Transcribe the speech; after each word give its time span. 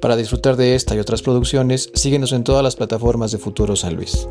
Para 0.00 0.16
disfrutar 0.16 0.56
de 0.56 0.74
esta 0.74 0.94
y 0.94 0.98
otras 0.98 1.20
producciones, 1.20 1.90
síguenos 1.92 2.32
en 2.32 2.42
todas 2.42 2.62
las 2.64 2.74
plataformas 2.74 3.32
de 3.32 3.38
Futuro 3.38 3.76
San 3.76 3.96
Luis. 3.96 4.26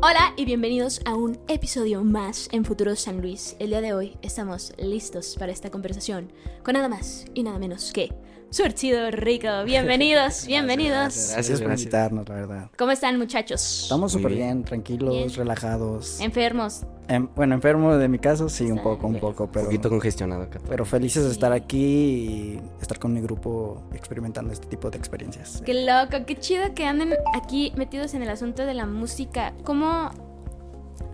Hola 0.00 0.32
y 0.38 0.46
bienvenidos 0.46 1.02
a 1.04 1.14
un 1.14 1.38
episodio 1.48 2.02
más 2.02 2.48
en 2.50 2.64
Futuro 2.64 2.96
San 2.96 3.20
Luis. 3.20 3.56
El 3.58 3.68
día 3.68 3.82
de 3.82 3.92
hoy 3.92 4.16
estamos 4.22 4.72
listos 4.78 5.36
para 5.38 5.52
esta 5.52 5.70
conversación 5.70 6.32
con 6.62 6.74
nada 6.74 6.88
más 6.88 7.26
y 7.34 7.42
nada 7.42 7.58
menos 7.58 7.92
que 7.92 8.08
Surtido 8.52 9.10
Rico. 9.10 9.48
Bienvenidos, 9.64 10.44
bienvenidos. 10.46 11.30
Gracias, 11.32 11.62
por 11.62 11.70
invitarnos, 11.72 12.28
la 12.28 12.34
verdad. 12.34 12.70
¿Cómo 12.76 12.92
están 12.92 13.18
muchachos? 13.18 13.84
Estamos 13.84 14.12
súper 14.12 14.32
bien. 14.32 14.42
bien, 14.46 14.64
tranquilos, 14.64 15.14
Bien. 15.14 15.32
relajados. 15.32 16.20
Enfermos. 16.20 16.82
Em, 17.08 17.26
bueno, 17.34 17.54
enfermo 17.54 17.96
de 17.96 18.08
mi 18.08 18.18
caso, 18.18 18.50
sí, 18.50 18.64
un 18.70 18.82
poco, 18.82 19.06
un 19.06 19.18
poco, 19.18 19.44
Un 19.44 19.50
pero, 19.52 19.64
poquito 19.64 19.88
congestionado 19.88 20.42
acá. 20.42 20.58
todo. 20.58 20.68
pero 20.68 20.84
felices 20.84 21.24
de 21.24 21.30
estar 21.30 21.50
aquí 21.50 21.78
y 21.78 22.60
estar 22.82 22.98
con 22.98 23.14
mi 23.14 23.22
grupo 23.22 23.84
experimentando 23.94 24.52
este 24.52 24.66
tipo 24.66 24.90
de 24.90 24.98
experiencias. 24.98 25.62
Qué 25.64 25.72
loco, 25.86 26.26
qué 26.26 26.36
chido 26.38 26.74
que 26.74 26.84
anden 26.84 27.14
aquí 27.34 27.72
metidos 27.74 28.12
en 28.12 28.22
el 28.22 28.28
asunto 28.28 28.66
de 28.66 28.74
la 28.74 28.84
música. 28.84 29.54
¿Cómo, 29.64 30.10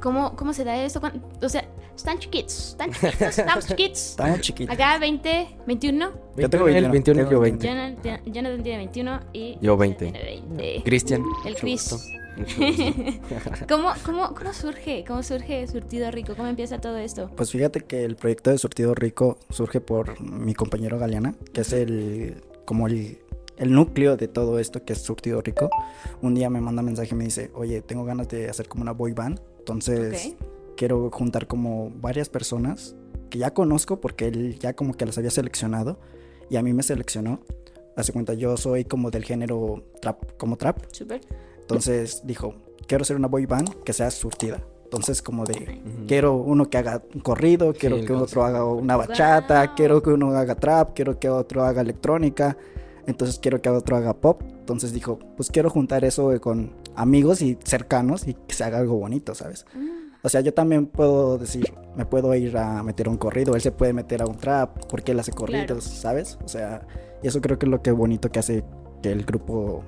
cómo, 0.00 0.34
cómo 0.34 0.52
se 0.52 0.64
da 0.64 0.76
esto? 0.76 0.98
¿Cuán- 0.98 1.22
O 1.40 1.48
sea, 1.48 1.64
están 1.98 2.18
chiquitos, 2.18 2.68
están 2.70 2.92
chiquitos, 2.92 3.38
estamos 3.38 3.66
chiquitos. 3.66 4.10
Estamos 4.10 4.40
chiquitos. 4.40 4.74
Acá 4.74 4.98
20, 4.98 5.48
21. 5.66 6.12
Yo 6.36 6.50
tengo 6.50 6.68
el 6.68 6.74
21, 6.74 6.92
21, 6.92 7.20
yo 7.20 7.28
tengo 7.28 7.40
20. 7.42 7.66
Jonathan, 7.66 8.20
Jonathan 8.26 8.62
tiene 8.62 8.78
21 8.78 9.20
y... 9.32 9.58
Yo 9.60 9.76
20. 9.76 10.12
tiene 10.12 10.24
20. 10.24 10.82
Cristian. 10.84 11.22
El 11.44 11.56
Chris. 11.56 11.96
¿Cómo, 13.68 13.92
cómo, 14.04 14.32
¿Cómo 14.32 14.52
surge? 14.52 15.04
¿Cómo 15.06 15.24
surge 15.24 15.66
Surtido 15.66 16.10
Rico? 16.12 16.34
¿Cómo 16.36 16.48
empieza 16.48 16.80
todo 16.80 16.96
esto? 16.96 17.30
Pues 17.34 17.50
fíjate 17.50 17.80
que 17.80 18.04
el 18.04 18.14
proyecto 18.14 18.50
de 18.50 18.58
Surtido 18.58 18.94
Rico 18.94 19.38
surge 19.50 19.80
por 19.80 20.20
mi 20.20 20.54
compañero 20.54 20.98
Galeana, 21.00 21.34
que 21.52 21.62
es 21.62 21.72
el 21.72 22.44
como 22.64 22.86
el, 22.86 23.18
el 23.56 23.72
núcleo 23.72 24.16
de 24.16 24.28
todo 24.28 24.60
esto 24.60 24.84
que 24.84 24.92
es 24.92 25.02
Surtido 25.02 25.42
Rico. 25.42 25.68
Un 26.22 26.36
día 26.36 26.48
me 26.48 26.60
manda 26.60 26.80
mensaje 26.80 27.08
y 27.12 27.18
me 27.18 27.24
dice, 27.24 27.50
oye, 27.54 27.82
tengo 27.82 28.04
ganas 28.04 28.28
de 28.28 28.48
hacer 28.48 28.68
como 28.68 28.82
una 28.82 28.92
boy 28.92 29.14
band, 29.14 29.40
entonces 29.58 30.36
Ok. 30.38 30.57
Quiero 30.78 31.10
juntar 31.10 31.48
como 31.48 31.90
varias 32.00 32.28
personas 32.28 32.94
que 33.30 33.38
ya 33.38 33.52
conozco 33.52 34.00
porque 34.00 34.28
él 34.28 34.58
ya 34.60 34.74
como 34.74 34.94
que 34.94 35.04
las 35.04 35.18
había 35.18 35.30
seleccionado 35.30 35.98
y 36.48 36.56
a 36.56 36.62
mí 36.62 36.72
me 36.72 36.82
seleccionó. 36.84 37.40
Hace 37.96 38.12
cuenta, 38.12 38.32
yo 38.34 38.56
soy 38.56 38.84
como 38.84 39.10
del 39.10 39.24
género 39.24 39.82
trap, 40.00 40.36
como 40.38 40.56
trap. 40.56 40.78
Súper. 40.92 41.20
Entonces 41.60 42.22
dijo, 42.24 42.54
quiero 42.86 43.02
hacer 43.02 43.16
una 43.16 43.26
boy 43.26 43.44
band 43.44 43.82
que 43.82 43.92
sea 43.92 44.08
surtida. 44.12 44.62
Entonces 44.84 45.20
como 45.20 45.44
de, 45.44 45.80
Ujú. 45.84 46.06
quiero 46.06 46.36
uno 46.36 46.70
que 46.70 46.78
haga 46.78 47.02
un 47.12 47.20
corrido, 47.20 47.74
quiero 47.74 47.96
el 47.96 48.06
que 48.06 48.12
otro 48.12 48.20
concepto. 48.20 48.44
haga 48.44 48.64
una 48.64 48.96
bachata, 48.96 49.64
Guau. 49.64 49.74
quiero 49.76 50.02
que 50.02 50.10
uno 50.10 50.30
haga 50.30 50.54
trap, 50.54 50.94
quiero 50.94 51.18
que 51.18 51.28
otro 51.28 51.64
haga 51.64 51.82
electrónica. 51.82 52.56
Entonces 53.06 53.38
quiero 53.40 53.60
que 53.60 53.68
otro 53.68 53.96
haga 53.96 54.14
pop. 54.14 54.42
Entonces 54.46 54.92
dijo, 54.92 55.18
pues 55.36 55.50
quiero 55.50 55.68
juntar 55.70 56.04
eso 56.04 56.40
con 56.40 56.72
amigos 56.94 57.42
y 57.42 57.58
cercanos 57.64 58.26
y 58.28 58.34
que 58.34 58.54
se 58.54 58.62
haga 58.64 58.78
algo 58.78 58.94
bonito, 58.96 59.34
¿sabes? 59.34 59.66
O 60.22 60.28
sea, 60.28 60.40
yo 60.40 60.52
también 60.52 60.86
puedo 60.86 61.38
decir, 61.38 61.72
me 61.96 62.04
puedo 62.04 62.34
ir 62.34 62.56
a 62.58 62.82
meter 62.82 63.06
a 63.06 63.10
un 63.10 63.16
corrido, 63.16 63.54
él 63.54 63.60
se 63.60 63.70
puede 63.72 63.92
meter 63.92 64.22
a 64.22 64.26
un 64.26 64.36
trap, 64.36 64.84
porque 64.88 65.12
él 65.12 65.20
hace 65.20 65.32
corridos, 65.32 65.66
Claro. 65.66 65.80
¿sabes? 65.80 66.38
O 66.44 66.48
sea, 66.48 66.82
y 67.22 67.28
eso 67.28 67.40
creo 67.40 67.58
que 67.58 67.66
es 67.66 67.70
lo 67.70 67.82
que 67.82 67.92
bonito 67.92 68.30
que 68.30 68.38
hace 68.40 68.64
que 69.02 69.12
el 69.12 69.24
grupo 69.24 69.82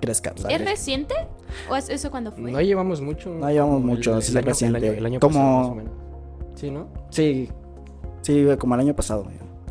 crezca, 0.00 0.32
¿sabes? 0.36 0.60
¿Es 0.60 0.64
reciente? 0.64 1.14
¿O 1.68 1.76
es 1.76 1.88
eso 1.88 2.10
cuando 2.10 2.30
fue? 2.32 2.50
No 2.52 2.60
llevamos 2.60 3.00
mucho. 3.00 3.30
No 3.34 3.50
llevamos 3.50 3.82
mucho, 3.82 4.16
el, 4.16 4.22
sí, 4.22 4.30
el 4.32 4.38
año, 4.38 4.46
reciente. 4.46 4.78
El 4.78 4.84
año, 4.84 4.92
el 4.98 5.06
año 5.06 5.20
Como- 5.20 5.34
pasado, 5.38 5.58
más 5.58 5.68
o 5.68 5.74
menos. 5.74 5.92
Sí, 6.54 6.70
¿no? 6.70 6.88
Sí, 7.10 7.48
sí, 8.22 8.46
como 8.58 8.74
el 8.76 8.80
año 8.80 8.94
pasado. 8.94 9.26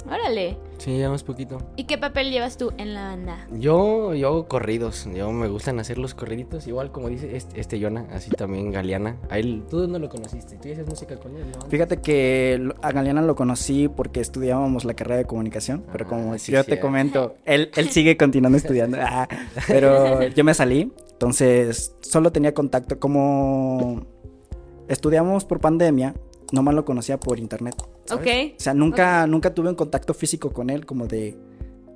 Órale. 0.06 0.58
Sí, 0.78 0.92
llevamos 0.92 1.24
poquito. 1.24 1.58
¿Y 1.76 1.84
qué 1.84 1.98
papel 1.98 2.32
llevas 2.32 2.58
tú 2.58 2.72
en 2.78 2.94
la 2.94 3.04
banda? 3.10 3.48
Yo, 3.52 4.14
yo 4.16 4.28
hago 4.30 4.48
corridos. 4.48 5.08
Yo 5.14 5.32
me 5.32 5.48
gustan 5.48 5.80
hacer 5.80 5.98
los 5.98 6.14
corriditos. 6.16 6.66
Igual 6.68 6.92
como 6.92 7.10
dice 7.10 7.36
este, 7.36 7.60
este 7.60 7.80
Yona, 7.80 8.08
así 8.12 8.32
también 8.32 8.72
Galeana. 8.72 9.18
A 9.30 9.38
él, 9.38 9.64
¿tú 9.70 9.80
dónde 9.80 10.00
lo 10.00 10.10
conociste? 10.10 10.58
¿Tú 10.58 10.72
haces 10.72 10.88
música 10.88 11.16
con 11.18 11.36
él? 11.36 11.44
¿no? 11.52 11.68
Fíjate 11.70 11.98
que 12.02 12.70
a 12.82 12.92
Galeana 12.92 13.22
lo 13.22 13.36
conocí 13.36 13.88
porque 13.88 14.22
estudiábamos 14.22 14.86
la 14.86 14.94
carrera 14.96 15.18
de 15.18 15.26
comunicación, 15.26 15.84
pero 15.92 16.08
como 16.08 16.34
Ah, 16.34 16.38
sí, 16.38 16.52
yo 16.52 16.64
sí, 16.64 16.70
te 16.70 16.80
comento, 16.80 17.36
él, 17.46 17.72
él 17.76 17.90
sigue 17.90 18.18
continuando 18.18 18.58
estudiando, 18.58 18.98
Ah, 19.02 19.28
pero 19.68 20.24
yo 20.28 20.44
me 20.44 20.54
salí, 20.54 20.92
entonces 21.12 21.96
solo 22.02 22.32
tenía 22.32 22.54
contacto 22.54 23.00
como 23.00 24.02
estudiamos 24.88 25.46
por 25.46 25.60
pandemia, 25.60 26.14
nomás 26.52 26.74
lo 26.76 26.86
conocía 26.86 27.20
por 27.20 27.40
internet. 27.40 27.76
¿sabes? 28.06 28.28
Ok. 28.28 28.54
O 28.58 28.60
sea, 28.62 28.74
nunca, 28.74 29.26
nunca 29.28 29.54
tuve 29.54 29.70
un 29.70 29.76
contacto 29.76 30.14
físico 30.14 30.52
con 30.52 30.70
él, 30.70 30.86
como 30.86 31.08
de, 31.08 31.38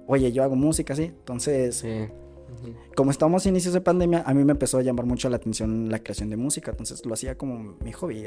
oye, 0.07 0.31
yo 0.31 0.43
hago 0.43 0.55
música, 0.55 0.93
así. 0.93 1.03
Entonces, 1.03 1.75
Sí. 1.77 1.87
Ujú. 1.89 2.73
como 2.95 3.11
estamos 3.11 3.45
a 3.45 3.49
inicios 3.49 3.73
de 3.73 3.81
pandemia, 3.81 4.23
a 4.25 4.33
mí 4.33 4.43
me 4.45 4.51
empezó 4.53 4.77
a 4.77 4.81
llamar 4.81 5.05
mucho 5.05 5.29
la 5.29 5.35
atención 5.37 5.89
la 5.89 5.99
creación 5.99 6.29
de 6.29 6.37
música, 6.37 6.71
entonces 6.71 7.05
lo 7.05 7.13
hacía 7.13 7.37
como 7.37 7.75
mi 7.83 7.91
hobby 7.91 8.25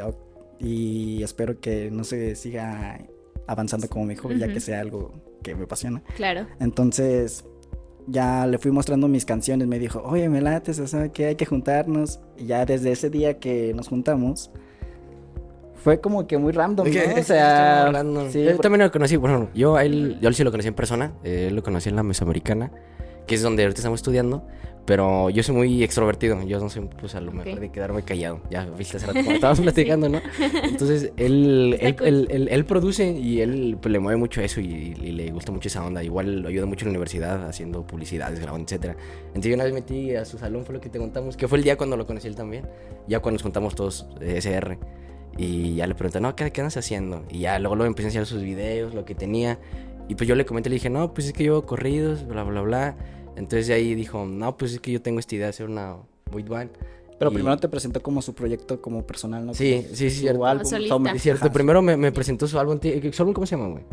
y 0.59 1.23
espero 1.23 1.61
que 1.61 1.91
no 1.91 2.05
se 2.05 2.35
siga 2.35 2.99
avanzando 3.47 3.89
como 3.89 4.05
mi 4.05 4.17
hobby, 4.17 4.39
ya 4.39 4.49
que 4.53 4.61
sea 4.61 4.81
algo 4.81 5.13
que 5.43 5.55
me 5.55 5.65
apasiona. 5.65 6.03
Claro. 6.17 6.47
Entonces 6.61 7.45
ya 8.07 8.47
le 8.47 8.59
fui 8.59 8.71
mostrando 8.71 9.07
mis 9.09 9.25
canciones, 9.25 9.69
me 9.69 9.79
dijo, 9.79 10.03
oye, 10.05 10.29
me 10.29 10.41
lates, 10.41 10.79
o 10.81 10.87
sea, 10.87 11.11
que 11.11 11.27
hay 11.27 11.37
que 11.37 11.47
juntarnos. 11.47 12.21
Y 12.37 12.47
ya 12.47 12.65
desde 12.67 12.91
ese 12.93 13.11
día 13.11 13.39
que 13.39 13.73
nos 13.75 13.89
juntamos, 13.89 14.51
fue 15.79 16.01
como 16.01 16.27
que 16.27 16.37
muy 16.39 16.53
random, 16.53 16.87
¿no? 16.87 17.21
O 17.21 17.23
sea, 17.23 17.93
sí, 18.31 18.45
yo 18.45 18.53
por- 18.53 18.61
también 18.63 18.83
lo 18.85 18.91
conocí, 18.93 19.17
bueno, 19.17 19.49
yo 19.55 19.77
a 19.77 19.85
él, 19.85 20.19
yo 20.21 20.33
sí 20.33 20.45
lo 20.45 20.51
conocí 20.51 20.69
en 20.69 20.75
persona, 20.75 21.13
eh, 21.25 21.47
él 21.49 21.57
lo 21.57 21.63
conocí 21.63 21.89
en 21.89 21.97
la 21.97 22.03
Mesoamericana, 22.03 22.71
que 23.27 23.35
es 23.35 23.43
donde 23.43 23.63
ahorita 23.63 23.79
estamos 23.81 23.99
estudiando, 24.01 24.47
pero 24.87 25.29
yo 25.29 25.43
soy 25.43 25.55
muy 25.55 25.83
extrovertido, 25.85 26.43
yo 26.47 26.59
no 26.61 26.71
soy, 26.71 26.89
pues 26.99 27.15
a 27.15 27.21
lo 27.21 27.31
mejor 27.31 27.53
Ok. 27.53 27.61
de 27.61 27.71
quedarme 27.71 28.03
callado, 28.03 28.41
ya 28.51 28.65
viste 28.65 28.97
hace 28.97 29.07
rato 29.07 29.19
como 29.23 29.33
estábamos 29.35 29.61
platicando, 29.61 30.09
¿no? 30.09 30.21
Entonces, 30.65 31.13
él, 31.19 31.77
él, 31.79 31.95
cool. 31.95 32.07
él- 32.09 32.29
él- 32.31 32.49
él 32.51 32.65
produce 32.65 33.11
y 33.13 33.43
él 33.43 33.77
pues, 33.81 33.93
le 33.93 33.99
mueve 33.99 34.17
mucho 34.19 34.41
eso 34.41 34.61
y, 34.63 34.65
y 34.99 35.13
le 35.13 35.31
gusta 35.31 35.53
mucho 35.53 35.69
esa 35.69 35.85
onda, 35.85 36.03
igual 36.03 36.41
lo 36.41 36.49
ayuda 36.49 36.65
mucho 36.65 36.87
en 36.87 36.89
la 36.89 36.99
universidad 36.99 37.47
haciendo 37.47 37.87
publicidades, 37.87 38.41
grabando, 38.41 38.65
etcétera. 38.65 38.97
Entonces 39.27 39.51
yo 39.51 39.55
una 39.57 39.65
vez 39.65 39.75
metí 39.75 40.15
a 40.17 40.25
su 40.25 40.39
salón, 40.39 40.65
fue 40.65 40.75
lo 40.75 40.81
que 40.81 40.89
te 40.89 40.99
contamos, 40.99 41.37
que 41.37 41.47
fue 41.49 41.59
el 41.59 41.65
día 41.65 41.77
cuando 41.77 41.99
lo 41.99 42.07
conocí 42.07 42.27
él 42.27 42.35
también, 42.35 42.67
ya 43.07 43.21
cuando 43.21 43.37
nos 43.37 43.43
juntamos 43.43 43.75
todos 43.75 44.07
eh, 44.23 44.37
SR. 44.39 44.79
Y 45.37 45.77
ya 45.77 45.87
le 45.87 45.95
pregunté, 45.95 46.21
no, 46.21 46.35
¿qué, 46.35 46.51
qué 46.51 46.61
andas 46.61 46.77
haciendo? 46.77 47.25
Y 47.31 47.41
ya 47.41 47.59
luego, 47.59 47.77
luego 47.77 47.87
empecé 47.89 48.07
a 48.07 48.09
enseñar 48.09 48.27
sus 48.27 48.43
videos, 48.43 48.95
lo 48.95 49.05
que 49.05 49.15
tenía. 49.15 49.59
Y 50.09 50.15
pues 50.15 50.27
yo 50.29 50.35
le 50.35 50.45
comenté, 50.47 50.69
le 50.71 50.75
dije, 50.75 50.91
no, 50.91 51.13
pues 51.15 51.27
es 51.27 51.33
que 51.33 51.45
yo 51.45 51.53
hago 51.53 51.67
corridos, 51.67 52.27
bla, 52.27 52.43
bla, 52.45 52.63
bla. 52.63 52.97
Entonces 53.37 53.69
de 53.69 53.75
ahí 53.75 53.95
dijo, 53.95 54.25
no, 54.27 54.57
pues 54.57 54.73
es 54.75 54.81
que 54.81 54.91
yo 54.91 55.01
tengo 55.03 55.21
esta 55.21 55.35
idea 55.37 55.47
de 55.47 55.51
hacer 55.51 55.67
una 55.69 55.97
boy 56.33 56.43
band. 56.43 56.71
Pero 57.19 57.31
Y- 57.31 57.35
primero 57.35 57.57
te 57.57 57.69
presentó 57.69 58.01
como 58.03 58.23
su 58.23 58.35
proyecto 58.35 58.81
como 58.81 59.07
personal, 59.07 59.45
¿no? 59.47 59.55
Sí, 59.55 59.85
sí, 59.91 59.97
sí, 59.97 60.11
Su 60.11 60.21
cierto. 60.23 60.47
álbum. 60.47 60.65
Summer. 60.67 61.15
Es 61.17 61.23
cierto, 61.23 61.45
Ajá, 61.47 61.53
primero 61.53 61.83
me, 61.83 61.97
me 61.97 62.11
presentó 62.13 62.47
su 62.47 62.59
álbum, 62.59 62.79
¿su 63.13 63.23
álbum 63.23 63.35
cómo 63.35 63.47
se 63.47 63.57
llama, 63.57 63.69
güey? 63.69 63.85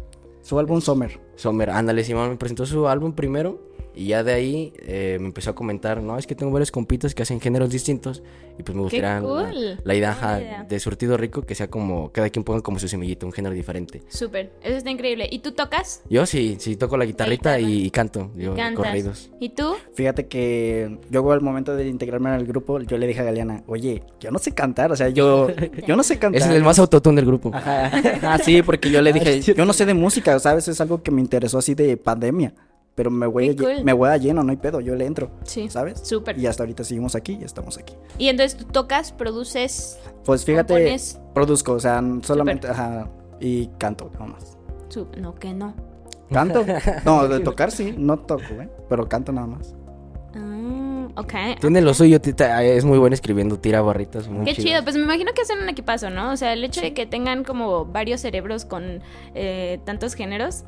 Su 0.41 0.57
álbum 0.59 0.79
Summer. 0.79 1.19
Summer, 1.35 1.69
ándale, 1.71 2.03
Simón 2.03 2.29
me 2.29 2.35
presentó 2.37 2.65
su 2.65 2.87
álbum 2.87 3.13
primero 3.13 3.74
y 3.95 4.07
ya 4.07 4.23
de 4.23 4.33
ahí 4.33 4.73
eh, 4.79 5.17
me 5.19 5.27
empezó 5.27 5.51
a 5.51 5.55
comentar, 5.55 6.01
no, 6.01 6.17
es 6.17 6.27
que 6.27 6.35
tengo 6.35 6.51
varios 6.51 6.71
compitas 6.71 7.15
que 7.15 7.23
hacen 7.23 7.39
géneros 7.39 7.69
distintos 7.69 8.21
y 8.57 8.63
pues 8.63 8.75
me 8.75 8.81
gustaría 8.83 9.15
la- 9.15 9.21
cool. 9.21 9.79
la, 9.83 9.95
idea 9.95 10.11
Buena 10.11 10.27
ajá, 10.35 10.41
idea. 10.41 10.63
de 10.63 10.79
surtido 10.79 11.17
rico 11.17 11.41
que 11.41 11.55
sea 11.55 11.69
como, 11.69 12.11
cada 12.11 12.29
quien 12.29 12.43
ponga 12.43 12.61
como 12.61 12.79
su 12.79 12.87
semillita, 12.87 13.25
un 13.25 13.31
género 13.31 13.53
diferente. 13.55 14.01
Súper. 14.07 14.51
Eso 14.63 14.77
está 14.77 14.89
increíble. 14.89 15.27
¿Y 15.31 15.39
tú 15.39 15.51
tocas? 15.51 16.01
Yo 16.09 16.25
sí, 16.25 16.55
sí 16.59 16.75
toco 16.75 16.97
la 16.97 17.05
guitarrita 17.05 17.59
y, 17.59 17.85
y 17.85 17.89
canto, 17.91 18.31
yo 18.35 18.55
corridos. 18.75 19.29
¿Y 19.39 19.49
tú? 19.49 19.75
Fíjate 19.93 20.27
que 20.27 20.99
yo 21.09 21.31
al 21.31 21.41
momento 21.41 21.75
de 21.75 21.87
integrarme 21.87 22.29
al 22.29 22.45
grupo, 22.45 22.79
yo 22.81 22.97
le 22.97 23.07
dije 23.07 23.21
a 23.21 23.23
Galeana, 23.23 23.63
oye, 23.67 24.03
yo 24.19 24.31
no 24.31 24.39
sé 24.39 24.53
cantar, 24.53 24.91
o 24.91 24.95
sea, 24.95 25.09
yo, 25.09 25.47
yo 25.87 25.95
no 25.95 26.03
sé 26.03 26.17
cantar. 26.19 26.41
Es 26.41 26.47
el 26.47 26.63
más 26.63 26.79
autotune 26.79 27.17
del 27.17 27.25
grupo. 27.25 27.51
Ajá, 27.53 27.87
ajá, 27.87 28.37
sí, 28.43 28.61
porque 28.61 28.89
yo 28.91 29.01
le 29.01 29.13
dije, 29.13 29.41
yo 29.55 29.65
no 29.65 29.73
sé 29.73 29.85
de 29.85 29.93
música, 29.93 30.37
¿sabes? 30.39 30.67
Es 30.67 30.79
algo 30.81 31.01
que 31.03 31.11
me 31.11 31.21
interesó 31.21 31.57
así 31.57 31.75
de 31.75 31.97
pandemia, 31.97 32.53
pero 32.95 33.11
me 33.11 33.27
voy, 33.27 33.49
a, 33.49 33.55
cool. 33.55 33.83
me 33.83 33.93
voy 33.93 34.09
a 34.09 34.17
lleno, 34.17 34.41
no 34.43 34.51
hay 34.51 34.57
pedo, 34.57 34.79
yo 34.79 34.95
le 34.95 35.05
entro, 35.05 35.29
Sí. 35.43 35.69
¿sabes? 35.69 35.99
Súper. 36.01 36.37
Y 36.39 36.47
hasta 36.47 36.63
ahorita 36.63 36.83
seguimos 36.83 37.13
aquí 37.15 37.37
y 37.39 37.43
estamos 37.43 37.77
aquí. 37.77 37.93
Y 38.17 38.29
entonces 38.29 38.57
tú 38.57 38.65
tocas, 38.65 39.11
produces, 39.11 39.99
Pues 40.23 40.45
fíjate, 40.45 40.73
compones. 40.73 41.19
produzco, 41.33 41.73
o 41.73 41.79
sea, 41.79 42.01
solamente, 42.23 42.67
ajá, 42.67 43.09
y 43.39 43.67
canto, 43.77 44.09
nada 44.13 44.27
más. 44.27 44.57
No, 45.17 45.35
que 45.35 45.53
no. 45.53 45.73
¿Canto? 46.31 46.65
No, 47.05 47.27
de 47.27 47.41
tocar 47.41 47.69
sí, 47.71 47.93
no 47.97 48.17
toco, 48.17 48.41
¿eh? 48.61 48.69
Pero 48.89 49.07
canto 49.09 49.31
nada 49.33 49.45
más. 49.47 49.75
Ah, 50.33 51.07
ok. 51.17 51.33
Tiene 51.61 51.81
lo 51.81 51.93
suyo, 51.93 52.19
tita- 52.21 52.63
es 52.63 52.83
muy 52.85 52.97
bueno 52.97 53.13
escribiendo, 53.13 53.59
tira 53.59 53.81
barritas. 53.81 54.27
Muy 54.27 54.45
Qué 54.45 54.53
chidas. 54.53 54.65
chido, 54.65 54.83
pues 54.83 54.95
me 54.95 55.03
imagino 55.03 55.31
que 55.33 55.41
hacen 55.41 55.59
un 55.61 55.69
equipazo, 55.69 56.09
¿no? 56.09 56.31
O 56.31 56.37
sea, 56.37 56.53
el 56.53 56.63
hecho 56.63 56.81
de 56.81 56.93
que 56.93 57.05
tengan 57.05 57.43
como 57.43 57.85
varios 57.85 58.21
cerebros 58.21 58.65
con 58.65 59.01
eh, 59.33 59.79
tantos 59.85 60.13
géneros, 60.13 60.63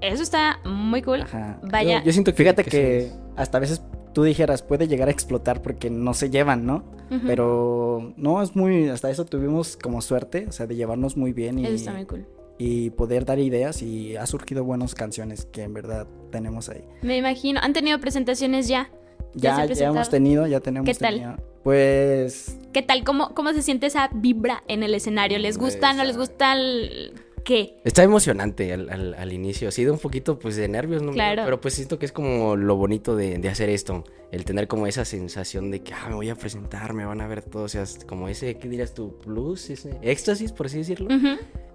eso 0.00 0.22
está 0.22 0.60
muy 0.64 1.02
cool. 1.02 1.22
Ajá. 1.22 1.58
Vaya, 1.62 2.00
Yo, 2.00 2.06
yo 2.06 2.12
siento 2.12 2.32
que. 2.32 2.36
Fíjate 2.38 2.64
que 2.64 2.98
es- 3.06 3.18
hasta 3.36 3.58
a 3.58 3.60
veces 3.60 3.82
tú 4.14 4.22
dijeras, 4.24 4.62
puede 4.62 4.88
llegar 4.88 5.08
a 5.08 5.10
explotar 5.10 5.60
porque 5.62 5.90
no 5.90 6.14
se 6.14 6.30
llevan, 6.30 6.64
¿no? 6.66 6.84
Pero 7.26 8.12
no, 8.16 8.42
es 8.42 8.56
muy, 8.56 8.88
hasta 8.88 9.10
eso 9.10 9.24
tuvimos 9.26 9.76
como 9.76 10.00
suerte, 10.00 10.46
o 10.48 10.52
sea, 10.52 10.66
de 10.66 10.74
llevarnos 10.74 11.16
muy 11.16 11.32
bien 11.32 11.58
y, 11.58 11.64
eso 11.66 11.74
está 11.74 11.92
muy 11.92 12.04
cool. 12.06 12.26
y 12.58 12.90
poder 12.90 13.24
dar 13.24 13.38
ideas 13.38 13.80
y 13.82 14.16
ha 14.16 14.26
surgido 14.26 14.64
buenas 14.64 14.94
canciones 14.94 15.44
que 15.46 15.62
en 15.62 15.72
verdad 15.74 16.06
tenemos 16.32 16.68
ahí. 16.68 16.82
Me 17.02 17.16
imagino. 17.16 17.60
¿Han 17.62 17.72
tenido 17.74 18.00
presentaciones 18.00 18.66
ya? 18.68 18.90
Ya, 19.34 19.66
ya, 19.66 19.88
hemos 19.88 20.08
tenido, 20.08 20.46
ya 20.46 20.60
tenemos 20.60 20.86
¿Qué 20.88 20.94
tal? 20.94 21.14
tenido- 21.14 21.36
Pues 21.62 22.58
¿Qué 22.72 22.80
tal? 22.82 23.04
¿Cómo, 23.04 23.34
¿Cómo 23.34 23.52
se 23.52 23.60
siente 23.62 23.86
esa 23.86 24.08
vibra 24.14 24.62
en 24.66 24.82
el 24.82 24.94
escenario? 24.94 25.38
¿Les 25.38 25.58
gusta? 25.58 25.92
¿No 25.92 26.04
les 26.04 26.16
gusta? 26.16 26.54
el- 26.54 27.12
¿Qué? 27.46 27.76
Está 27.84 28.02
emocionante 28.02 28.72
al, 28.72 28.90
al- 28.90 29.14
al 29.14 29.32
inicio. 29.32 29.70
Sí, 29.70 29.84
da 29.84 29.92
un 29.92 30.00
poquito 30.00 30.36
pues 30.38 30.56
de 30.56 30.66
nervios, 30.66 31.00
¿no? 31.00 31.12
Claro. 31.12 31.42
Pero 31.44 31.60
pues 31.60 31.74
siento 31.74 31.96
que 31.98 32.04
es 32.04 32.10
como 32.12 32.56
lo 32.56 32.74
bonito 32.74 33.14
de, 33.14 33.38
de 33.38 33.48
hacer 33.48 33.68
esto. 33.68 34.02
El 34.32 34.44
tener 34.44 34.66
como 34.66 34.88
esa 34.88 35.04
sensación 35.04 35.70
de 35.70 35.80
que, 35.80 35.94
ah, 35.94 36.06
me 36.08 36.16
voy 36.16 36.28
a 36.28 36.34
presentar, 36.34 36.92
me 36.92 37.04
van 37.04 37.20
a 37.20 37.28
ver 37.28 37.42
todos. 37.42 37.76
O 37.76 37.84
sea, 37.86 38.06
como 38.06 38.28
ese, 38.28 38.56
¿qué 38.56 38.68
dirías 38.68 38.94
tú? 38.94 39.16
Plus, 39.22 39.70
ese 39.70 39.96
éxtasis, 40.02 40.50
por 40.50 40.66
así 40.66 40.78
decirlo. 40.78 41.08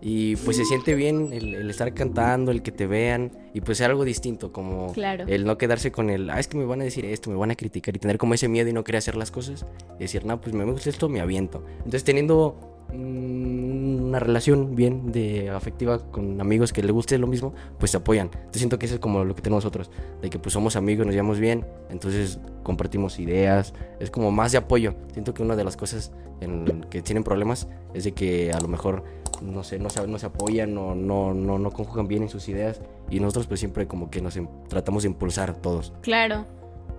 Y 0.02 0.36
pues 0.38 0.58
se 0.58 0.66
siente 0.66 0.94
bien 0.96 1.30
el, 1.32 1.56
el 1.56 1.70
estar 1.70 1.94
cantando, 1.94 2.52
el 2.52 2.62
que 2.64 2.74
te 2.74 2.86
vean. 2.88 3.32
Y 3.54 3.62
pues 3.62 3.80
algo 3.80 4.04
distinto, 4.04 4.52
como 4.52 4.92
Claro. 4.92 5.24
el 5.28 5.46
no 5.46 5.58
quedarse 5.58 5.94
con 5.94 6.10
el, 6.10 6.30
ah, 6.32 6.40
es 6.42 6.50
que 6.50 6.58
me 6.58 6.66
van 6.66 6.82
a 6.82 6.84
decir 6.84 7.06
esto, 7.06 7.30
me 7.30 7.38
van 7.38 7.52
a 7.52 7.56
criticar. 7.56 7.96
Y 7.96 8.00
tener 8.00 8.18
como 8.18 8.34
ese 8.34 8.50
miedo 8.50 8.68
y 8.70 8.74
no 8.74 8.84
querer 8.84 8.98
hacer 9.00 9.16
las 9.16 9.32
cosas. 9.32 9.66
Y 9.98 10.00
decir, 10.02 10.26
no, 10.26 10.42
pues 10.42 10.54
me 10.54 10.66
gusta 10.66 10.90
esto, 10.90 11.08
me 11.08 11.22
aviento. 11.22 11.64
Entonces 11.78 12.04
teniendo 12.04 12.58
mm, 12.94 13.81
una 14.12 14.20
relación 14.20 14.76
bien 14.76 15.12
de 15.12 15.50
afectiva 15.50 16.00
con 16.12 16.40
amigos 16.42 16.74
que 16.74 16.84
les 16.84 16.92
guste 16.92 17.18
lo 17.18 17.28
mismo, 17.28 17.54
pues 17.80 17.92
se 17.92 17.98
apoyan. 17.98 18.28
Entonces 18.34 18.60
siento 18.60 18.78
que 18.78 18.86
eso 18.86 18.96
es 18.96 19.02
como 19.02 19.24
lo 19.24 19.36
que 19.36 19.42
tenemos 19.42 19.64
nosotros, 19.64 19.90
de 20.22 20.30
que 20.30 20.38
pues 20.38 20.54
somos 20.54 20.76
amigos, 20.76 21.06
nos 21.06 21.16
llevamos 21.16 21.40
bien, 21.40 21.66
entonces 21.90 22.40
compartimos 22.64 23.20
ideas, 23.20 23.74
es 24.00 24.12
como 24.12 24.32
más 24.32 24.52
de 24.52 24.58
apoyo. 24.58 24.96
Siento 25.14 25.34
que 25.34 25.44
una 25.44 25.56
de 25.56 25.64
las 25.64 25.78
cosas 25.78 26.12
en 26.42 26.86
que 26.90 27.02
tienen 27.02 27.24
problemas 27.24 27.68
es 27.94 28.04
de 28.04 28.12
que 28.12 28.52
a 28.52 28.60
lo 28.60 28.68
mejor 28.68 29.04
no 29.42 29.64
sé, 29.64 29.80
no 29.80 29.90
se, 29.90 30.06
no 30.08 30.20
se 30.20 30.26
apoyan 30.26 30.78
o 30.78 30.94
no, 30.94 31.34
no, 31.34 31.58
no 31.58 31.72
conjugan 31.72 32.08
bien 32.08 32.24
en 32.24 32.30
sus 32.30 32.48
ideas 32.50 32.82
y 33.10 33.20
nosotros 33.20 33.48
pues 33.48 33.60
siempre 33.60 33.88
como 33.88 34.12
que 34.12 34.22
nos 34.22 34.36
em- 34.36 34.48
tratamos 34.68 35.04
de 35.04 35.10
impulsar 35.10 35.56
todos. 35.56 35.94
Claro. 36.02 36.46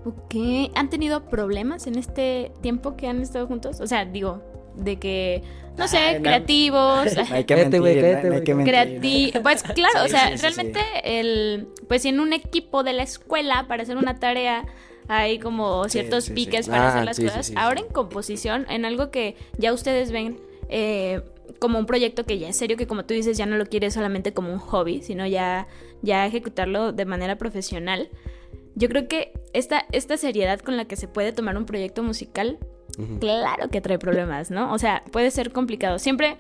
Ok. 0.04 0.34
¿Han 0.74 0.90
tenido 0.90 1.28
problemas 1.28 1.86
en 1.86 1.96
este 1.96 2.52
tiempo 2.60 2.96
que 2.96 3.06
han 3.06 3.20
estado 3.20 3.46
juntos? 3.46 3.80
O 3.80 3.86
sea, 3.86 4.04
digo, 4.04 4.42
de 4.76 4.96
que, 4.98 5.42
no 5.76 5.88
sé, 5.88 6.20
creativos. 6.22 7.16
no 7.16 7.24
hay 7.34 7.44
que 7.44 7.56
mentir, 7.56 7.80
güey, 7.80 7.96
no- 7.96 8.02
cállate, 8.02 8.28
no 8.28 8.34
hay 8.34 8.40
güey. 8.40 8.44
que 8.44 8.54
mentir. 8.54 8.72
Creati 8.74 9.32
pues 9.42 9.62
claro, 9.74 10.04
o 10.04 10.08
sea, 10.08 10.28
sí, 10.30 10.36
sí, 10.38 10.42
realmente 10.42 10.80
el 11.04 11.68
pues 11.88 12.02
si 12.02 12.08
en 12.08 12.20
un 12.20 12.32
equipo 12.32 12.82
de 12.82 12.92
la 12.92 13.02
escuela 13.02 13.66
para 13.68 13.82
hacer 13.82 13.96
una 13.96 14.18
tarea 14.18 14.64
hay 15.08 15.38
como 15.38 15.88
ciertos 15.88 16.24
sí, 16.24 16.28
sí. 16.28 16.34
piques 16.34 16.68
para 16.68 16.84
Ah, 16.86 16.88
hacer 16.90 17.04
las 17.04 17.16
sí, 17.16 17.22
sí, 17.22 17.28
cosas. 17.28 17.46
sí, 17.46 17.54
Ahora 17.56 17.78
sí. 17.80 17.86
en 17.86 17.92
composición, 17.92 18.66
en 18.70 18.84
algo 18.84 19.10
que 19.10 19.36
ya 19.58 19.72
ustedes 19.72 20.12
ven 20.12 20.38
eh, 20.68 21.20
como 21.58 21.78
un 21.78 21.86
proyecto 21.86 22.24
que 22.24 22.38
ya 22.38 22.46
en 22.46 22.54
serio 22.54 22.76
que 22.76 22.86
como 22.86 23.04
tú 23.04 23.12
dices 23.14 23.36
ya 23.36 23.44
no 23.46 23.56
lo 23.56 23.66
quieres 23.66 23.94
solamente 23.94 24.32
como 24.32 24.52
un 24.52 24.58
hobby, 24.58 25.02
sino 25.02 25.26
ya 25.26 25.66
ya 26.02 26.24
ejecutarlo 26.26 26.92
de 26.92 27.04
manera 27.04 27.36
profesional. 27.36 28.08
Yo 28.74 28.88
creo 28.88 29.06
que 29.08 29.32
esta 29.52 29.84
esta 29.92 30.16
seriedad 30.16 30.60
con 30.60 30.76
la 30.76 30.86
que 30.86 30.96
se 30.96 31.08
puede 31.08 31.32
tomar 31.32 31.56
un 31.58 31.66
proyecto 31.66 32.02
musical 32.02 32.58
Claro 33.20 33.68
que 33.70 33.80
trae 33.80 33.98
problemas, 33.98 34.50
¿no? 34.50 34.72
O 34.72 34.78
sea, 34.78 35.02
puede 35.12 35.30
ser 35.30 35.52
complicado. 35.52 35.98
Siempre 35.98 36.36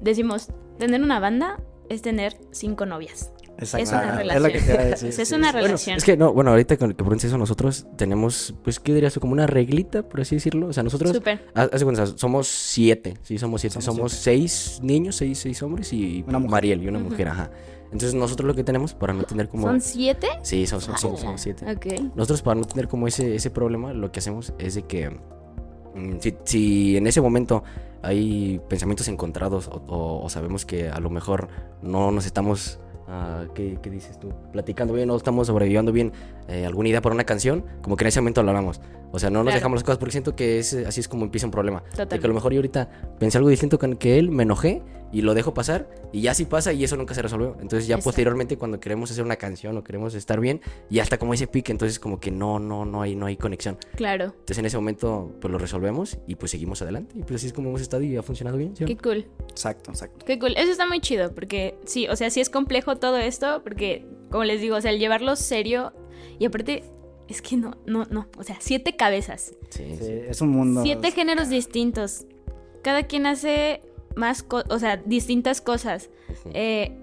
decimos, 0.00 0.48
tener 0.78 1.02
una 1.02 1.18
banda 1.20 1.58
es 1.88 2.02
tener 2.02 2.36
cinco 2.52 2.86
novias. 2.86 3.32
Exacto. 3.60 3.82
Es 3.82 3.90
una 3.90 4.12
Ah, 4.14 4.16
relación. 4.18 4.36
Es 4.36 4.42
lo 4.42 4.60
que 4.66 4.72
te. 5.04 5.08
Es 5.22 5.28
sí, 5.28 5.34
una. 5.34 5.50
Bueno, 5.50 5.66
relación. 5.66 5.96
es 5.96 6.04
que 6.04 6.16
no, 6.16 6.32
bueno, 6.32 6.50
ahorita 6.50 6.76
con 6.76 6.90
que 6.90 6.94
preguntes 6.94 7.24
eso, 7.24 7.38
nosotros 7.38 7.86
tenemos, 7.96 8.54
pues, 8.62 8.78
¿qué 8.78 8.94
dirías 8.94 9.14
tú? 9.14 9.18
Como 9.20 9.32
una 9.32 9.48
reglita, 9.48 10.08
por 10.08 10.20
así 10.20 10.36
decirlo. 10.36 10.68
O 10.68 10.72
sea, 10.72 10.84
nosotros, 10.84 11.10
Súper. 11.12 11.40
de 11.54 11.84
cuenta, 11.84 12.06
somos 12.06 12.46
siete, 12.46 13.14
sí, 13.22 13.36
somos 13.36 13.60
siete. 13.60 13.80
Somos 13.80 13.96
Somos, 13.96 14.12
seis 14.12 14.78
niños, 14.82 15.16
seis, 15.16 15.38
seis 15.40 15.60
hombres 15.62 15.92
y 15.92 16.22
Una 16.28 16.38
mujer. 16.38 16.50
Mariel 16.52 16.82
y 16.84 16.88
una 16.88 17.00
mujer, 17.00 17.28
ajá. 17.28 17.50
Entonces 17.86 18.14
nosotros 18.14 18.46
lo 18.46 18.54
que 18.54 18.62
tenemos 18.62 18.92
para 18.94 19.14
no 19.14 19.24
tener 19.24 19.48
como... 19.48 19.66
¿Son 19.66 19.80
siete? 19.80 20.28
Sí, 20.42 20.66
somos, 20.66 20.84
somos, 20.84 21.00
somos- 21.00 21.20
Ala. 21.20 21.26
somos 21.28 21.40
siete. 21.40 21.64
Ok. 21.72 22.14
Nosotros 22.14 22.42
para 22.42 22.60
no 22.60 22.66
tener 22.66 22.86
como 22.86 23.08
ese, 23.08 23.34
ese 23.34 23.50
problema, 23.50 23.94
lo 23.94 24.12
que 24.12 24.18
hacemos 24.20 24.52
es 24.58 24.74
de 24.74 24.82
que 24.82 25.18
si, 26.20 26.36
si 26.44 26.96
en 26.96 27.06
ese 27.06 27.20
momento 27.20 27.62
hay 28.02 28.60
pensamientos 28.68 29.08
encontrados 29.08 29.68
o, 29.72 30.26
sabemos 30.28 30.64
que 30.64 30.88
a 30.88 31.00
lo 31.00 31.10
mejor 31.10 31.48
no 31.82 32.10
nos 32.10 32.26
estamos, 32.26 32.80
ah, 33.08 33.44
¿qué, 33.54 33.78
dices 33.90 34.18
tú? 34.18 34.32
Platicando 34.52 34.94
bien, 34.94 35.08
no 35.08 35.16
estamos 35.16 35.46
sobreviviendo 35.46 35.92
bien 35.92 36.12
eh, 36.48 36.66
alguna 36.66 36.88
idea 36.88 37.02
por 37.02 37.12
una 37.12 37.24
canción, 37.24 37.64
como 37.82 37.96
que 37.96 38.04
en 38.04 38.08
ese 38.08 38.20
momento 38.20 38.42
lo 38.42 38.50
hablamos. 38.50 38.80
O 39.10 39.18
sea, 39.18 39.30
no 39.30 39.38
nos 39.38 39.44
Claro. 39.46 39.56
dejamos 39.56 39.76
las 39.76 39.84
cosas 39.84 39.98
porque 39.98 40.12
siento 40.12 40.36
que 40.36 40.58
es, 40.58 40.74
así 40.74 41.00
es 41.00 41.08
como 41.08 41.24
empieza 41.24 41.46
un 41.46 41.50
problema. 41.50 41.82
De 41.96 42.06
que 42.18 42.24
a 42.26 42.28
lo 42.28 42.34
mejor 42.34 42.52
yo 42.52 42.58
ahorita 42.58 43.16
pensé 43.18 43.38
algo 43.38 43.48
distinto 43.50 43.78
con 43.78 43.96
que 43.96 44.18
él, 44.18 44.30
me 44.30 44.42
enojé 44.42 44.82
y 45.10 45.22
lo 45.22 45.32
dejo 45.32 45.54
pasar 45.54 45.88
y 46.12 46.20
ya 46.20 46.34
sí 46.34 46.44
pasa 46.44 46.74
y 46.74 46.84
eso 46.84 46.94
nunca 46.98 47.14
se 47.14 47.22
resolvió. 47.22 47.52
Entonces 47.62 47.86
ya 47.86 47.94
Exacto. 47.94 48.04
posteriormente 48.04 48.58
cuando 48.58 48.78
queremos 48.80 49.10
hacer 49.10 49.24
una 49.24 49.36
canción 49.36 49.74
o 49.78 49.82
queremos 49.82 50.14
estar 50.14 50.38
bien, 50.40 50.60
ya 50.90 51.02
está 51.02 51.16
como 51.18 51.32
ese 51.32 51.46
pique, 51.46 51.72
entonces 51.72 51.98
como 51.98 52.20
que 52.20 52.30
no, 52.30 52.58
no, 52.58 52.84
no 52.84 53.00
hay, 53.00 53.16
no 53.16 53.24
hay 53.24 53.38
conexión. 53.38 53.78
Claro. 53.96 54.24
Entonces 54.26 54.58
en 54.58 54.66
ese 54.66 54.76
momento 54.76 55.32
pues 55.40 55.50
lo 55.50 55.56
resolvemos 55.56 56.18
y 56.26 56.34
pues 56.34 56.50
seguimos 56.50 56.82
adelante 56.82 57.14
y 57.18 57.22
pues 57.22 57.36
así 57.36 57.46
es 57.46 57.54
como 57.54 57.70
hemos 57.70 57.80
estado 57.80 58.02
y 58.02 58.14
ha 58.18 58.22
funcionado 58.22 58.58
bien. 58.58 58.76
¿sí? 58.76 58.84
Qué 58.84 58.98
cool. 58.98 59.26
Exacto, 59.48 59.90
exacto. 59.90 60.26
Qué 60.26 60.38
cool. 60.38 60.52
Eso 60.58 60.70
está 60.70 60.86
muy 60.86 61.00
chido 61.00 61.34
porque 61.34 61.78
sí, 61.86 62.06
o 62.08 62.16
sea, 62.16 62.28
sí 62.28 62.40
es 62.42 62.50
complejo 62.50 62.96
todo 62.96 63.16
esto 63.16 63.62
porque, 63.64 64.06
como 64.30 64.44
les 64.44 64.60
digo, 64.60 64.76
o 64.76 64.80
sea, 64.82 64.90
el 64.90 64.98
llevarlo 64.98 65.34
serio 65.36 65.94
y 66.38 66.44
aparte, 66.44 66.84
es 67.28 67.42
que 67.42 67.56
no, 67.56 67.76
no, 67.86 68.04
no. 68.10 68.26
O 68.38 68.42
sea, 68.42 68.56
siete 68.60 68.96
cabezas. 68.96 69.52
Sí, 69.70 69.84
Sí, 69.98 70.04
sí. 70.04 70.12
es 70.28 70.40
un 70.40 70.50
mundo. 70.50 70.82
Siete 70.82 71.10
géneros 71.12 71.48
distintos. 71.48 72.26
Cada 72.82 73.02
quien 73.04 73.26
hace 73.26 73.82
más, 74.16 74.42
co- 74.42 74.64
o 74.68 74.78
sea, 74.78 74.96
distintas 74.96 75.60
cosas. 75.60 76.10
Eh, 76.54 76.96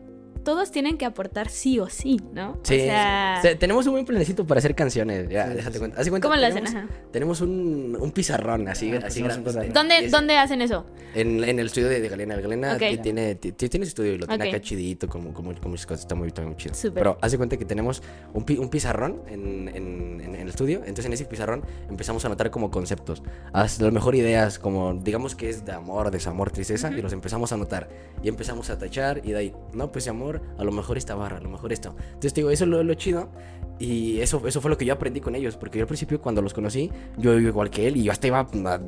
todos 0.45 0.71
tienen 0.71 0.97
que 0.97 1.03
aportar 1.03 1.49
sí 1.49 1.79
o 1.79 1.89
sí, 1.89 2.21
¿no? 2.33 2.57
Sí, 2.63 2.75
o 2.75 2.83
sea, 2.85 3.33
sí. 3.35 3.39
O 3.39 3.41
sea, 3.49 3.59
tenemos 3.59 3.85
un 3.87 3.91
buen 3.93 4.05
planecito 4.05 4.47
para 4.47 4.59
hacer 4.59 4.73
canciones. 4.75 5.27
Ya, 5.27 5.49
Sí, 5.49 5.55
déjate 5.55 5.73
sí. 5.73 5.79
cuenta. 5.79 5.99
Haz 5.99 6.09
cuenta, 6.09 6.27
¿cómo 6.29 6.39
lo 6.39 6.47
hacen? 6.47 6.63
tenemos- 6.63 6.85
Ajá. 6.85 6.99
Tenemos 7.11 7.41
un, 7.41 7.97
un 7.99 8.11
pizarrón 8.11 8.67
así, 8.69 8.93
Ah, 8.93 9.01
así 9.07 9.21
un 9.21 9.27
grandote. 9.27 9.49
pizarrón. 9.57 9.73
¿Dónde, 9.73 10.07
¿Dónde 10.09 10.37
hacen 10.37 10.61
eso? 10.61 10.85
En, 11.13 11.43
en 11.43 11.59
el 11.59 11.65
estudio 11.65 11.89
de, 11.89 11.99
de 11.99 12.07
Galena. 12.09 12.35
Galena 12.37 12.73
Ok. 12.73 12.79
ti- 12.79 12.97
tiene, 12.99 13.35
ti- 13.35 13.51
ti- 13.51 13.67
tiene 13.69 13.85
su 13.85 13.89
estudio 13.89 14.13
y 14.13 14.17
lo 14.19 14.27
tiene 14.27 14.43
Ok. 14.45 14.49
acá 14.53 14.61
chidito, 14.61 15.09
como, 15.09 15.33
como, 15.33 15.53
como 15.55 15.69
muchas 15.71 15.85
cosas. 15.85 16.01
Está 16.01 16.15
muy, 16.15 16.27
está 16.27 16.41
muy 16.43 16.55
chido. 16.55 16.75
Súper. 16.75 16.93
Pero 17.03 17.17
haz 17.21 17.31
de 17.31 17.37
cuenta 17.37 17.57
que 17.57 17.65
tenemos 17.65 18.01
un, 18.33 18.45
un 18.59 18.69
pizarrón 18.69 19.21
en, 19.27 19.67
en- 19.69 20.21
en- 20.21 20.21
en 20.21 20.35
el 20.35 20.47
estudio. 20.49 20.79
Entonces 20.79 21.05
en 21.07 21.13
ese 21.13 21.25
pizarrón 21.25 21.63
empezamos 21.89 22.23
a 22.23 22.27
anotar 22.27 22.51
como 22.51 22.69
conceptos. 22.71 23.23
Hasta 23.51 23.83
lo 23.85 23.91
mejor 23.91 24.15
ideas, 24.15 24.59
como 24.59 24.93
digamos 24.93 25.35
que 25.35 25.49
es 25.49 25.65
de 25.65 25.71
amor, 25.71 26.11
desamor, 26.11 26.51
tristeza. 26.51 26.91
Y 26.91 27.01
los 27.01 27.13
empezamos 27.13 27.51
a 27.51 27.55
anotar. 27.55 27.89
Y 28.21 28.27
empezamos 28.29 28.69
a 28.69 28.77
tachar. 28.77 29.21
Y 29.23 29.31
de 29.31 29.37
ahí, 29.37 29.53
no, 29.73 29.91
pues 29.91 30.05
de 30.05 30.11
a 30.57 30.63
lo 30.63 30.71
mejor 30.71 30.97
esta 30.97 31.15
barra, 31.15 31.37
a 31.37 31.41
lo 31.41 31.49
mejor 31.49 31.71
esto. 31.73 31.95
Entonces 32.07 32.33
te 32.33 32.41
digo, 32.41 32.51
eso 32.51 32.63
es 32.65 32.69
lo, 32.69 32.83
lo 32.83 32.93
chido. 32.95 33.29
Y 33.77 34.21
eso, 34.21 34.41
eso 34.47 34.61
fue 34.61 34.71
lo 34.71 34.77
que 34.77 34.85
yo 34.85 34.93
aprendí 34.93 35.19
con 35.19 35.35
ellos. 35.35 35.57
Porque 35.57 35.77
yo 35.79 35.83
al 35.83 35.87
principio, 35.87 36.21
cuando 36.21 36.41
los 36.41 36.53
conocí, 36.53 36.89
yo 37.17 37.37
iba 37.37 37.49
igual 37.49 37.69
que 37.69 37.87
él. 37.87 37.97
Y 37.97 38.03
yo 38.03 38.11
hasta 38.13 38.27
iba 38.27 38.39
a- 38.39 38.79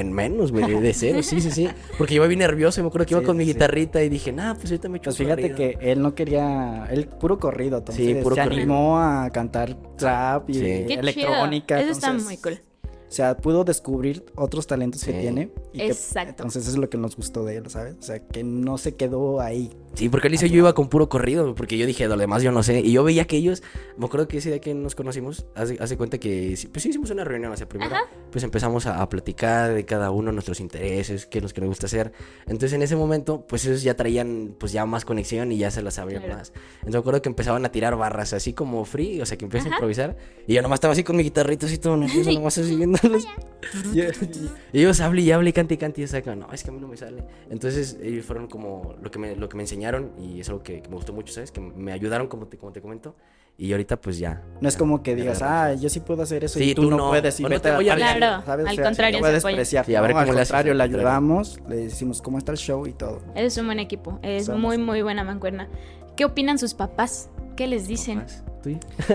en 0.00 0.12
menos, 0.12 0.50
güey, 0.50 0.80
de- 0.80 0.92
cero. 0.94 1.22
Sí, 1.22 1.40
sí, 1.40 1.52
sí. 1.52 1.68
Porque 1.96 2.14
yo 2.14 2.22
iba 2.22 2.26
bien 2.26 2.40
nervioso. 2.40 2.80
Y 2.80 2.82
me 2.82 2.88
acuerdo 2.88 3.06
que 3.06 3.14
iba 3.14 3.20
Sí, 3.20 3.26
con 3.26 3.36
mi 3.36 3.44
sí. 3.44 3.52
guitarrita. 3.52 4.02
Y 4.02 4.08
dije, 4.08 4.32
nah, 4.32 4.54
pues 4.54 4.66
ahorita 4.72 4.88
me 4.88 4.98
echo 4.98 5.04
Pues 5.10 5.16
fíjate 5.18 5.42
corrido". 5.52 5.56
que 5.56 5.92
él 5.92 6.02
no 6.02 6.16
quería, 6.16 6.86
él 6.90 7.06
puro 7.06 7.38
corrido, 7.38 7.78
entonces 7.78 8.04
Sí, 8.04 8.14
puro 8.14 8.34
se 8.34 8.42
corrido. 8.42 8.62
animó 8.62 8.98
a 8.98 9.30
cantar 9.30 9.76
trap 9.96 10.50
y 10.50 10.54
Sí. 10.54 10.60
Qué 10.60 10.94
electrónica. 10.94 11.76
chido. 11.76 11.84
Eso 11.88 11.92
está 11.92 12.06
entonces, 12.08 12.26
muy 12.28 12.36
cool. 12.38 12.60
O 13.08 13.14
sea, 13.14 13.36
pudo 13.36 13.62
descubrir 13.62 14.24
otros 14.34 14.66
talentos 14.66 15.04
que 15.04 15.12
tiene. 15.12 15.50
Y 15.72 15.78
que- 15.78 15.86
Exacto. 15.86 16.30
entonces 16.42 16.62
eso 16.62 16.72
es 16.72 16.78
lo 16.78 16.88
que 16.90 16.98
nos 16.98 17.16
gustó 17.16 17.44
de 17.44 17.56
él, 17.56 17.70
¿sabes? 17.70 17.94
O 17.98 18.02
sea, 18.02 18.18
que 18.20 18.42
no 18.44 18.78
se 18.78 18.94
quedó 18.94 19.40
ahí. 19.40 19.70
Sí, 19.94 20.08
porque 20.08 20.28
él 20.28 20.32
dice 20.32 20.48
yo 20.48 20.56
iba 20.58 20.74
con 20.74 20.88
puro 20.88 21.08
corrido, 21.08 21.54
porque 21.54 21.76
yo 21.78 21.86
dije, 21.86 22.06
lo 22.08 22.16
demás 22.16 22.42
yo 22.42 22.50
no 22.52 22.62
sé. 22.62 22.80
Y 22.80 22.92
yo 22.92 23.04
veía 23.04 23.26
que 23.26 23.36
ellos, 23.36 23.62
me 23.98 24.06
acuerdo 24.06 24.26
que 24.28 24.38
ese 24.38 24.50
día 24.50 24.60
que 24.60 24.74
nos 24.74 24.94
conocimos, 24.94 25.46
hace, 25.54 25.76
hace 25.80 25.96
cuenta 25.96 26.18
que, 26.18 26.56
sí, 26.56 26.68
pues 26.68 26.82
sí 26.82 26.88
hicimos 26.90 27.10
una 27.10 27.24
reunión, 27.24 27.52
o 27.52 27.56
sea, 27.56 27.68
primero, 27.68 27.94
pues 28.30 28.42
empezamos 28.44 28.86
a, 28.86 29.02
a 29.02 29.08
platicar 29.08 29.72
de 29.74 29.84
cada 29.84 30.10
uno 30.10 30.32
nuestros 30.32 30.60
intereses, 30.60 31.26
qué 31.26 31.38
es 31.38 31.44
lo 31.44 31.50
que 31.50 31.60
nos 31.60 31.68
gusta 31.68 31.86
hacer. 31.86 32.12
Entonces 32.46 32.72
en 32.74 32.82
ese 32.82 32.96
momento, 32.96 33.46
pues 33.46 33.64
ellos 33.66 33.82
ya 33.82 33.94
traían, 33.94 34.54
pues 34.58 34.72
ya 34.72 34.86
más 34.86 35.04
conexión 35.04 35.52
y 35.52 35.58
ya 35.58 35.70
se 35.70 35.82
las 35.82 35.94
sabían 35.94 36.22
Claro. 36.22 36.38
más. 36.38 36.52
Entonces 36.74 36.92
me 36.94 36.98
acuerdo 36.98 37.22
que 37.22 37.28
empezaban 37.28 37.64
a 37.66 37.72
tirar 37.72 37.96
barras 37.96 38.32
así 38.32 38.52
como 38.52 38.84
free, 38.84 39.20
o 39.20 39.26
sea, 39.26 39.36
que 39.36 39.44
empiezan 39.44 39.72
a 39.72 39.76
improvisar. 39.76 40.16
Y 40.46 40.54
yo 40.54 40.62
nomás 40.62 40.76
estaba 40.78 40.92
así 40.92 41.02
con 41.04 41.16
mi 41.16 41.22
guitarrito 41.22 41.66
así 41.66 41.78
todo 41.78 41.96
nervioso, 41.96 42.30
nomás 42.32 42.56
así 42.58 42.76
viéndolos. 42.76 43.26
y, 43.94 44.00
y 44.00 44.80
ellos 44.80 45.00
hablé 45.00 45.22
y 45.22 45.30
hablé 45.32 45.50
y 45.50 45.52
cante 45.62 45.74
y 45.74 45.76
cante 45.76 46.00
y 46.00 46.04
como, 46.04 46.36
no, 46.36 46.52
es 46.52 46.62
que 46.64 46.70
a 46.70 46.72
mí 46.72 46.80
no 46.80 46.88
me 46.88 46.96
sale. 46.96 47.24
Entonces 47.50 47.98
ellos 48.02 48.24
fueron 48.26 48.46
como 48.48 48.94
lo 49.00 49.10
que 49.10 49.18
me, 49.18 49.36
lo 49.36 49.48
que 49.48 49.56
me 49.56 49.62
enseñaron 49.62 50.12
y 50.18 50.40
es 50.40 50.48
algo 50.48 50.62
que, 50.62 50.82
que 50.82 50.88
me 50.88 50.96
gustó 50.96 51.12
mucho, 51.12 51.32
¿sabes? 51.32 51.52
Que 51.52 51.60
me 51.60 51.92
ayudaron 51.92 52.26
como 52.26 52.46
te, 52.46 52.56
como 52.58 52.72
te 52.72 52.80
comento. 52.80 53.14
Y 53.58 53.70
ahorita 53.72 54.00
pues 54.00 54.18
ya. 54.18 54.42
No 54.60 54.68
es 54.68 54.74
ya, 54.74 54.78
como 54.78 55.02
que 55.02 55.14
digas, 55.14 55.42
ah, 55.42 55.74
yo 55.74 55.88
sí 55.90 56.00
puedo 56.00 56.22
hacer 56.22 56.42
eso 56.42 56.58
Sí, 56.58 56.70
y 56.70 56.74
tú, 56.74 56.82
tú 56.82 56.90
no, 56.90 56.96
no. 56.96 57.08
puedes 57.10 57.38
y 57.38 57.42
no 57.44 57.60
te 57.60 57.70
voy 57.70 57.88
a 57.88 57.92
parecer", 57.92 58.16
Claro, 58.16 58.44
¿sabes? 58.46 58.66
al 58.66 58.72
O 58.72 58.76
sea, 58.76 58.84
contrario, 58.84 59.18
se 59.18 59.18
apoyan. 59.18 59.34
despreciar. 59.34 59.84
Sí, 59.86 59.94
a 59.94 60.00
ver 60.00 60.10
No, 60.10 60.16
cómo 60.16 60.30
al 60.30 60.36
contrario, 60.36 60.74
le 60.74 60.82
ayudamos, 60.82 61.60
le 61.68 61.76
decimos 61.76 62.22
cómo 62.22 62.38
está 62.38 62.52
el 62.52 62.58
show 62.58 62.86
y 62.86 62.92
todo. 62.94 63.20
Es 63.34 63.56
un 63.58 63.66
buen 63.66 63.78
equipo. 63.78 64.18
Es 64.22 64.46
Somos 64.46 64.60
muy, 64.62 64.78
muy 64.78 65.02
buena 65.02 65.22
mancuerna. 65.22 65.68
¿Qué 66.16 66.24
opinan 66.24 66.58
sus 66.58 66.74
papás? 66.74 67.30
¿Qué 67.56 67.66
les 67.66 67.86
dicen? 67.86 68.24
¿tú? 68.62 68.70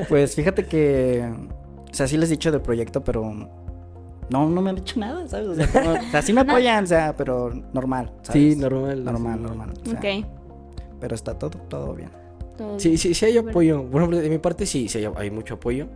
Pues 0.08 0.36
fíjate 0.36 0.66
que, 0.66 1.30
o 1.92 1.94
sea, 1.94 2.08
sí 2.08 2.16
les 2.18 2.30
he 2.30 2.34
dicho 2.34 2.52
del 2.52 2.62
proyecto, 2.62 3.04
pero 3.04 3.50
no, 4.30 4.48
no 4.50 4.62
me 4.62 4.70
han 4.72 4.76
dicho 4.78 5.00
nada, 5.00 5.28
¿sabes? 5.28 5.48
O 5.48 5.56
sea, 5.56 5.68
como- 5.72 5.92
o 5.94 6.12
sea, 6.12 6.22
sí 6.22 6.34
me 6.34 6.42
apoyan, 6.42 6.84
o 6.84 6.88
sea, 6.88 7.16
pero 7.16 7.50
normal, 7.74 8.12
¿sabes? 8.24 8.54
Sí, 8.54 8.60
normal. 8.60 9.04
Normal, 9.04 9.36
sí, 9.38 9.44
normal. 9.44 9.74
o 9.86 9.90
sea, 9.90 10.00
Ok. 10.00 10.26
pero 11.00 11.16
está 11.16 11.38
todo, 11.38 11.52
todo 11.68 11.94
bien. 11.94 12.10
Todo 12.58 12.80
Sí, 12.80 12.90
bien. 12.90 12.98
sí, 13.00 13.14
sí 13.14 13.26
hay 13.26 13.38
apoyo. 13.38 13.84
Por 13.90 14.02
ejemplo, 14.02 14.18
de 14.20 14.30
mi 14.30 14.38
parte 14.40 14.66
sí, 14.66 14.88
sí 14.90 14.98
hay, 15.00 15.10
hay 15.16 15.32
mucho 15.32 15.56
apoyo. 15.56 15.88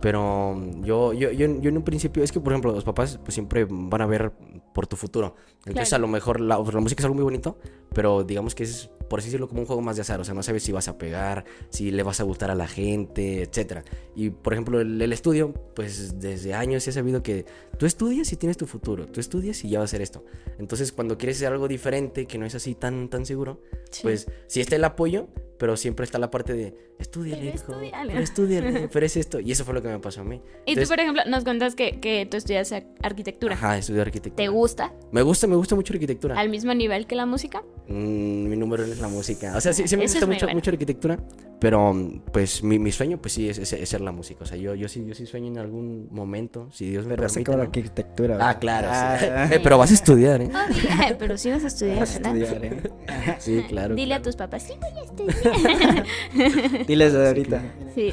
Pero 0.00 0.50
um, 0.52 0.84
yo, 0.84 1.12
yo, 1.12 1.30
yo, 1.32 1.46
yo 1.60 1.68
en 1.70 1.76
un 1.76 1.82
principio, 1.82 2.22
es 2.22 2.30
que 2.30 2.38
por 2.40 2.52
ejemplo, 2.52 2.70
los 2.72 2.84
papás 2.84 3.18
pues 3.22 3.34
siempre 3.34 3.66
van 3.68 4.00
a 4.00 4.06
ver 4.06 4.30
por 4.78 4.86
tu 4.86 4.94
futuro. 4.94 5.34
Entonces 5.66 5.88
Claro. 5.88 6.04
a 6.04 6.06
lo 6.06 6.12
mejor 6.12 6.38
la, 6.40 6.56
la 6.56 6.80
música 6.80 7.00
es 7.00 7.04
algo 7.04 7.16
muy 7.16 7.24
bonito, 7.24 7.58
pero 7.92 8.22
digamos 8.22 8.54
que 8.54 8.62
es, 8.62 8.88
por 9.10 9.18
así 9.18 9.26
decirlo, 9.26 9.48
como 9.48 9.62
un 9.62 9.66
juego 9.66 9.82
más 9.82 9.96
de 9.96 10.02
azar. 10.02 10.20
O 10.20 10.24
sea, 10.24 10.34
no 10.34 10.44
sabes 10.44 10.62
si 10.62 10.70
vas 10.70 10.86
a 10.86 10.96
pegar, 10.98 11.44
si 11.70 11.90
le 11.90 12.04
vas 12.04 12.20
a 12.20 12.22
gustar 12.22 12.52
a 12.52 12.54
la 12.54 12.68
gente, 12.68 13.42
etcétera. 13.42 13.82
Y 14.14 14.30
por 14.30 14.52
ejemplo, 14.52 14.80
el, 14.80 15.02
el 15.02 15.12
estudio, 15.12 15.52
pues 15.74 16.20
desde 16.20 16.54
años 16.54 16.84
se 16.84 16.90
ha 16.90 16.92
sabido 16.92 17.24
que 17.24 17.44
tú 17.76 17.86
estudias 17.86 18.32
y 18.32 18.36
tienes 18.36 18.56
tu 18.56 18.66
futuro. 18.66 19.06
Tú 19.08 19.18
estudias 19.18 19.64
y 19.64 19.68
ya 19.70 19.80
va 19.80 19.84
a 19.86 19.88
ser 19.88 20.00
esto. 20.00 20.24
Entonces 20.60 20.92
cuando 20.92 21.18
quieres 21.18 21.38
hacer 21.38 21.52
algo 21.52 21.66
diferente, 21.66 22.26
que 22.26 22.38
no 22.38 22.46
es 22.46 22.54
así 22.54 22.76
tan, 22.76 23.08
tan 23.08 23.26
seguro, 23.26 23.60
Sí. 23.90 24.02
pues 24.04 24.28
sí 24.46 24.60
está 24.60 24.76
el 24.76 24.84
apoyo, 24.84 25.26
pero 25.58 25.76
siempre 25.76 26.04
está 26.04 26.18
la 26.18 26.30
parte 26.30 26.52
de 26.52 26.76
estudiale, 27.00 27.46
hijo, 27.46 27.54
estudiale". 27.56 28.12
pero 28.12 28.22
estudiale, 28.22 28.88
pero 28.92 29.06
es 29.06 29.16
esto. 29.16 29.40
Y 29.40 29.50
eso 29.50 29.64
fue 29.64 29.74
lo 29.74 29.82
que 29.82 29.88
me 29.88 29.98
pasó 29.98 30.20
a 30.20 30.24
mí. 30.24 30.36
Y 30.36 30.38
tú, 30.40 30.44
Entonces, 30.66 30.88
por 30.90 31.00
ejemplo, 31.00 31.22
nos 31.26 31.42
cuentas 31.42 31.74
que, 31.74 31.98
que 31.98 32.26
tú 32.30 32.36
estudias 32.36 32.70
ar- 32.70 32.86
arquitectura. 33.02 33.54
Ajá, 33.54 33.76
estudié 33.78 34.02
arquitectura. 34.02 34.36
¿Te 34.44 34.48
gusta? 34.48 34.67
Me 35.12 35.22
gusta, 35.22 35.46
me 35.46 35.56
gusta 35.56 35.74
mucho 35.74 35.92
la 35.92 35.96
arquitectura. 35.96 36.38
¿Al 36.38 36.48
mismo 36.50 36.72
nivel 36.74 37.06
que 37.06 37.14
la 37.14 37.26
música? 37.26 37.62
Mm, 37.88 38.48
mi 38.48 38.56
número 38.56 38.84
es 38.84 38.98
la 39.00 39.08
música. 39.08 39.54
O 39.56 39.60
sea, 39.60 39.72
sí, 39.72 39.88
sí 39.88 39.96
me 39.96 40.04
Eso 40.04 40.14
gusta 40.14 40.26
mucho, 40.26 40.46
bueno. 40.46 40.56
mucho 40.58 40.70
la 40.70 40.74
arquitectura, 40.74 41.18
pero 41.58 41.92
mm, 41.94 42.20
pues 42.32 42.62
mi, 42.62 42.78
mi 42.78 42.92
sueño 42.92 43.18
pues 43.18 43.32
sí 43.32 43.48
es, 43.48 43.58
es- 43.58 43.72
es 43.72 43.88
ser 43.88 44.00
la 44.02 44.12
música. 44.12 44.44
O 44.44 44.46
sea, 44.46 44.56
yo, 44.58 44.74
yo 44.74 44.88
sí, 44.88 45.04
yo 45.06 45.14
sí 45.14 45.26
sueño 45.26 45.46
en 45.48 45.58
algún 45.58 46.08
momento, 46.10 46.68
si 46.72 46.90
Dios 46.90 47.06
me 47.06 47.16
Pero 47.16 47.28
permite. 47.28 47.50
la 47.50 47.56
¿no? 47.56 47.62
arquitectura. 47.62 48.34
Ah, 48.34 48.38
¿verdad? 48.38 48.58
claro. 48.60 48.88
sí. 49.20 49.26
Ah, 49.34 49.48
Eh, 49.54 49.60
pero 49.62 49.78
vas 49.78 49.90
a 49.90 49.94
estudiar, 49.94 50.42
¿eh? 50.42 50.48
Obvio. 50.48 51.16
Pero 51.18 51.38
sí 51.38 51.50
vas 51.50 51.64
a 51.64 51.68
estudiar, 51.68 52.00
vas 52.00 52.16
a 52.16 52.18
¿verdad? 52.18 52.36
estudiar, 52.36 52.64
¿eh? 52.64 52.82
Sí, 53.38 53.62
claro. 53.68 53.94
Dile 53.94 54.14
a 54.14 54.16
claro. 54.18 54.22
tus 54.24 54.36
papás, 54.36 54.62
sí 54.64 54.74
voy 54.78 54.90
a 55.00 55.04
estudiar. 55.04 56.86
Diles 56.86 57.12
de 57.12 57.26
ahorita. 57.26 57.62
Sí, 57.94 58.12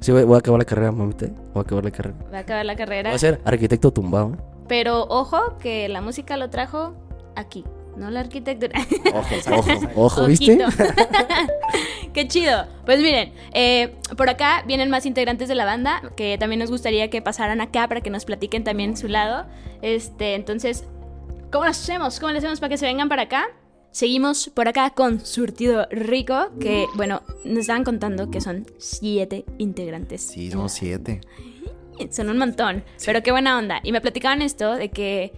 Sí, 0.00 0.10
voy, 0.10 0.24
voy 0.24 0.34
a 0.34 0.38
acabar 0.38 0.58
la 0.58 0.64
carrera, 0.64 0.90
mamita. 0.90 1.26
Voy 1.26 1.60
a 1.60 1.60
acabar 1.60 1.84
la 1.84 1.90
carrera. 1.90 2.16
va 2.32 2.38
a 2.38 2.40
acabar 2.40 2.64
la 2.66 2.74
carrera. 2.76 3.10
Voy 3.10 3.16
a 3.16 3.18
ser 3.20 3.40
arquitecto 3.44 3.92
tumbado. 3.92 4.36
Pero 4.72 5.02
ojo 5.10 5.58
que 5.58 5.86
la 5.90 6.00
música 6.00 6.38
lo 6.38 6.48
trajo 6.48 6.94
aquí, 7.36 7.62
no 7.94 8.10
la 8.10 8.20
arquitectura. 8.20 8.72
Ojo, 9.12 9.34
ojo, 9.54 9.90
ojo, 9.96 10.26
¿viste? 10.26 10.58
Qué 12.14 12.26
chido. 12.26 12.64
Pues 12.86 12.98
miren, 13.00 13.34
eh, 13.52 13.94
por 14.16 14.30
acá 14.30 14.64
vienen 14.66 14.88
más 14.88 15.04
integrantes 15.04 15.50
de 15.50 15.56
la 15.56 15.66
banda 15.66 16.00
que 16.16 16.38
también 16.38 16.58
nos 16.58 16.70
gustaría 16.70 17.10
que 17.10 17.20
pasaran 17.20 17.60
acá 17.60 17.86
para 17.86 18.00
que 18.00 18.08
nos 18.08 18.24
platiquen 18.24 18.64
también 18.64 18.96
su 18.96 19.08
lado. 19.08 19.44
Este, 19.82 20.36
entonces, 20.36 20.84
¿cómo 21.50 21.64
lo 21.64 21.70
hacemos? 21.70 22.18
¿Cómo 22.18 22.32
lo 22.32 22.38
hacemos 22.38 22.58
para 22.58 22.70
que 22.70 22.78
se 22.78 22.86
vengan 22.86 23.10
para 23.10 23.24
acá? 23.24 23.48
Seguimos 23.90 24.48
por 24.48 24.68
acá 24.68 24.88
con 24.88 25.20
Surtido 25.20 25.86
Rico, 25.90 26.48
que 26.58 26.86
bueno, 26.94 27.20
nos 27.44 27.58
estaban 27.58 27.84
contando 27.84 28.30
que 28.30 28.40
son 28.40 28.64
siete 28.78 29.44
integrantes. 29.58 30.22
Sí, 30.22 30.50
somos 30.50 30.72
siete. 30.72 31.20
Son 32.10 32.28
un 32.30 32.38
montón, 32.38 32.84
pero 33.04 33.22
qué 33.22 33.30
buena 33.30 33.58
onda. 33.58 33.80
Y 33.82 33.92
me 33.92 34.00
platicaban 34.00 34.42
esto 34.42 34.74
de 34.74 34.90
que 34.90 35.32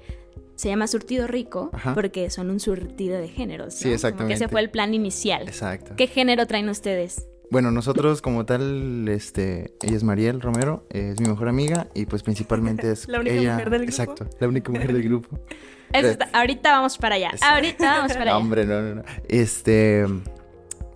se 0.57 0.69
llama 0.69 0.87
surtido 0.87 1.27
rico 1.27 1.71
Ajá. 1.73 1.95
porque 1.95 2.31
son 2.31 2.49
un 2.51 2.61
surtido 2.61 3.19
de 3.19 3.29
géneros. 3.29 3.67
¿no? 3.67 3.71
Sí, 3.73 3.83
Como 3.85 3.91
que 3.91 3.95
exactamente. 3.95 4.35
ese 4.35 4.49
fue 4.49 4.61
el 4.61 4.71
plan 4.71 4.95
inicial. 4.95 5.43
Exacto. 5.43 5.95
¿Qué 5.97 6.07
género 6.07 6.47
traen 6.47 6.69
ustedes? 6.69 7.27
Bueno, 7.51 7.71
nosotros 7.71 8.23
como 8.23 8.47
tal, 8.47 9.07
este, 9.09 9.75
ella 9.83 9.97
es 9.97 10.03
Mariel 10.03 10.41
Romero, 10.41 10.87
es 10.91 11.21
mi 11.21 11.29
mejor 11.29 11.49
amiga 11.49 11.89
y 11.95 12.07
pues 12.07 12.23
principalmente 12.23 12.91
es 12.91 13.07
La 13.09 13.21
única 13.21 13.37
ella, 13.37 13.53
mujer 13.53 13.71
del 13.71 13.81
grupo. 13.87 13.91
Exacto, 14.03 14.27
la 14.41 14.49
única 14.49 14.73
mujer 14.73 14.93
del 14.93 15.03
grupo. 15.03 15.39
Ahorita 16.33 16.73
vamos 16.73 16.99
para 16.99 17.15
allá. 17.17 17.31
Exacto. 17.33 17.55
Ahorita 17.55 17.85
vamos 17.97 18.13
para 18.15 18.25
No, 18.25 18.31
allá. 18.31 18.39
hombre, 18.39 18.65
no, 18.67 18.81
no, 18.83 18.95
no. 18.97 19.03
Este, 19.29 20.05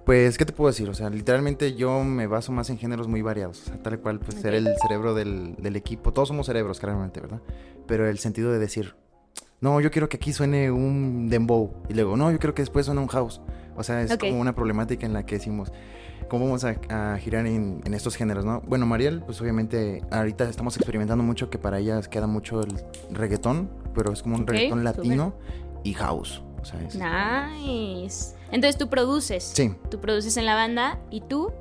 pues, 0.09 0.39
¿qué 0.39 0.47
te 0.47 0.55
puedo 0.55 0.71
decir? 0.71 0.89
O 0.89 0.95
sea, 0.95 1.11
literalmente 1.11 1.75
yo 1.75 2.03
me 2.03 2.27
baso 2.27 2.51
más 2.51 2.71
en 2.71 2.79
géneros 2.79 3.07
muy 3.09 3.21
variados. 3.21 3.61
O 3.61 3.65
sea, 3.67 3.83
tal 3.83 4.01
cual, 4.01 4.19
pues, 4.19 4.41
ser 4.41 4.55
el 4.55 4.67
cerebro 4.81 5.13
del, 5.13 5.55
del 5.57 5.77
equipo. 5.77 6.15
Todos 6.15 6.29
somos 6.29 6.47
cerebros, 6.47 6.81
claramente, 6.81 7.21
¿verdad? 7.21 7.43
Pero 7.87 8.09
el 8.09 8.19
sentido 8.19 8.51
de 8.51 8.59
decir, 8.59 8.95
no, 9.61 9.83
yo 9.83 9.91
quiero 9.91 10.09
que 10.09 10.17
aquí 10.17 10.33
suene 10.33 10.71
un 10.71 11.29
dembow. 11.29 11.83
Y 11.91 11.93
luego, 11.93 12.17
no, 12.17 12.33
yo 12.33 12.39
quiero 12.39 12.55
que 12.55 12.63
después 12.63 12.87
suene 12.87 13.03
un 13.03 13.09
house. 13.09 13.43
O 13.77 13.83
sea, 13.83 14.01
es 14.01 14.17
como 14.17 14.41
una 14.41 14.55
problemática 14.55 15.05
en 15.05 15.13
la 15.13 15.27
que 15.27 15.35
decimos, 15.35 15.71
¿cómo 16.31 16.47
vamos 16.47 16.65
a, 16.65 16.81
a 16.89 17.19
girar 17.19 17.47
en, 17.47 17.83
en 17.85 17.93
estos 17.93 18.17
géneros, 18.17 18.47
no? 18.47 18.63
Bueno, 18.63 18.87
Mariel, 18.87 19.23
pues 19.27 19.39
obviamente 19.43 20.03
ahorita 20.11 20.49
estamos 20.49 20.75
experimentando 20.79 21.23
mucho 21.23 21.51
que 21.51 21.59
para 21.59 21.81
ella 21.81 22.01
queda 22.01 22.27
mucho 22.27 22.63
el 22.63 22.83
reggaetón, 23.11 23.69
pero 23.95 24.11
es 24.15 24.23
como 24.23 24.37
un 24.37 24.45
Ok, 24.45 24.53
reggaetón 24.53 24.85
latino 24.85 25.35
y 25.85 25.93
house. 25.93 26.43
O 26.63 26.65
sea, 26.65 26.81
es... 26.81 26.95
Nice. 26.95 28.38
Entonces 28.53 28.79
tú 28.79 28.89
produces. 28.89 29.45
Sí. 29.45 29.75
Tú 29.91 30.01
produces 30.01 30.37
en 30.37 30.47
la 30.47 30.55
banda 30.55 30.99
y 31.11 31.21
tú 31.23 31.53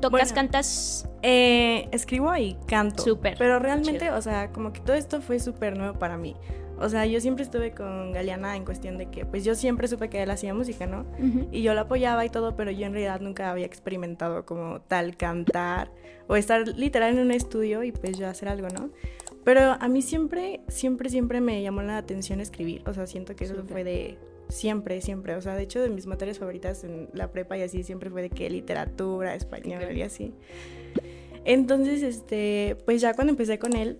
tocas, 0.00 0.10
Bueno. 0.30 0.34
cantas. 0.34 1.08
Eh, 1.22 1.88
escribo 1.92 2.34
y 2.36 2.56
canto. 2.66 3.02
Súper. 3.02 3.36
Pero 3.38 3.58
realmente, 3.58 4.06
Chido. 4.06 4.16
o 4.16 4.22
sea, 4.22 4.50
como 4.52 4.72
que 4.72 4.80
todo 4.80 4.96
esto 4.96 5.20
fue 5.20 5.38
súper 5.38 5.76
nuevo 5.76 5.98
para 5.98 6.16
mí. 6.16 6.34
O 6.78 6.88
sea, 6.88 7.04
yo 7.04 7.20
siempre 7.20 7.44
estuve 7.44 7.72
con 7.74 8.10
Galeana 8.12 8.56
en 8.56 8.64
cuestión 8.64 8.96
de 8.96 9.10
que, 9.10 9.26
pues 9.26 9.44
yo 9.44 9.54
siempre 9.54 9.86
supe 9.86 10.08
que 10.08 10.22
él 10.22 10.30
hacía 10.30 10.54
música, 10.54 10.86
¿no? 10.86 11.00
Ujú. 11.18 11.46
Y 11.52 11.60
yo 11.60 11.74
lo 11.74 11.82
apoyaba 11.82 12.24
y 12.24 12.30
todo, 12.30 12.56
pero 12.56 12.70
yo 12.70 12.86
en 12.86 12.92
realidad 12.94 13.20
nunca 13.20 13.50
había 13.50 13.66
experimentado 13.66 14.46
como 14.46 14.80
tal 14.80 15.14
cantar 15.18 15.92
o 16.26 16.36
estar 16.36 16.66
literal 16.68 17.12
en 17.12 17.18
un 17.18 17.32
estudio 17.32 17.82
y 17.82 17.92
pues 17.92 18.16
yo 18.16 18.26
hacer 18.28 18.48
algo, 18.48 18.68
¿no? 18.68 18.88
Pero 19.44 19.76
a 19.78 19.88
mí 19.88 20.00
siempre, 20.00 20.62
siempre, 20.68 21.10
siempre 21.10 21.42
me 21.42 21.60
llamó 21.62 21.82
la 21.82 21.98
atención 21.98 22.40
escribir. 22.40 22.82
O 22.88 22.94
sea, 22.94 23.06
siento 23.06 23.36
que 23.36 23.44
eso 23.44 23.56
Súper. 23.56 23.70
fue 23.72 23.84
de 23.84 24.18
siempre, 24.50 25.00
siempre. 25.00 25.34
O 25.36 25.40
sea, 25.42 25.54
de 25.54 25.62
hecho, 25.62 25.80
de 25.80 25.90
mis 25.90 26.06
materias 26.06 26.38
favoritas 26.38 26.84
en 26.84 27.08
la 27.14 27.30
prepa 27.32 27.56
y 27.56 27.62
así 27.62 27.82
siempre 27.82 28.10
fue 28.10 28.22
de 28.22 28.30
que 28.30 28.48
literatura, 28.50 29.34
español 29.34 29.96
y 29.96 30.02
así. 30.02 30.34
Entonces, 31.44 32.02
este, 32.02 32.76
pues 32.84 33.00
ya 33.00 33.14
cuando 33.14 33.30
empecé 33.32 33.58
con 33.58 33.74
él, 33.74 33.98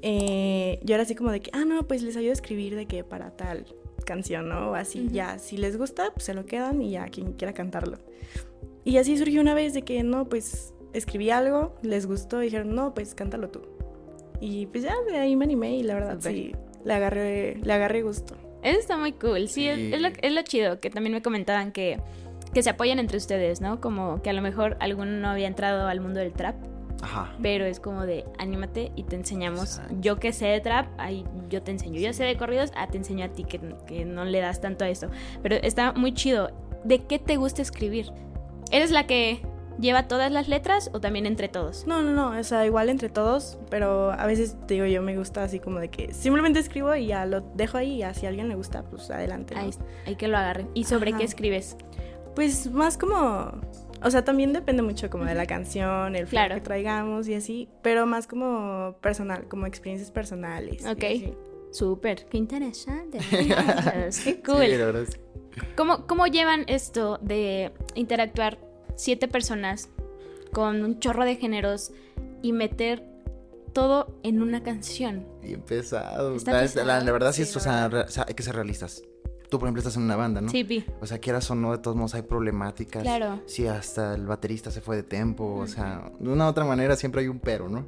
eh, 0.00 0.80
yo 0.82 0.94
era 0.94 1.02
así 1.04 1.14
como 1.14 1.30
de 1.30 1.40
que, 1.40 1.50
ah, 1.52 1.64
no, 1.64 1.86
pues 1.86 2.02
les 2.02 2.16
ayudo 2.16 2.30
a 2.30 2.34
escribir 2.34 2.74
de 2.74 2.86
que 2.86 3.04
para 3.04 3.36
tal 3.36 3.66
canción, 4.06 4.48
¿no? 4.48 4.70
O 4.70 4.74
así, 4.74 5.06
Ujú. 5.06 5.14
ya, 5.14 5.38
si 5.38 5.56
les 5.56 5.76
gusta, 5.76 6.12
pues 6.12 6.24
se 6.24 6.34
lo 6.34 6.44
quedan 6.46 6.82
y 6.82 6.92
ya 6.92 7.06
quien 7.08 7.34
quiera 7.34 7.52
cantarlo. 7.52 7.98
Y 8.84 8.96
así 8.96 9.16
surgió 9.16 9.40
una 9.40 9.54
vez 9.54 9.74
de 9.74 9.82
que, 9.82 10.02
no, 10.02 10.28
pues 10.28 10.74
escribí 10.92 11.30
algo, 11.30 11.76
les 11.82 12.06
gustó 12.06 12.42
y 12.42 12.46
dijeron, 12.46 12.74
no, 12.74 12.94
pues 12.94 13.14
cántalo 13.14 13.48
tú. 13.50 13.60
Y 14.40 14.66
pues 14.66 14.82
ya 14.82 14.94
de 15.08 15.18
ahí 15.18 15.36
me 15.36 15.44
animé 15.44 15.76
y 15.76 15.82
la 15.84 15.94
verdad 15.94 16.16
Súper. 16.16 16.32
sí, 16.32 16.52
le 16.84 16.94
agarré, 16.94 17.56
le 17.62 17.72
agarré 17.72 18.02
gusto. 18.02 18.34
Eso 18.62 18.78
está 18.78 18.96
muy 18.96 19.12
cool. 19.12 19.48
Sí, 19.48 19.68
es- 19.68 20.00
lo, 20.00 20.08
es 20.08 20.32
lo 20.32 20.42
chido. 20.42 20.80
Que 20.80 20.90
también 20.90 21.12
me 21.14 21.22
comentaban 21.22 21.72
que, 21.72 21.98
que 22.54 22.62
se 22.62 22.70
apoyan 22.70 22.98
entre 22.98 23.16
ustedes, 23.18 23.60
¿no? 23.60 23.80
Como 23.80 24.22
que 24.22 24.30
a 24.30 24.32
lo 24.32 24.42
mejor 24.42 24.76
alguno 24.80 25.10
no 25.12 25.28
había 25.28 25.48
entrado 25.48 25.88
al 25.88 26.00
mundo 26.00 26.20
del 26.20 26.32
trap. 26.32 26.54
Ajá. 27.02 27.34
Pero 27.42 27.64
es 27.64 27.80
como 27.80 28.06
de 28.06 28.24
anímate 28.38 28.92
y 28.94 29.02
te 29.02 29.16
enseñamos. 29.16 29.76
Exacto. 29.78 29.96
Yo 30.00 30.16
que 30.20 30.32
sé 30.32 30.46
de 30.46 30.60
trap, 30.60 30.86
ahí 30.98 31.24
yo 31.50 31.60
te 31.62 31.72
enseño. 31.72 31.98
Yo 32.00 32.12
sé 32.12 32.22
de 32.24 32.36
corridos, 32.36 32.70
ah, 32.76 32.86
te 32.86 32.96
enseño 32.96 33.24
a 33.24 33.28
ti 33.28 33.42
que, 33.42 33.58
que 33.88 34.04
no 34.04 34.24
le 34.24 34.38
das 34.38 34.60
tanto 34.60 34.84
a 34.84 34.88
esto. 34.88 35.08
Pero 35.42 35.56
está 35.56 35.92
muy 35.94 36.14
chido. 36.14 36.52
¿De 36.84 37.00
qué 37.00 37.18
te 37.18 37.36
gusta 37.36 37.60
escribir? 37.62 38.06
¿Eres 38.70 38.92
la 38.92 39.06
que 39.08 39.40
lleva 39.78 40.08
todas 40.08 40.30
las 40.32 40.48
letras 40.48 40.90
o 40.92 41.00
también 41.00 41.26
entre 41.26 41.48
todos? 41.48 41.86
No, 41.86 42.02
no, 42.02 42.12
no, 42.12 42.38
o 42.38 42.44
sea, 42.44 42.64
igual 42.66 42.88
entre 42.88 43.08
todos, 43.08 43.58
pero 43.70 44.12
a 44.12 44.26
veces 44.26 44.56
te 44.66 44.74
digo 44.74 44.86
yo 44.86 45.02
me 45.02 45.16
gusta 45.16 45.42
así 45.44 45.58
como 45.60 45.78
de 45.80 45.88
que 45.88 46.12
simplemente 46.12 46.58
escribo 46.60 46.94
y 46.94 47.06
ya 47.06 47.26
lo 47.26 47.40
dejo 47.40 47.78
ahí 47.78 47.94
y 47.94 47.98
ya 47.98 48.14
si 48.14 48.26
a 48.26 48.28
alguien 48.28 48.48
le 48.48 48.54
gusta, 48.54 48.82
pues 48.84 49.10
adelante. 49.10 49.54
¿no? 49.54 49.60
Ahí, 49.62 49.70
ahí 50.06 50.16
que 50.16 50.28
lo 50.28 50.36
agarren. 50.36 50.68
¿Y 50.74 50.84
sobre 50.84 51.10
Ajá. 51.10 51.18
qué 51.18 51.24
escribes? 51.24 51.76
Pues 52.34 52.70
más 52.70 52.96
como, 52.96 53.52
o 54.02 54.10
sea, 54.10 54.24
también 54.24 54.52
depende 54.52 54.82
mucho 54.82 55.10
como 55.10 55.24
de 55.24 55.34
la 55.34 55.46
canción, 55.46 56.16
el 56.16 56.26
flow 56.26 56.40
Claro. 56.40 56.54
que 56.54 56.60
traigamos 56.62 57.28
y 57.28 57.34
así, 57.34 57.68
pero 57.82 58.06
más 58.06 58.26
como 58.26 58.96
personal, 59.00 59.46
como 59.48 59.66
experiencias 59.66 60.10
personales. 60.10 60.84
Ok. 60.86 61.04
Súper, 61.72 62.26
qué 62.26 62.36
interesante. 62.38 63.18
qué 63.30 64.42
cool. 64.44 65.06
Sí, 65.06 65.18
¿Cómo, 65.76 66.06
¿Cómo 66.06 66.26
llevan 66.26 66.64
esto 66.66 67.18
de 67.22 67.72
interactuar 67.94 68.58
siete 68.96 69.28
personas 69.28 69.88
con 70.52 70.84
un 70.84 70.98
chorro 71.00 71.24
de 71.24 71.36
géneros 71.36 71.92
y 72.42 72.52
meter 72.52 73.04
todo 73.72 74.18
en 74.22 74.42
una 74.42 74.62
canción? 74.62 75.26
Bien 75.42 75.62
pesado. 75.62 76.36
Está 76.36 76.52
la, 76.52 76.60
pesado. 76.62 76.86
la- 76.86 77.00
la 77.00 77.12
verdad 77.12 77.32
sí, 77.32 77.44
Sí, 77.44 77.50
es, 77.50 77.56
o 77.56 77.58
la 77.60 77.62
sea, 77.64 77.72
verdad. 77.88 78.02
re- 78.02 78.08
o 78.08 78.10
sea, 78.12 78.24
hay 78.28 78.34
que 78.34 78.42
ser 78.42 78.54
realistas. 78.54 79.02
Tú, 79.48 79.58
por 79.58 79.66
ejemplo, 79.68 79.80
estás 79.80 79.96
en 79.96 80.02
una 80.04 80.16
banda, 80.16 80.40
¿no? 80.40 80.48
Sí, 80.48 80.64
Pi. 80.64 80.84
O 81.02 81.06
sea, 81.06 81.18
quieras 81.18 81.50
o 81.50 81.54
no, 81.54 81.72
de 81.72 81.78
todos 81.78 81.94
modos 81.96 82.14
hay 82.14 82.22
problemáticas. 82.22 83.02
Claro. 83.02 83.42
Si 83.46 83.66
hasta 83.66 84.14
el 84.14 84.26
baterista 84.26 84.70
se 84.70 84.80
fue 84.80 84.96
de 84.96 85.02
tempo, 85.02 85.56
o 85.56 85.66
sea, 85.66 86.10
de 86.18 86.28
una 86.30 86.46
u 86.46 86.48
otra 86.48 86.64
manera 86.64 86.96
siempre 86.96 87.20
hay 87.20 87.28
un 87.28 87.38
pero, 87.38 87.68
¿no? 87.68 87.84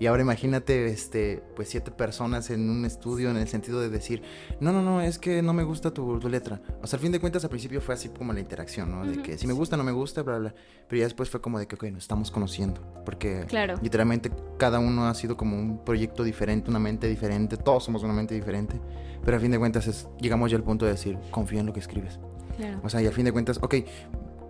Y 0.00 0.06
ahora 0.06 0.22
imagínate, 0.22 0.86
este, 0.86 1.42
pues 1.54 1.68
siete 1.68 1.90
personas 1.92 2.50
en 2.50 2.68
un 2.68 2.84
estudio 2.84 3.30
en 3.30 3.36
el 3.36 3.46
sentido 3.46 3.80
de 3.80 3.88
decir, 3.88 4.22
no, 4.60 4.72
no, 4.72 4.82
no, 4.82 5.00
es 5.00 5.18
que 5.20 5.40
no 5.40 5.52
me 5.52 5.62
gusta 5.62 5.92
tu, 5.92 6.18
tu 6.18 6.28
letra. 6.28 6.60
O 6.82 6.86
sea, 6.86 6.96
al 6.96 7.02
fin 7.02 7.12
de 7.12 7.20
cuentas 7.20 7.44
al 7.44 7.50
principio 7.50 7.80
fue 7.80 7.94
así 7.94 8.08
como 8.08 8.32
la 8.32 8.40
interacción, 8.40 8.90
¿no? 8.90 9.04
De 9.06 9.12
Ujú. 9.12 9.22
que 9.22 9.38
si 9.38 9.46
me 9.46 9.52
gusta, 9.52 9.76
no 9.76 9.84
me 9.84 9.92
gusta, 9.92 10.22
bla, 10.22 10.38
bla. 10.38 10.54
Pero 10.88 10.98
ya 10.98 11.04
después 11.04 11.30
fue 11.30 11.40
como 11.40 11.58
de 11.60 11.66
que, 11.68 11.76
ok, 11.76 11.84
nos 11.84 12.02
estamos 12.02 12.30
conociendo. 12.32 12.80
Porque 13.04 13.44
Claro. 13.48 13.74
literalmente 13.82 14.32
cada 14.58 14.80
uno 14.80 15.06
ha 15.06 15.14
sido 15.14 15.36
como 15.36 15.56
un 15.56 15.84
proyecto 15.84 16.24
diferente, 16.24 16.70
una 16.70 16.80
mente 16.80 17.06
diferente, 17.06 17.56
todos 17.56 17.84
somos 17.84 18.02
una 18.02 18.12
mente 18.14 18.34
diferente. 18.34 18.80
Pero 19.24 19.36
al 19.36 19.40
fin 19.40 19.52
de 19.52 19.58
cuentas 19.58 19.86
es, 19.86 20.08
llegamos 20.20 20.50
ya 20.50 20.56
al 20.56 20.64
punto 20.64 20.84
de 20.86 20.92
decir, 20.92 21.16
confía 21.30 21.60
en 21.60 21.66
lo 21.66 21.72
que 21.72 21.80
escribes. 21.80 22.18
Claro. 22.56 22.80
O 22.82 22.88
sea, 22.88 23.00
y 23.00 23.06
al 23.06 23.12
fin 23.12 23.24
de 23.24 23.32
cuentas, 23.32 23.58
ok, 23.62 23.76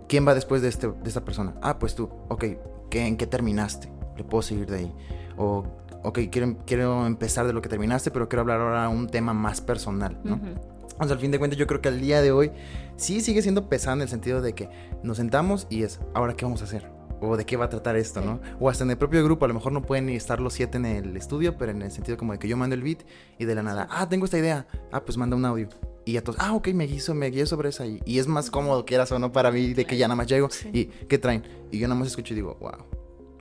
¿quién 0.09 0.27
va 0.27 0.33
después 0.33 0.61
de, 0.61 0.69
este, 0.69 0.87
de 0.87 1.07
esta 1.07 1.23
persona? 1.23 1.53
Ah, 1.61 1.77
pues 1.79 1.93
tú, 1.95 2.09
ok, 2.29 2.45
¿qué, 2.89 3.05
¿en 3.05 3.15
qué 3.17 3.27
terminaste? 3.27 3.89
Le 4.17 4.23
puedo 4.23 4.41
seguir 4.41 4.65
de 4.69 4.77
ahí. 4.77 4.95
O, 5.37 5.65
ok, 6.03 6.19
quiero, 6.31 6.57
quiero 6.65 7.05
empezar 7.05 7.47
de 7.47 7.53
lo 7.53 7.61
que 7.61 7.69
terminaste, 7.69 8.11
pero 8.11 8.29
quiero 8.29 8.41
hablar 8.41 8.61
ahora 8.61 8.89
un 8.89 9.07
tema 9.07 9.33
más 9.33 9.61
personal, 9.61 10.19
¿no? 10.23 10.35
Ujú. 10.35 10.75
O 10.99 11.03
sea, 11.03 11.13
al 11.13 11.19
fin 11.19 11.31
de 11.31 11.39
cuentas, 11.39 11.59
yo 11.59 11.67
creo 11.67 11.81
que 11.81 11.89
al 11.89 11.99
día 11.99 12.21
de 12.21 12.31
hoy 12.31 12.51
sí 12.95 13.19
sigue 13.19 13.41
siendo 13.41 13.67
pesado 13.67 13.97
en 13.97 14.03
el 14.03 14.07
sentido 14.07 14.41
de 14.41 14.53
que 14.53 14.69
nos 15.03 15.17
sentamos 15.17 15.67
y 15.69 15.83
es, 15.83 15.99
¿ahora 16.13 16.35
qué 16.35 16.45
vamos 16.45 16.61
a 16.61 16.65
hacer? 16.65 16.89
O 17.21 17.35
de 17.37 17.45
qué 17.45 17.57
va 17.57 17.65
a 17.65 17.69
tratar 17.69 17.95
esto, 17.95 18.21
¿no? 18.21 18.39
O 18.59 18.69
hasta 18.69 18.83
en 18.83 18.91
el 18.91 18.97
propio 18.97 19.23
grupo, 19.23 19.45
a 19.45 19.47
lo 19.47 19.53
mejor 19.53 19.71
no 19.71 19.81
pueden 19.81 20.09
estar 20.09 20.39
los 20.39 20.53
siete 20.53 20.77
en 20.77 20.85
el 20.85 21.17
estudio, 21.17 21.57
pero 21.57 21.71
en 21.71 21.81
el 21.81 21.91
sentido 21.91 22.17
como 22.17 22.33
de 22.33 22.39
que 22.39 22.47
yo 22.47 22.55
mando 22.55 22.75
el 22.75 22.81
beat 22.81 22.99
y 23.37 23.45
de 23.45 23.55
la 23.55 23.63
nada, 23.63 23.87
ah, 23.89 24.07
tengo 24.07 24.25
esta 24.25 24.37
idea, 24.37 24.67
ah, 24.91 25.03
pues 25.03 25.17
manda 25.17 25.35
un 25.35 25.43
audio. 25.43 25.67
Y 26.05 26.13
ya 26.13 26.21
todos, 26.21 26.37
ah, 26.39 26.53
ok, 26.53 26.67
me 26.69 26.85
guío, 26.85 27.15
me 27.15 27.29
guío 27.29 27.45
sobre 27.45 27.69
esa. 27.69 27.85
Y, 27.87 28.01
y 28.05 28.19
es 28.19 28.27
más 28.27 28.51
cómodo, 28.51 28.85
quieras 28.85 29.11
o 29.11 29.19
no, 29.19 29.31
para 29.31 29.51
mí, 29.51 29.73
de 29.73 29.85
que 29.85 29.97
ya 29.97 30.07
nada 30.07 30.15
más 30.15 30.27
llego 30.27 30.49
y 30.71 30.85
¿qué 30.85 31.17
traen? 31.17 31.43
Y 31.71 31.79
yo 31.79 31.87
nada 31.87 31.99
más 31.99 32.09
escucho 32.09 32.33
y 32.33 32.35
digo, 32.35 32.57
wow, 32.61 32.85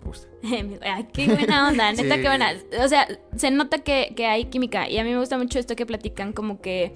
me 0.04 0.08
gusta. 0.08 0.28
Ay, 0.82 1.08
qué 1.12 1.26
buena 1.26 1.68
onda, 1.68 1.92
neta, 1.92 2.14
Sí. 2.14 2.20
qué 2.22 2.28
buena. 2.28 2.52
O 2.82 2.88
sea, 2.88 3.08
se 3.36 3.50
nota 3.50 3.78
que, 3.78 4.12
que 4.14 4.26
hay 4.26 4.46
química 4.46 4.88
y 4.88 4.98
a 4.98 5.04
mí 5.04 5.10
me 5.10 5.18
gusta 5.18 5.38
mucho 5.38 5.58
esto 5.58 5.74
que 5.76 5.86
platican 5.86 6.32
como 6.32 6.60
que 6.60 6.92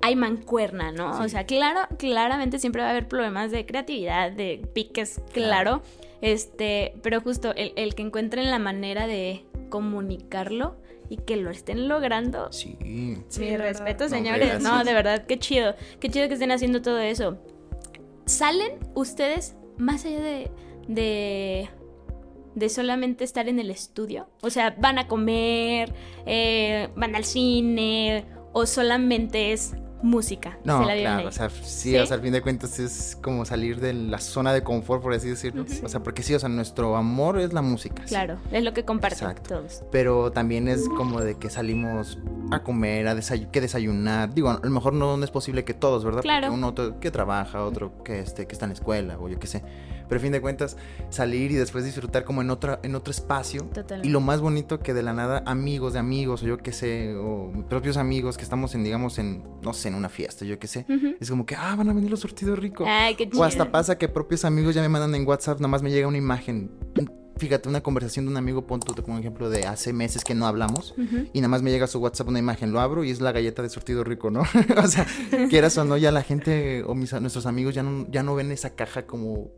hay 0.00 0.14
mancuerna, 0.16 0.92
¿no? 0.92 1.20
O 1.20 1.28
sea, 1.28 1.44
claro, 1.44 1.80
claramente 1.98 2.58
siempre 2.58 2.82
va 2.82 2.88
a 2.88 2.90
haber 2.92 3.08
problemas 3.08 3.50
de 3.50 3.66
creatividad, 3.66 4.30
de 4.32 4.62
piques, 4.72 5.20
claro. 5.32 5.82
Este, 6.20 6.94
pero 7.02 7.20
justo 7.20 7.52
el, 7.54 7.72
el 7.76 7.94
que 7.94 8.02
encuentren 8.02 8.50
la 8.50 8.58
manera 8.58 9.06
de 9.06 9.44
comunicarlo 9.68 10.76
y 11.08 11.16
que 11.16 11.36
lo 11.36 11.50
estén 11.50 11.88
logrando. 11.88 12.52
Sí. 12.52 12.76
Sí, 13.28 13.40
Mi 13.40 13.56
respeto. 13.56 14.04
No, 14.04 14.10
señores. 14.10 14.60
No, 14.60 14.84
de 14.84 14.92
verdad, 14.92 15.24
qué 15.26 15.38
chido. 15.38 15.74
Qué 16.00 16.08
chido 16.10 16.28
que 16.28 16.34
estén 16.34 16.52
haciendo 16.52 16.82
todo 16.82 16.98
eso. 16.98 17.38
¿Salen 18.26 18.72
ustedes 18.94 19.56
más 19.78 20.04
allá 20.04 20.20
de, 20.20 20.50
de, 20.86 21.70
de 22.58 22.68
solamente 22.68 23.24
estar 23.24 23.48
en 23.48 23.58
el 23.58 23.70
estudio? 23.70 24.28
O 24.42 24.50
sea, 24.50 24.74
¿van 24.78 24.98
a 24.98 25.06
comer? 25.08 25.94
eh, 26.26 26.88
¿Van 26.96 27.14
al 27.16 27.24
cine? 27.24 28.24
¿O 28.52 28.66
solamente 28.66 29.52
es 29.52 29.74
música? 30.02 30.58
No, 30.64 30.78
Se 30.80 30.86
la 30.86 30.94
viven 30.94 31.06
claro, 31.06 31.20
ahí. 31.22 31.26
o 31.26 31.32
sea, 31.32 31.50
sí, 31.50 31.90
¿Sí? 31.90 31.96
o 31.96 32.06
sea, 32.06 32.16
al 32.16 32.22
fin 32.22 32.32
de 32.32 32.40
cuentas 32.40 32.78
es 32.78 33.18
como 33.20 33.44
salir 33.44 33.80
de 33.80 33.92
la 33.92 34.18
zona 34.18 34.52
de 34.52 34.62
confort, 34.62 35.02
por 35.02 35.12
así 35.12 35.28
decirlo. 35.28 35.64
O 35.84 35.88
sea, 35.88 36.02
porque 36.02 36.22
sí, 36.22 36.34
o 36.34 36.38
sea, 36.38 36.48
nuestro 36.48 36.96
amor 36.96 37.38
es 37.40 37.52
la 37.52 37.62
música. 37.62 38.02
sí. 38.04 38.08
Claro, 38.10 38.38
es 38.52 38.62
lo 38.62 38.72
que 38.72 38.84
comparten 38.84 39.28
Exacto. 39.30 39.56
todos. 39.56 39.82
Pero 39.90 40.30
también 40.32 40.68
es 40.68 40.88
como 40.96 41.20
de 41.20 41.34
que 41.36 41.50
salimos 41.50 42.18
a 42.52 42.62
comer, 42.62 43.08
a 43.08 43.14
desay- 43.16 43.50
que 43.50 43.60
desayunar. 43.60 44.32
Digo, 44.32 44.50
a 44.50 44.60
lo 44.62 44.70
mejor 44.70 44.92
no, 44.92 45.16
no 45.16 45.24
es 45.24 45.30
posible 45.32 45.64
que 45.64 45.74
todos, 45.74 46.04
¿verdad? 46.04 46.22
Claro. 46.22 46.46
Porque 46.46 46.54
uno 46.56 46.68
otro 46.68 47.00
que 47.00 47.10
trabaja, 47.10 47.64
otro 47.64 48.02
que, 48.04 48.20
este, 48.20 48.46
que 48.46 48.52
está 48.52 48.66
en 48.66 48.70
la 48.70 48.74
escuela 48.74 49.18
o 49.18 49.28
yo 49.28 49.38
qué 49.38 49.46
sé. 49.48 49.62
Pero 50.08 50.18
a 50.18 50.22
fin 50.22 50.32
de 50.32 50.40
cuentas, 50.40 50.76
salir 51.10 51.50
y 51.50 51.54
después 51.54 51.84
disfrutar 51.84 52.24
como 52.24 52.42
en, 52.42 52.50
otra, 52.50 52.80
en 52.82 52.94
otro 52.94 53.10
espacio. 53.10 53.64
Totalmente. 53.64 54.08
Y 54.08 54.10
lo 54.10 54.20
más 54.20 54.40
bonito 54.40 54.80
que 54.80 54.94
de 54.94 55.02
la 55.02 55.12
nada, 55.12 55.42
amigos 55.46 55.92
de 55.92 55.98
amigos, 55.98 56.42
o 56.42 56.46
yo 56.46 56.58
qué 56.58 56.72
sé, 56.72 57.14
o 57.16 57.50
mis 57.52 57.64
propios 57.64 57.96
amigos 57.96 58.36
que 58.36 58.44
estamos 58.44 58.74
en, 58.74 58.84
digamos, 58.84 59.18
en, 59.18 59.44
no 59.62 59.72
sé, 59.72 59.88
en 59.88 59.94
una 59.94 60.08
fiesta, 60.08 60.44
yo 60.44 60.58
qué 60.58 60.66
sé. 60.66 60.86
Es 61.20 61.30
como 61.30 61.46
que, 61.46 61.54
ah, 61.54 61.74
van 61.76 61.88
a 61.88 61.92
venir 61.92 62.10
los 62.10 62.20
surtidos 62.20 62.58
ricos. 62.58 62.86
Ay, 62.88 63.14
qué 63.14 63.28
chido. 63.28 63.40
O 63.40 63.44
hasta 63.44 63.70
pasa 63.70 63.98
que 63.98 64.08
propios 64.08 64.44
amigos 64.44 64.74
ya 64.74 64.82
me 64.82 64.88
mandan 64.88 65.14
en 65.14 65.26
WhatsApp, 65.26 65.58
nada 65.58 65.68
más 65.68 65.82
me 65.82 65.90
llega 65.90 66.08
una 66.08 66.18
imagen. 66.18 66.70
Fíjate, 67.38 67.68
una 67.68 67.80
conversación 67.82 68.24
de 68.24 68.32
un 68.32 68.36
amigo, 68.36 68.66
pon 68.66 68.80
tú 68.80 69.00
como 69.00 69.16
ejemplo 69.16 69.48
de 69.48 69.64
hace 69.64 69.92
meses 69.92 70.24
que 70.24 70.34
no 70.34 70.46
hablamos, 70.48 70.94
y 71.32 71.40
nada 71.40 71.48
más 71.48 71.62
me 71.62 71.70
llega 71.70 71.84
a 71.84 71.88
su 71.88 72.00
WhatsApp 72.00 72.28
una 72.28 72.40
imagen, 72.40 72.72
lo 72.72 72.80
abro 72.80 73.04
y 73.04 73.10
es 73.10 73.20
la 73.20 73.30
galleta 73.30 73.62
de 73.62 73.68
surtido 73.68 74.02
rico, 74.02 74.30
¿no? 74.30 74.40
o 74.82 74.86
sea, 74.88 75.06
quieras 75.48 75.78
o 75.78 75.84
no, 75.84 75.96
ya 75.96 76.10
la 76.10 76.22
gente 76.22 76.82
o 76.82 76.96
mis, 76.96 77.12
nuestros 77.12 77.46
amigos 77.46 77.76
ya 77.76 77.84
no, 77.84 78.08
ya 78.10 78.24
no 78.24 78.34
ven 78.34 78.50
esa 78.50 78.70
caja 78.70 79.06
como 79.06 79.52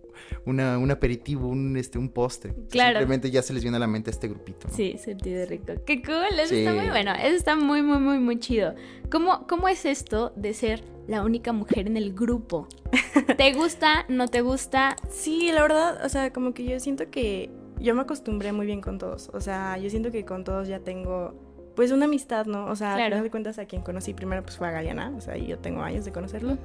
una, 0.46 0.78
un 0.78 0.90
aperitivo, 0.90 1.48
un, 1.48 1.76
este, 1.76 1.98
un 1.98 2.08
postre. 2.10 2.54
Claro. 2.70 2.98
Simplemente 2.98 3.30
ya 3.30 3.42
se 3.42 3.52
les 3.52 3.62
viene 3.62 3.76
a 3.76 3.80
la 3.80 3.86
mente 3.86 4.10
este 4.10 4.28
grupito, 4.28 4.68
¿no? 4.68 4.74
Sí, 4.74 4.96
sentido 4.98 5.46
rico. 5.46 5.72
Qué 5.86 6.02
cool, 6.02 6.38
eso 6.38 6.48
Sí. 6.54 6.60
está 6.60 6.72
muy 6.74 6.88
bueno, 6.90 7.12
eso 7.14 7.36
está 7.36 7.56
muy, 7.56 7.82
muy, 7.82 7.98
muy, 7.98 8.18
muy 8.18 8.38
chido. 8.38 8.74
¿Cómo, 9.10 9.46
¿Cómo 9.46 9.68
es 9.68 9.84
esto 9.84 10.32
de 10.36 10.54
ser 10.54 10.82
la 11.08 11.22
única 11.24 11.52
mujer 11.52 11.86
en 11.86 11.96
el 11.96 12.14
grupo? 12.14 12.68
¿Te 13.36 13.52
gusta? 13.52 14.04
¿No 14.08 14.28
te 14.28 14.40
gusta? 14.40 14.96
Sí, 15.08 15.50
la 15.52 15.62
verdad, 15.62 16.04
o 16.04 16.08
sea, 16.08 16.32
como 16.32 16.54
que 16.54 16.64
yo 16.64 16.78
siento 16.80 17.10
que 17.10 17.50
yo 17.80 17.94
me 17.94 18.02
acostumbré 18.02 18.52
muy 18.52 18.66
bien 18.66 18.80
con 18.80 18.98
todos. 18.98 19.30
O 19.32 19.40
sea, 19.40 19.78
yo 19.78 19.88
siento 19.90 20.10
que 20.10 20.24
con 20.24 20.44
todos 20.44 20.68
ya 20.68 20.80
tengo, 20.80 21.34
pues, 21.74 21.92
una 21.92 22.04
amistad, 22.04 22.44
¿no? 22.46 22.66
O 22.66 22.76
sea, 22.76 22.88
Claro. 22.94 23.04
al 23.04 23.10
final 23.12 23.24
de 23.24 23.30
cuentas, 23.30 23.58
a 23.58 23.64
quien 23.64 23.80
conocí 23.82 24.12
primero, 24.12 24.42
pues, 24.42 24.56
fue 24.58 24.68
a 24.68 24.70
Galeana. 24.70 25.12
O 25.16 25.20
sea, 25.22 25.38
y 25.38 25.46
yo 25.46 25.58
tengo 25.58 25.80
años 25.82 26.04
de 26.04 26.12
conocerlo. 26.12 26.58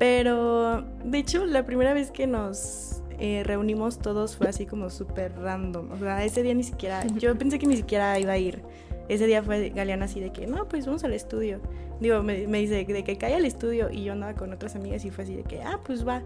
Pero, 0.00 0.82
de 1.04 1.18
hecho, 1.18 1.44
la 1.44 1.66
primera 1.66 1.92
vez 1.92 2.10
que 2.10 2.26
nos 2.26 3.02
eh, 3.18 3.42
reunimos 3.44 3.98
todos 3.98 4.34
fue 4.34 4.48
así 4.48 4.64
como 4.64 4.88
súper 4.88 5.38
random. 5.38 5.92
O 5.92 5.98
sea, 5.98 6.24
ese 6.24 6.42
día 6.42 6.54
ni 6.54 6.62
siquiera, 6.62 7.06
yo 7.18 7.36
pensé 7.36 7.58
que 7.58 7.66
ni 7.66 7.76
siquiera 7.76 8.18
iba 8.18 8.32
a 8.32 8.38
ir. 8.38 8.62
Ese 9.10 9.26
día 9.26 9.42
fue 9.42 9.68
Galeana 9.68 10.06
así 10.06 10.18
de 10.18 10.32
que, 10.32 10.46
no, 10.46 10.66
pues 10.68 10.86
vamos 10.86 11.04
al 11.04 11.12
estudio. 11.12 11.60
Digo, 12.00 12.22
me, 12.22 12.46
me 12.46 12.60
dice 12.60 12.82
de 12.82 13.04
que 13.04 13.18
cae 13.18 13.34
al 13.34 13.44
estudio 13.44 13.90
y 13.90 14.04
yo 14.04 14.14
andaba 14.14 14.32
con 14.32 14.50
otras 14.54 14.74
amigas 14.74 15.04
y 15.04 15.10
fue 15.10 15.24
así 15.24 15.36
de 15.36 15.42
que, 15.42 15.60
ah, 15.60 15.78
pues 15.84 16.08
va. 16.08 16.22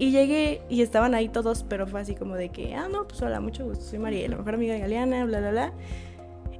Y 0.00 0.10
llegué 0.10 0.62
y 0.68 0.82
estaban 0.82 1.14
ahí 1.14 1.28
todos, 1.28 1.62
pero 1.62 1.86
fue 1.86 2.00
así 2.00 2.16
como 2.16 2.34
de 2.34 2.48
que, 2.48 2.74
ah, 2.74 2.88
no, 2.90 3.06
pues 3.06 3.22
hola, 3.22 3.38
mucho 3.38 3.64
gusto, 3.64 3.84
soy 3.84 4.00
María, 4.00 4.28
la 4.28 4.38
mejor 4.38 4.54
amiga 4.54 4.74
de 4.74 4.80
Galeana, 4.80 5.24
bla, 5.24 5.38
bla, 5.38 5.50
bla. 5.52 5.72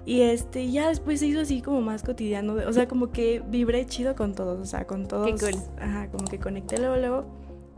Y 0.04 0.22
este, 0.22 0.70
ya 0.70 0.88
después 0.88 1.20
se 1.20 1.26
hizo 1.28 1.40
así 1.40 1.62
como 1.62 1.80
más 1.80 2.02
cotidiano, 2.02 2.54
o 2.66 2.72
sea, 2.72 2.88
como 2.88 3.12
que 3.12 3.42
vibré 3.48 3.86
chido 3.86 4.16
con 4.16 4.34
todos, 4.34 4.60
o 4.60 4.64
sea, 4.64 4.86
con 4.86 5.06
todos. 5.06 5.30
cool. 5.40 5.54
Ajá, 5.78 6.08
como 6.10 6.24
que 6.24 6.38
conecté 6.40 6.78
luego, 6.78 6.96
luego. 6.96 7.24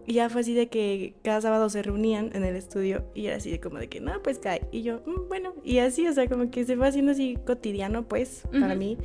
Y 0.06 0.14
ya 0.14 0.28
fue 0.28 0.42
así 0.42 0.54
de 0.54 0.68
que 0.68 1.14
cada 1.22 1.40
sábado 1.40 1.68
se 1.70 1.82
reunían 1.82 2.30
en 2.34 2.44
el 2.44 2.56
estudio 2.56 3.04
y 3.14 3.26
era 3.26 3.36
así 3.36 3.50
de 3.50 3.60
como 3.60 3.78
de 3.78 3.88
que, 3.88 4.00
no, 4.00 4.22
pues 4.22 4.38
cae. 4.38 4.66
Y 4.70 4.82
yo, 4.82 5.00
"Mm, 5.06 5.28
bueno, 5.28 5.54
y 5.64 5.78
así, 5.78 6.06
o 6.06 6.12
sea, 6.12 6.28
como 6.28 6.50
que 6.50 6.64
se 6.64 6.76
fue 6.76 6.86
haciendo 6.88 7.12
así 7.12 7.38
cotidiano, 7.46 8.06
pues, 8.06 8.44
para 8.52 8.74
mí. 8.74 8.98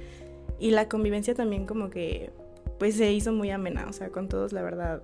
Y 0.60 0.72
la 0.72 0.90
convivencia 0.90 1.34
también 1.36 1.66
como 1.66 1.90
que, 1.90 2.32
pues, 2.80 2.96
se 2.96 3.12
hizo 3.14 3.32
muy 3.34 3.50
amena, 3.50 3.86
o 3.90 3.94
sea, 3.94 4.10
con 4.10 4.28
todos, 4.28 4.52
la 4.54 4.62
verdad. 4.62 5.02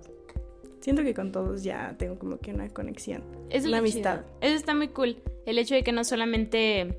Siento 0.80 1.02
que 1.02 1.14
con 1.14 1.32
todos 1.32 1.62
ya 1.64 1.94
tengo 1.98 2.18
como 2.18 2.38
que 2.38 2.52
una 2.52 2.68
conexión. 2.68 3.22
Es 3.50 3.62
Una 3.64 3.78
chido. 3.78 3.78
amistad. 3.78 4.20
Eso 4.42 4.54
está 4.54 4.74
muy 4.74 4.88
cool. 4.88 5.16
El 5.46 5.58
hecho 5.58 5.74
de 5.74 5.82
que 5.82 5.92
no 5.92 6.04
solamente, 6.04 6.98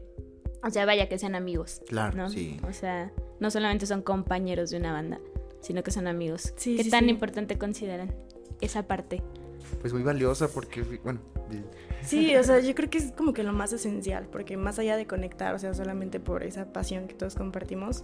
o 0.68 0.70
sea, 0.70 0.86
vaya 0.86 1.08
que 1.10 1.18
sean 1.18 1.36
amigos. 1.36 1.82
Claro, 1.88 2.16
¿no? 2.18 2.30
sí. 2.30 2.60
O 2.68 2.74
sea, 2.74 3.12
no 3.40 3.50
solamente 3.52 3.86
son 3.86 4.02
compañeros 4.02 4.70
de 4.70 4.78
una 4.78 4.92
banda, 4.94 5.20
sino 5.62 5.84
que 5.84 5.92
son 5.92 6.08
amigos. 6.08 6.54
Sí, 6.58 6.78
¿Qué 6.78 6.84
sí, 6.84 6.90
tan 6.90 7.06
sí. 7.06 7.10
importante 7.10 7.58
consideran 7.58 8.14
esa 8.62 8.84
parte? 8.88 9.22
Pues 9.82 9.94
muy 9.94 10.04
valiosa 10.04 10.48
porque, 10.48 10.82
bueno, 11.04 11.20
Sí, 12.04 12.36
o 12.36 12.44
sea, 12.44 12.60
yo 12.60 12.74
creo 12.76 12.90
que 12.90 12.98
es 12.98 13.12
como 13.12 13.34
que 13.34 13.44
lo 13.44 13.52
más 13.54 13.72
esencial, 13.74 14.28
porque 14.32 14.56
más 14.58 14.80
allá 14.80 14.96
de 14.98 15.08
conectar, 15.08 15.54
o 15.56 15.60
sea, 15.60 15.74
solamente 15.74 16.20
por 16.20 16.44
esa 16.44 16.72
pasión 16.72 17.08
que 17.08 17.14
todos 17.14 17.36
compartimos, 17.36 18.04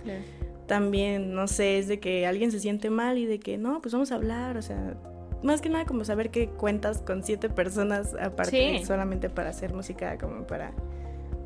también, 0.68 1.34
no 1.34 1.48
sé, 1.48 1.78
es 1.80 1.88
de 1.88 2.00
que 2.00 2.26
alguien 2.26 2.52
se 2.52 2.60
siente 2.60 2.90
mal 2.90 3.18
y 3.18 3.26
de 3.26 3.40
que 3.40 3.58
no, 3.58 3.82
pues 3.82 3.94
vamos 3.94 4.12
a 4.12 4.16
hablar, 4.16 4.58
o 4.58 4.62
sea, 4.62 4.96
más 5.42 5.62
que 5.62 5.70
nada 5.70 5.86
como 5.86 6.06
saber 6.06 6.32
que 6.32 6.48
cuentas 6.50 7.00
con 7.02 7.24
siete 7.24 7.50
personas 7.50 8.14
aparte 8.16 8.78
Sí. 8.80 8.86
solamente 8.86 9.30
para 9.30 9.50
hacer 9.50 9.74
música, 9.74 10.18
como 10.18 10.48
para 10.48 10.72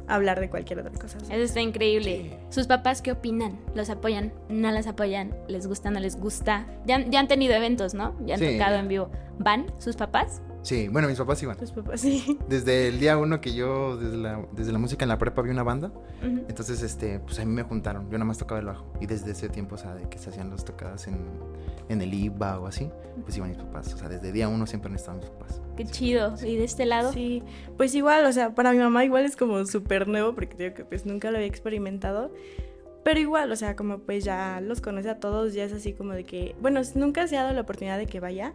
hablar 0.08 0.40
de 0.40 0.50
cualquier 0.50 0.80
otra 0.80 0.92
cosa. 1.00 1.18
Eso 1.20 1.34
está 1.36 1.62
increíble. 1.62 2.22
Sí. 2.32 2.38
¿Sus 2.50 2.68
papás 2.68 3.02
qué 3.02 3.12
opinan? 3.12 3.60
¿Los 3.76 3.90
apoyan? 3.90 4.32
¿No 4.50 4.72
los 4.72 4.88
apoyan? 4.88 5.36
¿Les 5.48 5.68
gusta? 5.68 5.90
¿No 5.92 6.00
les 6.00 6.20
gusta? 6.20 6.66
Ya, 6.86 6.96
han- 6.96 7.12
ya 7.12 7.20
han 7.20 7.28
tenido 7.28 7.54
eventos, 7.54 7.94
¿no? 7.94 8.16
Ya 8.26 8.36
han 8.36 8.40
Sí. 8.40 8.58
tocado 8.58 8.76
en 8.78 8.88
vivo. 8.88 9.10
¿Van 9.40 9.66
sus 9.80 9.96
papás? 9.96 10.42
Sí, 10.62 10.88
bueno, 10.88 11.08
mis 11.08 11.18
papás 11.18 11.42
iban. 11.44 11.58
Pues 11.58 11.72
papá, 11.72 11.98
sí. 11.98 12.38
Desde 12.48 12.88
el 12.88 13.00
día 13.00 13.18
uno 13.18 13.42
que 13.42 13.54
yo, 13.54 13.98
desde 13.98 14.18
la, 14.18 14.46
desde 14.52 14.72
la 14.72 14.80
música 14.80 15.06
en 15.06 15.10
la 15.10 15.18
prepa, 15.18 15.42
vi 15.42 15.50
una 15.50 15.64
banda. 15.64 15.88
Ujú. 15.88 16.46
Entonces, 16.48 16.82
este, 16.82 17.20
pues 17.20 17.40
a 17.40 17.46
mí 17.46 17.52
me 17.52 17.64
juntaron. 17.64 18.06
Yo 18.06 18.14
nada 18.14 18.26
más 18.26 18.38
tocaba 18.38 18.60
el 18.60 18.66
bajo. 18.66 18.86
Y 19.02 19.06
desde 19.06 19.32
ese 19.32 19.50
tiempo, 19.50 19.76
o 19.76 19.78
sea, 19.78 19.96
de 19.96 20.08
que 20.10 20.18
se 20.18 20.30
hacían 20.30 20.50
las 20.50 20.66
tocadas 20.66 21.08
en, 21.08 21.18
en 21.90 22.02
el 22.02 22.14
IVA 22.14 22.60
o 22.60 22.68
así, 22.68 22.90
pues 23.24 23.38
iban 23.38 23.50
mis 23.50 23.58
papás. 23.58 23.94
O 23.94 23.98
sea, 23.98 24.10
desde 24.10 24.32
día 24.32 24.48
uno 24.48 24.68
siempre 24.68 24.90
han 24.90 24.96
estado 24.96 25.18
mis 25.18 25.30
papás. 25.30 25.62
Qué 25.76 25.86
chido. 25.86 26.36
¿Y 26.44 26.56
de 26.56 26.64
este 26.64 26.86
lado? 26.86 27.14
Sí, 27.14 27.44
pues 27.78 27.94
igual, 27.96 28.26
o 28.26 28.34
sea, 28.34 28.56
para 28.56 28.72
mi 28.72 28.80
mamá 28.80 29.06
igual 29.06 29.26
es 29.26 29.36
como 29.36 29.66
súper 29.66 30.08
nuevo 30.08 30.34
porque 30.34 30.56
digo 30.58 30.74
que 30.74 30.86
pues 30.86 31.06
nunca 31.06 31.32
lo 31.32 31.38
había 31.38 31.48
experimentado. 31.48 32.32
Pero 33.04 33.22
igual, 33.22 33.52
o 33.54 33.56
sea, 33.56 33.78
como 33.78 34.00
pues 34.00 34.26
ya 34.26 34.60
los 34.60 34.82
conoce 34.82 35.10
a 35.10 35.20
todos, 35.20 35.54
ya 35.54 35.64
es 35.64 35.72
así 35.72 35.94
como 35.94 36.12
de 36.12 36.26
que, 36.26 36.56
bueno, 36.60 36.82
nunca 36.96 37.26
se 37.28 37.38
ha 37.38 37.44
dado 37.44 37.54
la 37.54 37.62
oportunidad 37.62 37.98
de 37.98 38.06
que 38.06 38.20
vaya. 38.20 38.54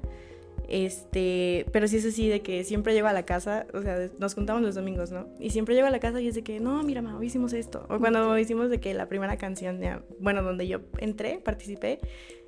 Este, 0.72 1.66
pero 1.70 1.86
sí 1.86 1.98
es 1.98 2.06
así 2.06 2.30
de 2.30 2.40
que 2.40 2.64
siempre 2.64 2.94
llego 2.94 3.06
a 3.06 3.12
la 3.12 3.26
casa, 3.26 3.66
o 3.74 3.82
sea, 3.82 4.08
nos 4.18 4.34
juntamos 4.34 4.62
los 4.62 4.74
domingos, 4.74 5.12
¿no? 5.12 5.28
Y 5.38 5.50
siempre 5.50 5.74
llego 5.74 5.86
a 5.86 5.90
la 5.90 6.00
casa 6.00 6.18
y 6.22 6.28
es 6.28 6.34
de 6.34 6.42
que, 6.42 6.60
no, 6.60 6.82
mira, 6.82 7.02
mamá, 7.02 7.18
hoy 7.18 7.26
hicimos 7.26 7.52
esto. 7.52 7.84
O 7.90 7.98
cuando 7.98 8.38
hicimos 8.38 8.70
de 8.70 8.80
que 8.80 8.94
la 8.94 9.06
primera 9.06 9.36
canción, 9.36 9.80
ya, 9.80 10.02
bueno, 10.18 10.42
donde 10.42 10.66
yo 10.66 10.80
entré, 10.96 11.40
participé, 11.44 12.00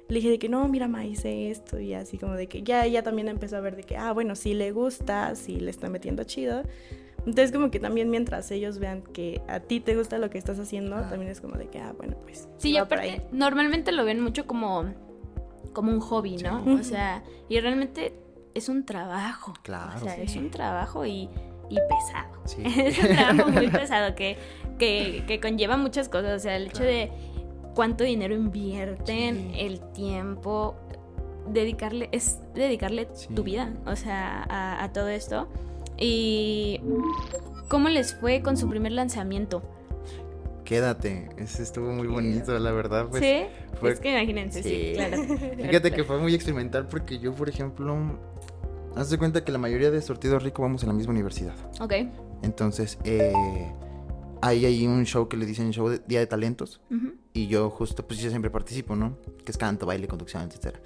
le 0.09 0.15
dije 0.15 0.31
de 0.31 0.39
que 0.39 0.49
no, 0.49 0.67
mira, 0.69 0.89
ma, 0.89 1.05
hice 1.05 1.51
esto 1.51 1.79
y 1.79 1.93
así 1.93 2.17
como 2.17 2.33
de 2.33 2.47
que 2.47 2.63
ya 2.63 2.87
ella 2.87 3.03
también 3.03 3.29
empezó 3.29 3.59
a 3.59 3.61
ver 3.61 3.77
de 3.77 3.83
que, 3.83 3.99
ah, 3.99 4.13
bueno, 4.13 4.37
sí 4.37 4.55
le 4.55 4.73
gusta, 4.73 5.35
sí 5.35 5.61
le 5.61 5.71
está 5.71 5.91
metiendo 5.91 6.25
chido. 6.25 6.63
Entonces 7.19 7.53
como 7.53 7.71
que 7.71 7.79
también 7.79 8.09
mientras 8.09 8.51
ellos 8.51 8.79
vean 8.79 9.03
que 9.03 9.43
a 9.49 9.61
ti 9.61 9.81
te 9.81 9.97
gusta 9.97 10.17
lo 10.17 10.31
que 10.31 10.39
estás 10.39 10.59
haciendo, 10.59 10.97
también 11.11 11.31
es 11.31 11.43
como 11.43 11.59
de 11.59 11.67
que, 11.67 11.79
ah, 11.79 11.93
bueno, 11.95 12.17
pues 12.23 12.49
Sí, 12.57 12.71
y 12.71 12.79
aparte, 12.79 13.21
normalmente 13.33 13.93
lo 13.93 14.07
ven 14.07 14.21
mucho 14.21 14.47
como 14.47 14.95
como 15.75 15.93
un 15.93 16.01
hobby, 16.01 16.37
¿no? 16.39 16.65
Sí. 16.65 16.71
O 16.71 16.83
sea, 16.85 17.23
y 17.51 17.61
realmente 17.61 18.15
es 18.55 18.69
un 18.71 18.87
trabajo. 18.87 19.53
Claro. 19.63 19.93
O 19.97 20.01
sea, 20.05 20.15
Sí. 20.17 20.23
es 20.23 20.37
un 20.37 20.51
trabajo 20.51 21.05
y, 21.05 21.29
y 21.69 21.77
pesado. 21.77 22.41
Sí. 22.47 22.63
es 22.65 22.99
un 22.99 23.09
trabajo 23.17 23.51
muy 23.51 23.69
pesado 23.71 24.15
que, 24.15 24.39
que, 24.79 25.25
que 25.27 25.41
conlleva 25.41 25.77
muchas 25.77 26.09
cosas. 26.09 26.37
O 26.37 26.39
sea, 26.39 26.57
el 26.57 26.69
hecho 26.69 26.83
de 26.85 27.11
cuánto 27.75 28.05
dinero 28.05 28.35
invierten, 28.35 29.53
el 29.55 29.81
tiempo, 29.93 30.77
dedicarle, 31.49 32.09
es 32.13 32.41
dedicarle 32.55 33.09
tu 33.35 33.43
vida, 33.43 33.73
o 33.87 33.97
sea, 33.97 34.45
a, 34.49 34.83
a 34.85 34.93
todo 34.93 35.09
esto. 35.09 35.49
Y 35.99 36.81
¿cómo 37.69 37.89
les 37.89 38.15
fue 38.15 38.43
con 38.43 38.57
su 38.57 38.69
primer 38.69 38.93
lanzamiento? 38.93 39.63
Quédate. 40.65 41.29
Ese 41.37 41.63
estuvo 41.63 41.91
muy 41.93 42.07
bonito, 42.07 42.59
la 42.59 42.73
verdad. 42.73 43.07
Pues, 43.11 43.23
¿Sí? 43.23 43.45
fue- 43.79 43.93
Es 43.93 44.01
que 44.01 44.11
imagínense, 44.13 44.63
sí, 44.63 44.69
Sí. 44.69 44.93
claro. 44.95 45.23
Fíjate 45.57 45.91
que 45.93 46.05
fue 46.05 46.19
muy 46.19 46.35
experimental 46.35 46.87
porque 46.87 47.19
yo, 47.19 47.35
por 47.35 47.49
ejemplo, 47.49 47.97
haz 48.97 49.11
de 49.11 49.19
cuenta 49.19 49.45
que 49.45 49.53
la 49.53 49.59
mayoría 49.59 49.91
de 49.91 50.01
Sortido 50.01 50.39
Rico 50.39 50.63
vamos 50.63 50.83
a 50.85 50.87
la 50.87 50.93
misma 50.93 51.13
universidad. 51.13 51.55
Ok. 51.81 51.93
Entonces, 52.43 52.99
eh, 53.05 53.33
hay 54.43 54.65
ahí 54.67 54.87
un 54.87 55.05
show 55.07 55.29
que 55.29 55.37
le 55.37 55.47
dicen 55.47 55.71
show 55.73 55.89
de 55.89 56.01
Día 56.07 56.21
de 56.21 56.27
Talentos. 56.27 56.81
Y 57.33 57.49
yo 57.49 57.69
justo, 57.71 58.07
pues 58.07 58.21
yo 58.21 58.31
siempre 58.31 58.51
participo, 58.51 58.95
¿no? 58.95 59.19
Que 59.45 59.51
es 59.51 59.59
canto, 59.59 59.87
baile, 59.87 60.07
conducción, 60.07 60.45
etcétera. 60.45 60.81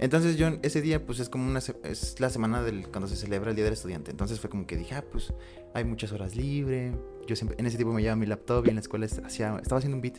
Entonces 0.00 0.38
yo 0.38 0.48
ese 0.62 0.80
día, 0.80 1.04
pues 1.04 1.20
es 1.20 1.28
como 1.28 1.46
una, 1.46 1.60
es 1.84 2.18
la 2.20 2.30
semana 2.30 2.62
del, 2.62 2.88
cuando 2.88 3.06
se 3.06 3.16
celebra 3.16 3.50
el 3.50 3.56
Día 3.56 3.64
del 3.64 3.74
Estudiante. 3.74 4.10
Entonces 4.10 4.40
fue 4.40 4.48
como 4.48 4.66
que 4.66 4.76
dije, 4.76 4.94
ah, 4.94 5.04
pues 5.10 5.34
hay 5.74 5.84
muchas 5.84 6.10
horas 6.12 6.34
libre. 6.34 6.92
Yo 7.26 7.36
siempre, 7.36 7.56
en 7.60 7.66
ese 7.66 7.76
tiempo 7.76 7.92
me 7.92 8.00
llevaba 8.00 8.16
mi 8.16 8.26
laptop 8.26 8.66
y 8.66 8.70
en 8.70 8.76
la 8.76 8.80
escuela 8.80 9.04
hacía, 9.04 9.58
estaba 9.62 9.78
haciendo 9.78 9.96
un 9.96 10.00
beat. 10.00 10.16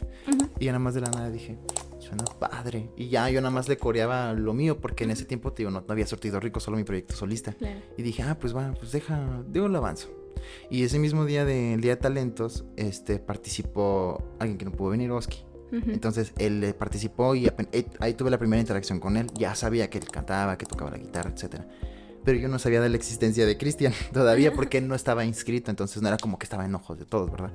Y 0.60 0.66
ya 0.66 0.72
nada 0.72 0.80
más 0.80 0.94
de 0.94 1.02
la 1.02 1.10
nada 1.10 1.32
dije, 1.32 1.58
suena 1.98 2.24
padre. 2.40 2.92
Y 2.96 3.10
ya 3.10 3.28
yo 3.32 3.42
nada 3.42 3.52
más 3.52 3.68
le 3.68 3.78
coreaba 3.78 4.34
lo 4.34 4.54
mío 4.54 4.80
porque 4.80 5.04
en 5.04 5.12
ese 5.12 5.26
tiempo, 5.26 5.52
te 5.52 5.64
digo, 5.64 5.72
no, 5.72 5.82
no 5.82 5.92
había 5.92 6.06
sortido 6.06 6.40
rico, 6.40 6.60
solo 6.60 6.78
mi 6.78 6.84
proyecto 6.84 7.16
solista. 7.16 7.54
Claro. 7.54 7.80
Y 7.98 8.04
dije, 8.04 8.22
ah, 8.22 8.38
pues 8.40 8.56
va, 8.56 8.74
pues 8.74 8.92
deja, 8.92 9.44
digo, 9.48 9.68
lo 9.68 9.80
avanzo. 9.80 10.10
Y 10.70 10.84
ese 10.84 11.00
mismo 11.00 11.26
día 11.26 11.44
del 11.44 11.82
Día 11.82 11.96
de 11.96 12.02
Talentos, 12.02 12.66
este, 12.78 13.18
participó 13.18 14.24
alguien 14.40 14.60
que 14.60 14.66
no 14.66 14.72
pudo 14.72 14.92
venir, 14.92 15.10
Oski. 15.12 15.44
Entonces 15.72 16.34
él 16.38 16.64
eh, 16.64 16.74
participó 16.74 17.34
y 17.36 17.48
eh, 17.48 17.86
ahí 18.00 18.14
tuve 18.14 18.30
la 18.30 18.38
primera 18.38 18.60
interacción 18.60 19.00
con 19.00 19.16
él. 19.18 19.28
Ya 19.36 19.56
sabía 19.56 19.90
que 19.90 19.98
él 20.00 20.06
cantaba, 20.10 20.58
que 20.58 20.66
tocaba 20.66 20.92
la 20.92 20.98
guitarra, 20.98 21.32
etcétera. 21.34 21.66
Pero 22.24 22.38
yo 22.38 22.48
no 22.50 22.60
sabía 22.60 22.82
de 22.82 22.90
la 22.90 22.98
existencia 22.98 23.46
de 23.46 23.58
Cristian 23.58 23.94
todavía 24.14 24.54
porque 24.54 24.78
él 24.78 24.88
no 24.88 24.96
estaba 24.96 25.26
inscrito, 25.26 25.72
entonces 25.72 26.02
no 26.02 26.08
era 26.08 26.18
como 26.18 26.38
que 26.38 26.44
estaba 26.46 26.66
en 26.66 26.76
ojos 26.76 27.00
de 27.00 27.06
todos, 27.06 27.32
¿verdad? 27.32 27.52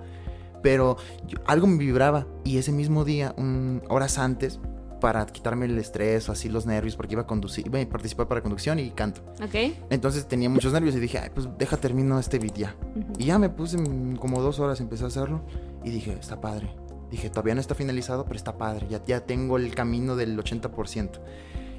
Pero 0.63 0.97
yo- 1.29 1.39
algo 1.47 1.67
me 1.67 1.77
vibraba 1.79 2.27
y 2.45 2.59
ese 2.59 2.73
mismo 2.73 3.05
día, 3.05 3.35
un- 3.37 3.83
horas 3.89 4.19
antes, 4.19 4.59
para 5.01 5.25
quitarme 5.27 5.67
el 5.67 5.79
estrés 5.79 6.27
o 6.29 6.33
así 6.33 6.49
los 6.49 6.65
nervios, 6.65 6.97
porque 6.97 7.13
iba 7.13 7.23
a 7.23 7.27
conducir, 7.27 7.67
iba 7.67 7.79
a 7.81 7.87
participar 7.87 8.27
para 8.29 8.41
conducción 8.41 8.79
y 8.79 8.91
canto. 8.93 9.21
Ok. 9.45 9.55
Entonces 9.91 10.27
tenía 10.27 10.49
muchos 10.49 10.73
nervios 10.73 10.97
y 10.97 11.01
dije, 11.01 11.19
Ay, 11.19 11.31
pues 11.35 11.47
deja 11.59 11.77
termino 11.77 12.19
este 12.19 12.39
beat 12.39 12.55
ya. 12.57 12.75
Y 13.19 13.27
ya 13.27 13.39
me 13.39 13.51
puse 13.51 13.77
mm, 13.77 14.17
como 14.17 14.41
dos 14.41 14.59
horas, 14.59 14.81
empecé 14.81 15.05
a 15.05 15.09
hacerlo 15.09 15.43
y 15.85 15.91
dije, 15.91 16.15
está 16.19 16.41
padre. 16.41 16.75
Dije, 17.11 17.31
todavía 17.31 17.55
no 17.55 17.61
está 17.61 17.75
finalizado, 17.75 18.25
pero 18.25 18.37
está 18.37 18.59
padre. 18.59 18.87
Ya, 18.89 19.05
ya 19.05 19.21
tengo 19.21 19.57
el 19.57 19.75
camino 19.75 20.17
del 20.17 20.39
80%. 20.39 21.21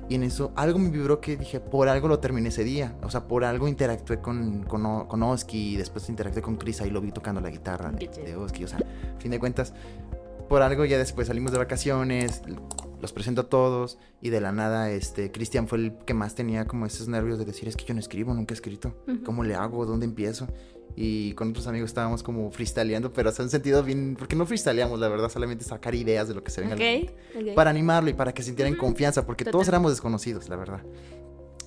Y 0.09 0.15
en 0.15 0.23
eso 0.23 0.53
algo 0.55 0.79
me 0.79 0.89
vibró 0.89 1.19
que 1.19 1.35
dije, 1.35 1.59
por 1.59 1.89
algo 1.89 2.07
lo 2.07 2.19
terminé 2.19 2.49
ese 2.49 2.63
día. 2.63 2.95
O 3.03 3.09
sea, 3.09 3.27
por 3.27 3.43
algo 3.43 3.67
interactué 3.67 4.21
con, 4.21 4.63
con, 4.63 5.05
con 5.05 5.23
Oski 5.23 5.73
y 5.73 5.75
después 5.75 6.07
interactué 6.09 6.41
con 6.41 6.55
Chris. 6.55 6.81
Ahí 6.81 6.89
lo 6.89 7.01
vi 7.01 7.11
tocando 7.11 7.41
la 7.41 7.49
guitarra 7.49 7.91
de, 7.91 8.07
de 8.07 8.35
Oski. 8.35 8.63
O 8.63 8.67
sea, 8.67 8.79
a 8.79 9.19
fin 9.19 9.31
de 9.31 9.39
cuentas, 9.39 9.73
por 10.47 10.61
algo 10.61 10.85
ya 10.85 10.97
después 10.97 11.27
salimos 11.27 11.51
de 11.51 11.57
vacaciones, 11.57 12.41
los 13.01 13.13
presento 13.13 13.41
a 13.41 13.49
todos 13.49 13.99
y 14.21 14.29
de 14.29 14.41
la 14.41 14.51
nada, 14.51 14.89
este, 14.91 15.31
Cristian 15.31 15.67
fue 15.67 15.77
el 15.77 15.97
que 16.05 16.13
más 16.13 16.35
tenía 16.35 16.65
como 16.65 16.85
esos 16.85 17.07
nervios 17.07 17.37
de 17.37 17.45
decir, 17.45 17.67
es 17.67 17.75
que 17.75 17.85
yo 17.85 17.93
no 17.93 17.99
escribo, 17.99 18.33
nunca 18.33 18.53
he 18.53 18.55
escrito. 18.55 18.95
¿Cómo 19.25 19.43
le 19.43 19.55
hago? 19.55 19.85
¿Dónde 19.85 20.05
empiezo? 20.05 20.47
Y 20.95 21.33
con 21.33 21.49
otros 21.51 21.67
amigos 21.67 21.89
estábamos 21.91 22.23
como 22.23 22.49
freestyleando, 22.51 23.13
pero 23.13 23.31
se 23.31 23.41
han 23.43 23.49
sentido 23.51 23.83
bien, 23.83 24.15
porque 24.17 24.35
no 24.35 24.45
freestyleamos, 24.47 24.99
la 24.99 25.07
verdad, 25.07 25.29
solamente 25.29 25.63
sacar 25.63 25.93
ideas 25.93 26.27
de 26.27 26.33
lo 26.33 26.43
que 26.43 26.49
se 26.51 26.61
venga. 26.61 26.73
a 26.75 26.77
la 26.77 26.83
mente. 26.83 27.15
Ok. 27.35 27.41
ok. 27.49 27.53
Para 27.55 27.69
animarlo 27.69 28.09
y 28.09 28.13
para 28.13 28.33
que 28.33 28.41
sintieran 28.41 28.73
Ujú. 28.73 28.81
confianza, 28.81 29.25
porque 29.25 29.43
Total. 29.43 29.51
todos 29.51 29.67
éramos 29.67 29.91
desconocidos, 29.91 30.49
la 30.49 30.55
verdad. 30.55 30.81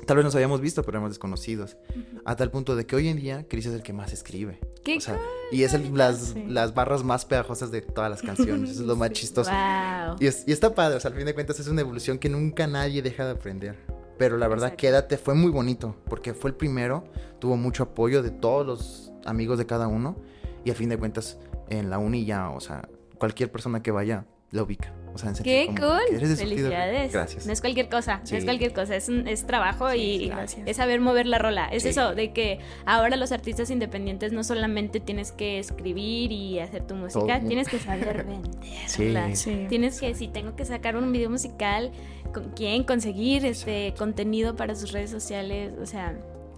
Tal 0.07 0.17
vez 0.17 0.25
nos 0.25 0.35
habíamos 0.35 0.61
visto, 0.61 0.83
pero 0.83 0.97
éramos 0.97 1.11
desconocidos. 1.13 1.77
A 2.25 2.35
tal 2.35 2.51
punto 2.51 2.75
de 2.75 2.87
que 2.87 2.97
hoy 2.97 3.07
en 3.09 3.19
día 3.19 3.47
Chris 3.49 3.67
es 3.67 3.75
el 3.75 3.83
que 3.83 3.93
más 3.93 4.13
escribe. 4.13 4.59
¿Qué 4.83 4.97
O 4.97 5.01
sea, 5.01 5.21
y 5.53 5.63
es 5.63 5.75
el- 5.75 5.95
las, 5.97 6.31
Sí. 6.33 6.45
las 6.49 6.75
barras 6.75 7.05
más 7.05 7.27
pegajosas 7.27 7.71
de 7.71 7.83
todas 7.83 8.11
las 8.11 8.23
canciones. 8.23 8.71
Eso 8.71 8.81
es 8.81 8.87
lo 8.87 8.97
más 8.97 9.11
chistoso. 9.13 9.51
Wow. 9.51 10.17
Y, 10.19 10.27
es- 10.27 10.43
y 10.49 10.53
está 10.53 10.75
padre, 10.75 10.97
o 10.97 11.01
sea, 11.01 11.11
al 11.11 11.17
fin 11.17 11.27
de 11.27 11.35
cuentas 11.35 11.61
es 11.61 11.69
una 11.69 11.83
evolución 11.83 12.19
que 12.19 12.29
nunca 12.31 12.67
nadie 12.67 13.03
deja 13.03 13.25
de 13.27 13.33
aprender. 13.33 13.77
Pero 14.19 14.37
la 14.39 14.49
verdad, 14.49 14.69
Exacto. 14.69 14.81
quédate, 14.81 15.17
fue 15.19 15.35
muy 15.35 15.51
bonito, 15.51 15.95
porque 16.09 16.35
fue 16.35 16.51
el 16.51 16.57
primero, 16.57 17.05
tuvo 17.39 17.57
mucho 17.57 17.83
apoyo 17.85 18.23
de 18.23 18.31
todos 18.31 18.67
los 18.67 19.10
amigos 19.25 19.59
de 19.59 19.67
cada 19.67 19.89
uno, 19.89 20.17
y 20.65 20.71
al 20.71 20.77
fin 20.77 20.89
de 20.89 20.99
cuentas, 20.99 21.39
en 21.69 21.91
la 21.91 21.99
uni 21.99 22.25
ya, 22.25 22.51
o 22.51 22.61
sea, 22.61 22.89
cualquier 23.19 23.51
persona 23.53 23.83
que 23.83 23.91
vaya, 23.91 24.25
la 24.51 24.63
ubica. 24.65 24.93
O 25.13 25.19
sea, 25.19 25.31
en 25.31 25.35
sentido 25.37 25.57
¡Qué 25.57 25.67
como 25.67 25.79
cool! 25.79 26.17
eres. 26.17 26.39
Felicidades. 26.39 27.13
Gracias. 27.13 27.45
No 27.47 27.53
es 27.53 27.61
cualquier 27.61 27.89
cosa, 27.89 28.21
no 28.31 28.37
es 28.37 28.45
cualquier 28.45 28.73
cosa, 28.73 28.95
es, 28.95 29.09
un- 29.09 29.27
es 29.27 29.45
trabajo 29.45 29.93
y 29.93 30.29
gracias. 30.29 30.63
es 30.67 30.77
saber 30.77 31.01
mover 31.01 31.27
la 31.27 31.39
rola. 31.39 31.67
Es 31.67 31.83
Sí. 31.83 31.89
eso, 31.91 32.15
de 32.15 32.33
que 32.33 32.59
ahora 32.87 33.17
los 33.17 33.33
artistas 33.33 33.71
independientes 33.71 34.33
no 34.33 34.45
solamente 34.45 35.01
tienes 35.01 35.33
que 35.33 35.59
escribir 35.59 36.31
y 36.31 36.61
hacer 36.61 36.87
tu 36.87 36.95
música, 36.95 37.39
Todo. 37.39 37.49
tienes 37.49 37.69
que 37.69 37.79
saber 37.81 38.25
venderla. 38.97 39.35
Sí. 39.35 39.37
Sí. 39.37 39.67
Tienes 39.69 40.01
que, 40.01 40.15
si 40.15 40.29
tengo 40.29 40.55
que 40.55 40.65
sacar 40.65 40.97
un 40.97 41.11
video 41.13 41.29
musical, 41.31 41.91
¿con 42.33 42.51
quién 42.51 42.85
conseguir 42.85 43.45
este 43.47 43.95
contenido 43.99 44.55
para 44.55 44.77
sus 44.77 44.93
redes 44.93 45.11
sociales? 45.11 45.73
O 45.83 45.87
sea, 45.87 46.17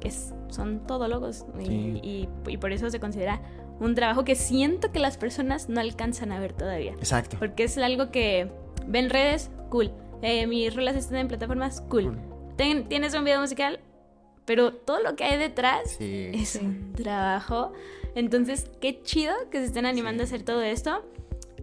es, 0.08 0.32
son 0.48 0.86
todólogos 0.86 1.46
y, 1.60 1.64
Sí. 1.66 2.00
y, 2.02 2.28
y 2.48 2.56
por 2.58 2.72
eso 2.72 2.88
se 2.90 3.00
considera 3.00 3.40
un 3.80 3.94
trabajo 3.94 4.24
que 4.24 4.34
siento 4.34 4.92
que 4.92 4.98
las 4.98 5.16
personas 5.16 5.68
no 5.68 5.80
alcanzan 5.80 6.30
a 6.32 6.38
ver 6.40 6.52
todavía. 6.52 6.92
Exacto. 6.92 7.36
Porque 7.38 7.64
es 7.64 7.76
algo 7.78 8.10
que 8.10 8.50
ven 8.86 9.10
redes, 9.10 9.50
cool. 9.70 9.92
Eh, 10.22 10.46
mis 10.46 10.74
rolas 10.74 10.94
están 10.96 11.18
en 11.18 11.28
plataformas, 11.28 11.80
cool. 11.82 12.04
Cool. 12.04 12.18
Ten- 12.56 12.88
tienes 12.88 13.14
un 13.14 13.24
video 13.24 13.40
musical, 13.40 13.80
pero 14.44 14.72
todo 14.74 15.00
lo 15.02 15.16
que 15.16 15.24
hay 15.24 15.38
detrás 15.38 15.90
Sí. 15.98 16.30
es 16.34 16.56
un 16.56 16.92
trabajo. 16.92 17.72
Entonces, 18.14 18.70
qué 18.80 19.02
chido 19.02 19.32
que 19.50 19.58
se 19.58 19.64
estén 19.64 19.86
animando 19.86 20.22
Sí. 20.24 20.28
a 20.32 20.34
hacer 20.36 20.44
todo 20.44 20.62
esto. 20.62 21.02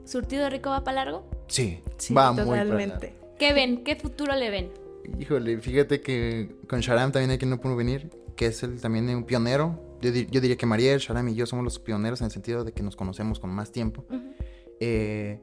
¿Surtido 0.04 0.50
rico 0.50 0.72
va 0.72 0.84
para 0.84 1.06
largo? 1.06 1.30
Sí. 1.48 1.82
Sí, 1.98 2.14
Va 2.14 2.32
muy 2.34 2.44
totalmente. 2.44 3.14
¿Qué 3.38 3.54
ven? 3.54 3.84
¿Qué 3.84 3.96
futuro 3.96 4.36
le 4.36 4.50
ven? 4.50 4.72
Híjole, 5.20 5.60
fíjate 5.60 6.02
que 6.02 6.56
con 6.68 6.82
Sharam 6.82 7.12
también 7.12 7.32
hay 7.32 7.38
quien 7.38 7.50
no 7.52 7.60
pudo 7.62 7.76
venir, 7.76 8.10
que 8.40 8.46
es 8.46 8.64
el, 8.64 8.80
también 8.80 9.10
un 9.10 9.26
pionero. 9.26 9.98
Yo, 10.02 10.14
di- 10.14 10.26
yo 10.32 10.40
diría 10.40 10.56
que 10.56 10.66
Mariel, 10.66 10.98
Sharam 11.00 11.28
y 11.28 11.36
yo 11.36 11.46
somos 11.46 11.66
los 11.66 11.78
pioneros 11.78 12.22
en 12.22 12.26
el 12.26 12.32
sentido 12.32 12.64
de 12.64 12.72
que 12.72 12.82
nos 12.84 12.96
conocemos 12.96 13.38
con 13.38 13.50
más 13.50 13.74
tiempo. 13.74 14.06
Ujú. 14.10 14.34
Eh, 14.80 15.42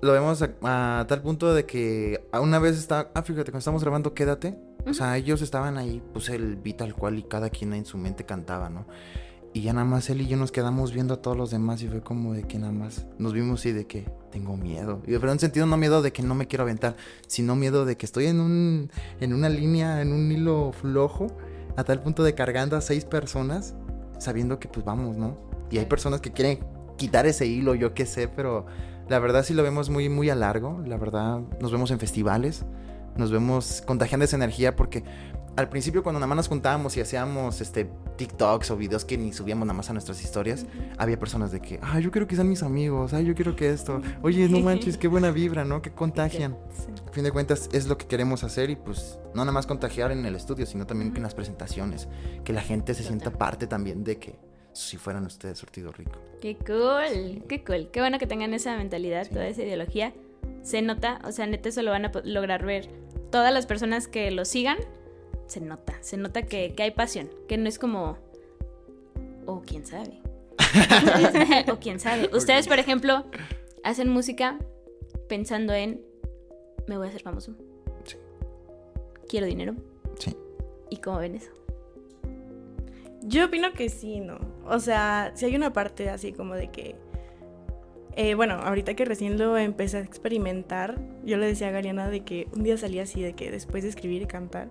lo 0.00 0.12
vemos 0.12 0.40
a, 0.40 1.00
a 1.00 1.06
tal 1.06 1.20
punto 1.20 1.52
de 1.52 1.66
que 1.66 2.26
una 2.40 2.58
vez 2.58 2.78
está, 2.78 3.10
ah, 3.14 3.20
fíjate, 3.22 3.50
cuando 3.50 3.58
estamos 3.58 3.82
grabando 3.82 4.14
Quédate, 4.14 4.56
o 4.86 4.94
sea, 4.94 5.18
ellos 5.18 5.42
estaban 5.42 5.76
ahí, 5.76 6.02
puse 6.14 6.34
el 6.34 6.56
beat 6.56 6.78
tal 6.78 6.94
cual 6.94 7.18
y 7.18 7.24
cada 7.24 7.50
quien 7.50 7.74
en 7.74 7.84
su 7.84 7.98
mente 7.98 8.24
cantaba, 8.24 8.70
¿no? 8.70 8.86
Y 9.52 9.60
ya 9.60 9.74
nada 9.74 9.84
más 9.84 10.08
él 10.08 10.22
y 10.22 10.26
yo 10.26 10.38
nos 10.38 10.50
quedamos 10.50 10.92
viendo 10.94 11.12
a 11.12 11.20
todos 11.20 11.36
los 11.36 11.50
demás 11.50 11.82
y 11.82 11.88
fue 11.88 12.00
como 12.00 12.32
de 12.32 12.44
que 12.44 12.58
nada 12.58 12.72
más 12.72 13.06
nos 13.18 13.34
vimos 13.34 13.66
y 13.66 13.72
de 13.72 13.86
que 13.86 14.08
tengo 14.32 14.56
miedo. 14.56 15.02
Y 15.06 15.12
pero 15.12 15.24
en 15.24 15.32
un 15.32 15.38
sentido 15.40 15.66
no 15.66 15.76
miedo 15.76 16.00
de 16.00 16.10
que 16.10 16.22
no 16.22 16.34
me 16.34 16.46
quiero 16.46 16.62
aventar, 16.64 16.96
sino 17.28 17.54
miedo 17.54 17.84
de 17.84 17.96
que 17.98 18.06
estoy 18.06 18.26
en 18.28 18.40
un 18.40 18.90
en 19.20 19.34
una 19.34 19.50
línea, 19.50 20.00
en 20.00 20.12
un 20.12 20.32
hilo 20.32 20.72
flojo, 20.72 21.28
a 21.76 21.84
tal 21.84 22.00
punto 22.00 22.22
de 22.22 22.34
cargando 22.34 22.76
a 22.76 22.80
seis 22.80 23.04
personas, 23.04 23.74
sabiendo 24.18 24.58
que 24.58 24.68
pues 24.68 24.84
vamos, 24.84 25.16
¿no? 25.16 25.36
Y 25.70 25.78
hay 25.78 25.86
personas 25.86 26.20
que 26.20 26.32
quieren 26.32 26.60
quitar 26.96 27.26
ese 27.26 27.46
hilo, 27.46 27.74
yo 27.74 27.94
qué 27.94 28.06
sé, 28.06 28.28
pero 28.28 28.66
la 29.08 29.18
verdad 29.18 29.44
sí 29.44 29.54
lo 29.54 29.62
vemos 29.62 29.90
muy 29.90 30.08
muy 30.08 30.30
a 30.30 30.34
largo, 30.34 30.80
la 30.86 30.96
verdad 30.96 31.40
nos 31.60 31.72
vemos 31.72 31.90
en 31.90 31.98
festivales, 31.98 32.64
nos 33.16 33.30
vemos 33.30 33.82
contagiando 33.86 34.24
esa 34.24 34.36
energía 34.36 34.76
porque 34.76 35.04
al 35.56 35.68
principio 35.68 36.02
cuando 36.02 36.18
nada 36.18 36.26
más 36.28 36.36
nos 36.36 36.48
juntábamos 36.48 36.96
y 36.96 37.00
hacíamos 37.00 37.60
este 37.60 37.88
TikToks 38.16 38.70
o 38.70 38.76
videos 38.76 39.04
que 39.04 39.16
ni 39.16 39.32
subíamos 39.32 39.66
nada 39.66 39.76
más 39.76 39.88
a 39.90 39.92
nuestras 39.92 40.22
historias, 40.22 40.66
había 40.98 41.18
personas 41.18 41.52
de 41.52 41.60
que, 41.60 41.78
ah, 41.82 42.00
yo 42.00 42.10
quiero 42.10 42.26
que 42.26 42.34
sean 42.34 42.48
mis 42.48 42.62
amigos, 42.62 43.12
ay, 43.12 43.24
yo 43.24 43.34
quiero 43.34 43.54
que 43.56 43.70
esto, 43.70 44.00
oye, 44.22 44.48
no 44.48 44.60
manches, 44.60 44.96
qué 44.96 45.08
buena 45.08 45.30
vibra, 45.30 45.64
¿no? 45.64 45.80
Que 45.82 45.90
contagian. 45.92 46.56
Sí. 46.72 46.86
A 47.08 47.12
fin 47.12 47.24
de 47.24 47.30
cuentas 47.32 47.68
es 47.72 47.86
lo 47.86 47.96
que 47.98 48.06
queremos 48.06 48.42
hacer 48.44 48.70
y 48.70 48.76
pues 48.76 49.18
no 49.34 49.42
nada 49.42 49.52
más 49.52 49.66
contagiar 49.66 50.10
en 50.12 50.24
el 50.26 50.34
estudio, 50.34 50.66
sino 50.66 50.86
también 50.86 51.16
en 51.16 51.22
las 51.22 51.34
presentaciones, 51.34 52.08
que 52.44 52.52
la 52.52 52.60
gente 52.62 52.94
se 52.94 53.02
sienta 53.04 53.30
parte 53.30 53.66
también 53.66 54.02
de 54.04 54.18
que 54.18 54.38
si 54.72 54.96
fueran 54.96 55.24
ustedes 55.24 55.56
surtido 55.58 55.92
rico. 55.92 56.18
Qué 56.40 56.56
cool, 56.56 57.44
qué 57.48 57.62
cool. 57.64 57.90
Qué 57.92 58.00
bueno 58.00 58.18
que 58.18 58.26
tengan 58.26 58.52
esa 58.54 58.76
mentalidad, 58.76 59.22
Sí. 59.24 59.30
toda 59.30 59.46
esa 59.46 59.62
ideología. 59.62 60.12
Se 60.62 60.82
nota, 60.82 61.20
o 61.24 61.30
sea, 61.30 61.46
neta 61.46 61.68
eso 61.68 61.82
lo 61.82 61.92
van 61.92 62.06
a 62.06 62.12
lograr 62.24 62.64
ver 62.66 62.88
todas 63.30 63.52
las 63.54 63.66
personas 63.66 64.08
que 64.08 64.30
lo 64.32 64.44
sigan. 64.44 64.78
Se 65.46 65.60
nota, 65.60 65.94
se 66.00 66.16
nota 66.16 66.42
que, 66.42 66.74
que 66.74 66.82
hay 66.82 66.90
pasión, 66.90 67.30
que 67.48 67.56
no 67.56 67.68
es 67.68 67.78
como... 67.78 68.18
O 69.46 69.60
quién 69.60 69.84
sabe. 69.84 70.20
o 71.70 71.76
quién 71.78 72.00
sabe. 72.00 72.30
Ustedes, 72.32 72.66
por 72.66 72.78
ejemplo, 72.78 73.24
hacen 73.82 74.08
música 74.08 74.58
pensando 75.28 75.74
en... 75.74 76.00
Me 76.88 76.96
voy 76.96 77.06
a 77.06 77.10
hacer 77.10 77.22
famoso. 77.22 77.54
Sí. 78.04 78.16
quiero 79.28 79.46
dinero. 79.46 79.74
Sí. 80.18 80.36
¿Y 80.90 80.96
cómo 80.98 81.18
ven 81.18 81.34
eso? 81.36 81.50
Yo 83.22 83.46
opino 83.46 83.72
que 83.72 83.88
sí, 83.88 84.20
¿no? 84.20 84.38
O 84.66 84.78
sea, 84.80 85.32
si 85.34 85.46
hay 85.46 85.56
una 85.56 85.72
parte 85.72 86.10
así 86.10 86.32
como 86.32 86.54
de 86.54 86.70
que... 86.70 86.94
eh, 88.16 88.34
bueno, 88.34 88.54
ahorita 88.54 88.94
que 88.94 89.04
recién 89.04 89.38
lo 89.38 89.56
empecé 89.56 89.98
a 89.98 90.00
experimentar, 90.00 91.00
yo 91.24 91.36
le 91.36 91.46
decía 91.46 91.68
a 91.68 91.70
Gariana 91.70 92.08
de 92.08 92.20
que 92.20 92.48
un 92.54 92.64
día 92.64 92.76
salía 92.76 93.02
así, 93.04 93.22
de 93.22 93.34
que 93.34 93.50
después 93.50 93.82
de 93.82 93.88
escribir 93.88 94.22
y 94.22 94.26
cantar, 94.26 94.68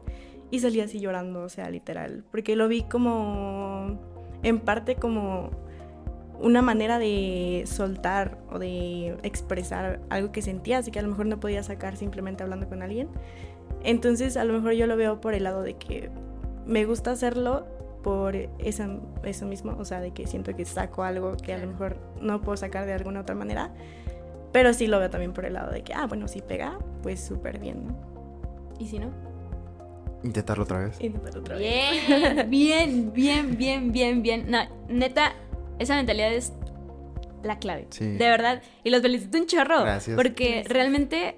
y 0.54 0.60
salía 0.60 0.84
así 0.84 1.00
llorando, 1.00 1.42
o 1.42 1.50
sea, 1.50 1.68
literal, 1.72 2.24
porque 2.30 2.56
lo 2.56 2.68
vi 2.68 2.84
como, 2.84 3.98
en 4.44 4.60
parte 4.60 4.98
como 4.98 5.50
una 6.39 6.62
manera 6.62 7.00
de 7.00 7.63
soltar 7.66 8.38
o 8.52 8.60
de 8.60 9.18
expresar 9.24 10.00
algo 10.12 10.32
que 10.32 10.44
sentías 10.44 10.88
y 10.88 10.92
que 10.92 11.00
a 11.00 11.02
lo 11.02 11.08
mejor 11.08 11.26
no 11.26 11.39
podía 11.39 11.63
sacar 11.63 11.98
simplemente 11.98 12.44
hablando 12.44 12.70
con 12.70 12.84
alguien. 12.84 13.10
Entonces, 13.84 14.38
a 14.38 14.44
lo 14.44 14.54
mejor 14.54 14.74
yo 14.74 14.86
lo 14.86 14.96
veo 14.96 15.20
por 15.22 15.34
el 15.34 15.46
lado 15.46 15.63
de 15.63 15.74
que 15.74 16.12
me 16.68 16.86
gusta 16.86 17.10
hacerlo 17.10 17.66
por 18.04 18.36
esa, 18.36 18.88
eso 19.24 19.48
mismo, 19.48 19.76
o 19.80 19.86
sea, 19.86 20.02
de 20.02 20.12
que 20.12 20.28
siento 20.28 20.56
que 20.56 20.66
saco 20.66 21.02
algo 21.02 21.36
que 21.36 21.56
a 21.56 21.58
lo 21.58 21.66
mejor 21.66 21.98
no 22.22 22.42
puedo 22.42 22.58
sacar 22.58 22.86
de 22.86 22.94
alguna 22.94 23.22
otra 23.22 23.34
manera, 23.34 23.72
pero 24.52 24.72
sí 24.76 24.86
lo 24.86 25.00
veo 25.00 25.10
también 25.10 25.34
por 25.34 25.46
el 25.46 25.54
lado 25.54 25.72
de 25.72 25.82
que, 25.82 25.96
ah, 25.96 26.06
bueno, 26.06 26.28
si 26.28 26.44
pega, 26.44 26.78
pues 27.02 27.22
súper 27.22 27.58
bien, 27.58 27.88
¿no? 27.88 27.96
¿Y 28.78 28.86
si 28.86 29.00
no? 29.00 29.33
Intentarlo 30.23 30.63
otra 30.63 30.79
vez. 30.86 30.99
Intentar 31.01 31.38
otra 31.38 31.55
vez. 31.57 32.49
Bien, 32.49 32.49
bien, 32.49 33.12
bien, 33.13 33.57
bien, 33.57 33.91
bien, 33.91 34.21
bien. 34.21 34.45
No, 34.49 34.59
neta, 34.88 35.33
esa 35.79 35.95
mentalidad 35.95 36.33
es 36.33 36.53
la 37.43 37.59
clave. 37.59 37.88
Sí. 37.89 38.05
De 38.05 38.29
verdad. 38.29 38.62
Y 38.83 38.89
los 38.89 39.01
felicito 39.01 39.38
un 39.38 39.45
chorro. 39.47 39.81
Gracias. 39.81 40.15
Porque 40.15 40.45
Gracias. 40.51 40.67
realmente 40.73 41.36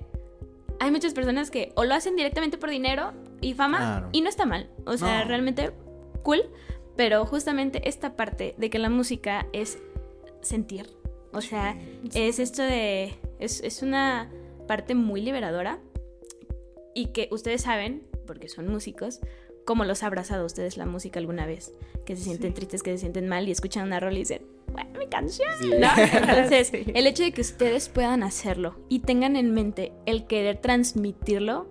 hay 0.80 0.92
muchas 0.92 1.14
personas 1.14 1.50
que 1.52 1.72
o 1.76 1.84
lo 1.84 1.96
hacen 1.96 2.16
directamente 2.16 2.58
por 2.58 2.70
dinero 2.70 3.14
y 3.42 3.54
fama 3.54 3.78
Claro. 3.78 4.10
y 4.12 4.22
no 4.22 4.30
está 4.30 4.46
mal. 4.46 4.70
O 4.86 4.98
sea, 4.98 5.22
No. 5.22 5.28
realmente 5.30 5.72
cool. 6.24 6.42
Pero 6.96 7.26
justamente 7.26 7.90
esta 7.90 8.16
parte 8.16 8.56
de 8.58 8.70
que 8.70 8.80
la 8.80 8.90
música 8.90 9.48
es 9.52 9.80
sentir. 10.42 10.90
O 11.34 11.42
sea, 11.42 11.78
es 12.14 12.40
esto 12.40 12.62
de... 12.62 13.16
Es, 13.40 13.60
es 13.62 13.82
una 13.82 14.32
parte 14.68 14.96
muy 14.96 15.22
liberadora 15.22 15.80
y 16.94 17.08
que 17.08 17.28
ustedes 17.32 17.64
saben, 17.64 18.04
porque 18.26 18.48
son 18.50 18.68
músicos, 18.68 19.20
cómo 19.66 19.84
los 19.86 20.04
ha 20.04 20.08
abrazado 20.08 20.44
a 20.44 20.46
ustedes 20.46 20.78
la 20.78 20.86
música 20.86 21.20
alguna 21.20 21.46
vez. 21.46 21.74
Que 22.06 22.16
se 22.16 22.24
sienten 22.24 22.52
Sí. 22.52 22.56
tristes, 22.56 22.84
que 22.84 22.92
se 22.92 22.98
sienten 23.00 23.28
mal 23.28 23.48
y 23.48 23.52
escuchan 23.52 23.86
una 23.88 24.00
rola 24.00 24.16
y 24.16 24.20
dicen, 24.20 24.42
bueno, 24.72 24.92
mi 25.00 25.08
canción. 25.08 25.50
Sí. 25.60 25.70
¿no? 25.80 25.88
Entonces, 26.14 26.68
Sí. 26.68 26.84
el 26.94 27.08
hecho 27.08 27.24
de 27.24 27.32
que 27.32 27.42
ustedes 27.42 27.90
puedan 27.90 28.22
hacerlo 28.24 28.76
y 28.90 29.00
tengan 29.00 29.36
en 29.36 29.52
mente 29.54 29.92
el 30.06 30.26
querer 30.28 30.58
transmitirlo, 30.58 31.68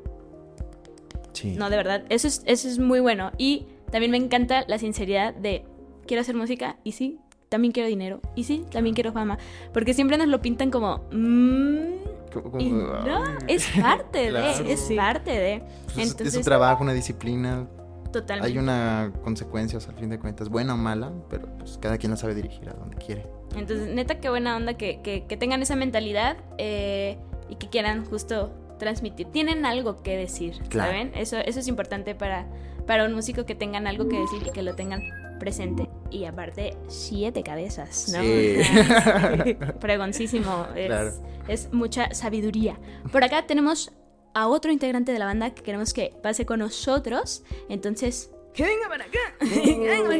Sí. 1.32 1.54
no, 1.56 1.68
de 1.70 1.76
verdad, 1.76 2.04
eso 2.10 2.28
es, 2.28 2.42
eso 2.46 2.68
es 2.68 2.78
muy 2.78 3.00
bueno. 3.00 3.32
Y 3.38 3.66
también 3.90 4.10
me 4.12 4.18
encanta 4.18 4.64
la 4.68 4.78
sinceridad 4.78 5.34
de, 5.34 5.64
quiero 6.06 6.20
hacer 6.20 6.34
música 6.36 6.78
y 6.84 6.92
sí, 6.92 7.18
también 7.48 7.72
quiero 7.72 7.88
dinero 7.88 8.20
y 8.34 8.44
sí, 8.44 8.64
también 8.72 8.94
quiero 8.94 9.12
fama. 9.12 9.38
Porque 9.72 9.94
siempre 9.94 10.16
nos 10.18 10.26
lo 10.28 10.40
pintan 10.40 10.70
como... 10.70 11.04
"Mm", 11.12 11.94
Como- 12.34 12.50
como- 12.52 12.60
y 12.62 12.70
no, 12.70 12.94
ay. 13.24 13.36
es 13.48 13.66
parte 13.80 14.28
Claro. 14.28 14.64
de, 14.64 14.72
es 14.72 14.80
Sí. 14.80 14.96
parte 14.96 15.30
de. 15.30 15.54
Es- 15.54 15.62
Entonces, 15.96 16.26
es 16.28 16.36
un 16.36 16.42
trabajo, 16.42 16.82
una 16.82 16.92
disciplina. 16.92 17.66
totalmente. 18.12 18.52
Hay 18.52 18.58
una 18.58 19.12
consecuencia, 19.24 19.76
o 19.78 19.80
sea, 19.80 19.92
al 19.92 19.98
fin 19.98 20.08
de 20.08 20.20
cuentas, 20.20 20.48
buena 20.48 20.74
o 20.74 20.76
mala, 20.76 21.10
pero 21.28 21.48
pues 21.58 21.78
cada 21.82 21.98
quien 21.98 22.12
la 22.12 22.16
sabe 22.16 22.34
dirigir 22.36 22.68
a 22.68 22.74
donde 22.74 22.96
quiere. 22.96 23.26
Entonces, 23.56 23.92
neta, 23.92 24.20
qué 24.20 24.28
buena 24.30 24.56
onda 24.56 24.74
que, 24.74 25.00
que- 25.02 25.24
que 25.26 25.36
tengan 25.36 25.62
esa 25.62 25.74
mentalidad 25.74 26.36
eh, 26.58 27.18
y 27.48 27.56
que 27.56 27.68
quieran 27.68 28.04
justo 28.04 28.52
transmitir. 28.78 29.26
Tienen 29.32 29.66
algo 29.66 30.00
que 30.04 30.16
decir, 30.16 30.60
Claro. 30.68 30.92
¿saben? 30.92 31.10
Eso, 31.16 31.38
eso 31.38 31.58
es 31.58 31.66
importante 31.66 32.14
para, 32.14 32.46
para 32.86 33.04
un 33.04 33.14
músico 33.14 33.46
que 33.46 33.56
tengan 33.56 33.88
algo 33.88 34.06
que 34.08 34.16
decir 34.20 34.42
y 34.46 34.50
que 34.50 34.62
lo 34.62 34.74
tengan 34.76 35.00
presente. 35.44 35.88
Y 36.10 36.24
aparte, 36.24 36.76
siete 36.88 37.42
cabezas, 37.42 38.08
¿no? 38.14 38.22
Sí. 38.22 39.54
Pregoncísimo. 39.80 40.66
Es, 40.74 40.86
Claro. 40.86 41.12
es 41.48 41.72
mucha 41.72 42.14
sabiduría. 42.14 42.78
Por 43.12 43.22
acá 43.24 43.46
tenemos 43.46 43.92
a 44.32 44.48
otro 44.48 44.72
integrante 44.72 45.12
de 45.12 45.18
la 45.18 45.26
banda 45.26 45.54
que 45.54 45.62
queremos 45.62 45.92
que 45.92 46.14
pase 46.22 46.46
con 46.46 46.60
nosotros. 46.60 47.44
Entonces, 47.68 48.30
¡que 48.54 48.62
venga 48.64 48.88
para 48.88 49.04
acá! 49.04 49.18
¡Venga 49.40 50.02
para 50.04 50.16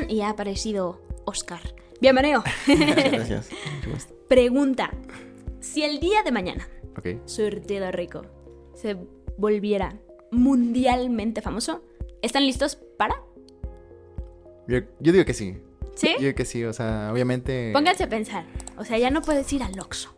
acá! 0.00 0.06
Y 0.08 0.20
ha 0.22 0.30
aparecido 0.30 1.00
Oscar. 1.26 1.60
Bienvenido. 2.00 2.42
Gracias. 2.66 3.50
Pregunta. 4.28 4.90
Si 5.60 5.82
el 5.84 6.00
día 6.00 6.22
de 6.22 6.32
mañana 6.32 6.68
Ok. 6.96 7.06
Surtido 7.26 7.90
Rico 7.90 8.22
se 8.74 8.96
volviera 9.36 9.98
mundialmente 10.34 11.40
famoso, 11.40 11.82
¿están 12.22 12.46
listos 12.46 12.76
para? 12.98 13.14
Yo, 14.66 14.78
yo 15.00 15.12
digo 15.12 15.24
que 15.24 15.34
sí. 15.34 15.56
¿Sí? 15.94 16.08
Yo 16.14 16.20
digo 16.26 16.34
que 16.34 16.44
sí, 16.44 16.64
o 16.64 16.72
sea, 16.72 17.10
obviamente. 17.12 17.70
Pónganse 17.72 18.04
a 18.04 18.08
pensar. 18.08 18.44
O 18.76 18.84
sea, 18.84 18.98
ya 18.98 19.10
no 19.10 19.22
puedes 19.22 19.52
ir 19.52 19.62
al 19.62 19.78
Oxxo. 19.78 20.14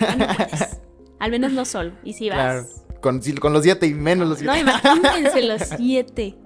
Ya 0.00 0.16
no 0.16 0.26
puedes. 0.26 0.80
Al 1.18 1.30
menos 1.30 1.52
no 1.52 1.64
solo. 1.64 1.92
Y 2.04 2.12
si 2.12 2.28
vas. 2.28 2.38
Claro. 2.38 2.66
Con, 3.00 3.52
los 3.52 3.62
7 3.62 3.86
y 3.86 3.94
menos 3.94 4.28
los 4.28 4.38
7. 4.38 4.52
No, 4.52 4.58
imagínense 4.60 5.42
los 5.42 5.62
siete. 5.76 6.36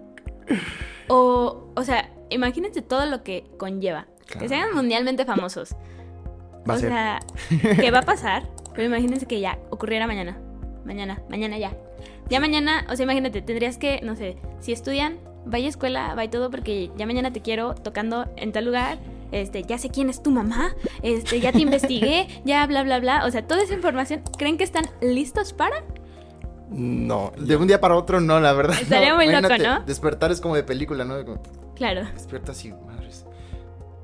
O, 1.08 1.72
o 1.74 1.84
sea, 1.84 2.12
imagínense 2.30 2.82
todo 2.82 3.06
lo 3.06 3.22
que 3.22 3.44
conlleva. 3.56 4.06
Que 4.38 4.48
sean 4.48 4.74
mundialmente 4.74 5.24
famosos. 5.24 5.74
Va 6.68 6.74
a 6.74 6.76
o 6.76 6.80
ser. 6.80 6.90
sea, 6.90 7.20
¿qué 7.80 7.90
va 7.90 8.00
a 8.00 8.02
pasar? 8.02 8.48
Pero 8.74 8.86
imagínense 8.86 9.26
que 9.26 9.40
ya 9.40 9.58
ocurriera 9.70 10.06
mañana. 10.06 10.38
Mañana, 10.84 11.22
mañana 11.28 11.58
ya. 11.58 11.76
Ya 12.30 12.40
mañana, 12.40 12.86
o 12.90 12.96
sea, 12.96 13.04
imagínate, 13.04 13.42
tendrías 13.42 13.78
que, 13.78 14.00
no 14.02 14.16
sé, 14.16 14.36
si 14.60 14.72
estudian, 14.72 15.18
vaya 15.46 15.66
a 15.66 15.70
escuela, 15.70 16.14
vaya 16.14 16.30
todo, 16.30 16.50
porque 16.50 16.90
ya 16.96 17.06
mañana 17.06 17.32
te 17.32 17.40
quiero 17.40 17.74
tocando 17.74 18.26
en 18.36 18.52
tal 18.52 18.66
lugar. 18.66 18.98
Este, 19.30 19.62
ya 19.62 19.76
sé 19.76 19.90
quién 19.90 20.08
es 20.08 20.22
tu 20.22 20.30
mamá, 20.30 20.74
este, 21.02 21.38
ya 21.40 21.52
te 21.52 21.60
investigué, 21.60 22.26
ya 22.44 22.66
bla 22.66 22.82
bla 22.82 22.98
bla. 22.98 23.26
O 23.26 23.30
sea, 23.30 23.46
toda 23.46 23.62
esa 23.62 23.74
información, 23.74 24.22
¿creen 24.38 24.56
que 24.56 24.64
están 24.64 24.86
listos 25.02 25.52
para? 25.52 25.84
No. 26.70 27.32
De 27.38 27.56
un 27.56 27.66
día 27.66 27.80
para 27.80 27.94
otro, 27.96 28.20
no, 28.20 28.40
la 28.40 28.52
verdad. 28.52 28.76
Estaría 28.80 29.10
no. 29.10 29.16
muy 29.16 29.26
loco, 29.30 29.48
¿no? 29.58 29.80
Despertar 29.80 30.30
es 30.32 30.40
como 30.40 30.54
de 30.54 30.62
película, 30.62 31.04
¿no? 31.04 31.24
Como, 31.24 31.42
Claro. 31.74 32.06
despiertas 32.14 32.64
y. 32.64 32.74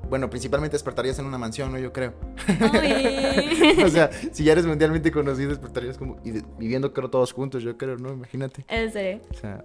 Bueno, 0.09 0.29
principalmente 0.31 0.75
despertarías 0.75 1.19
en 1.19 1.27
una 1.27 1.39
mansión, 1.39 1.73
¿no? 1.73 1.79
Yo 1.79 1.93
creo. 1.93 2.15
O 3.85 3.89
sea, 3.89 4.11
si 4.33 4.45
ya 4.45 4.53
eres 4.53 4.67
mundialmente 4.67 5.11
conocido, 5.11 5.51
despertarías 5.51 5.99
como. 5.99 6.17
Y 6.25 6.33
viviendo, 6.59 6.93
creo, 6.93 7.11
todos 7.11 7.33
juntos, 7.33 7.63
yo 7.63 7.77
creo, 7.77 7.97
¿no? 7.97 8.13
Imagínate. 8.13 8.65
En 8.69 8.93
serio. 8.93 9.21
O 9.31 9.35
sea, 9.35 9.65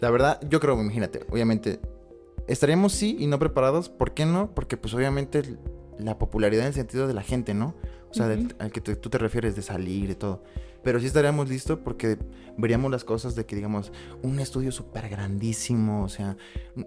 la 0.00 0.10
verdad, 0.10 0.40
yo 0.48 0.60
creo, 0.60 0.80
imagínate, 0.80 1.24
obviamente, 1.30 1.80
estaríamos 2.48 2.92
sí 2.92 3.16
y 3.18 3.26
no 3.26 3.38
preparados. 3.38 3.88
¿Por 3.88 4.12
qué 4.14 4.26
no? 4.26 4.54
Porque, 4.54 4.76
pues, 4.76 4.94
obviamente, 4.94 5.42
la 5.98 6.18
popularidad 6.18 6.62
en 6.62 6.68
el 6.68 6.74
sentido 6.74 7.06
de 7.06 7.14
la 7.14 7.22
gente, 7.22 7.54
¿no? 7.54 7.74
O 8.10 8.14
sea, 8.14 8.28
del- 8.28 8.54
al 8.58 8.70
que 8.72 8.80
te- 8.80 8.96
tú 8.96 9.10
te 9.10 9.18
refieres 9.18 9.56
de 9.56 9.62
salir 9.62 10.10
y 10.10 10.14
todo. 10.14 10.42
Pero 10.82 11.00
sí 11.00 11.06
estaríamos 11.06 11.48
listos 11.48 11.78
porque 11.82 12.18
veríamos 12.58 12.90
las 12.90 13.04
cosas 13.04 13.34
de 13.34 13.46
que, 13.46 13.56
digamos, 13.56 13.90
un 14.22 14.38
estudio 14.38 14.70
súper 14.70 15.08
grandísimo, 15.08 16.04
o 16.04 16.08
sea, 16.08 16.36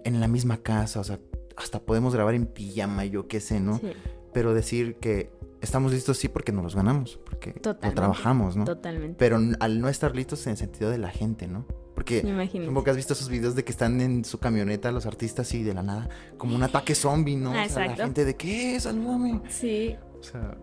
en 0.04 0.20
la 0.20 0.28
misma 0.28 0.58
casa, 0.58 1.00
o 1.00 1.04
sea, 1.04 1.18
hasta 1.58 1.80
podemos 1.80 2.14
grabar 2.14 2.34
en 2.34 2.46
pijama, 2.46 3.04
yo 3.04 3.26
qué 3.28 3.40
sé, 3.40 3.60
¿no? 3.60 3.78
Sí, 3.78 3.92
Pero 4.32 4.54
decir 4.54 4.96
que 4.96 5.30
estamos 5.60 5.92
listos 5.92 6.16
sí 6.18 6.28
porque 6.28 6.52
nos 6.52 6.62
los 6.64 6.74
ganamos, 6.76 7.18
porque 7.24 7.50
lo 7.50 7.60
Totalmente. 7.60 7.96
trabajamos, 7.96 8.56
¿no? 8.56 8.64
totalmente. 8.64 9.16
Pero 9.18 9.38
al 9.60 9.80
no 9.80 9.88
estar 9.88 10.14
listos 10.14 10.46
en 10.46 10.52
el 10.52 10.56
sentido 10.56 10.90
de 10.90 10.98
la 10.98 11.10
gente, 11.10 11.46
¿no? 11.48 11.66
Porque 11.94 12.18
imagino. 12.24 12.64
supongo 12.66 12.84
que 12.84 12.90
has 12.90 12.96
visto 12.96 13.12
esos 13.14 13.28
videos 13.28 13.56
de 13.56 13.64
que 13.64 13.72
están 13.72 14.00
en 14.00 14.24
su 14.24 14.38
camioneta 14.38 14.92
los 14.92 15.04
artistas 15.06 15.52
y 15.54 15.64
de 15.64 15.74
la 15.74 15.82
nada, 15.82 16.08
como 16.36 16.54
un 16.54 16.62
ataque 16.62 16.94
zombie, 16.94 17.34
¿no? 17.36 17.52
Ah, 17.52 17.64
O 17.66 17.68
sea, 17.68 17.86
la 17.86 17.96
gente 17.96 18.24
de 18.24 18.36
¿qué? 18.36 18.78
Salúdame. 18.78 19.40
Sí, 19.48 19.96
O 20.20 20.22
sea, 20.22 20.56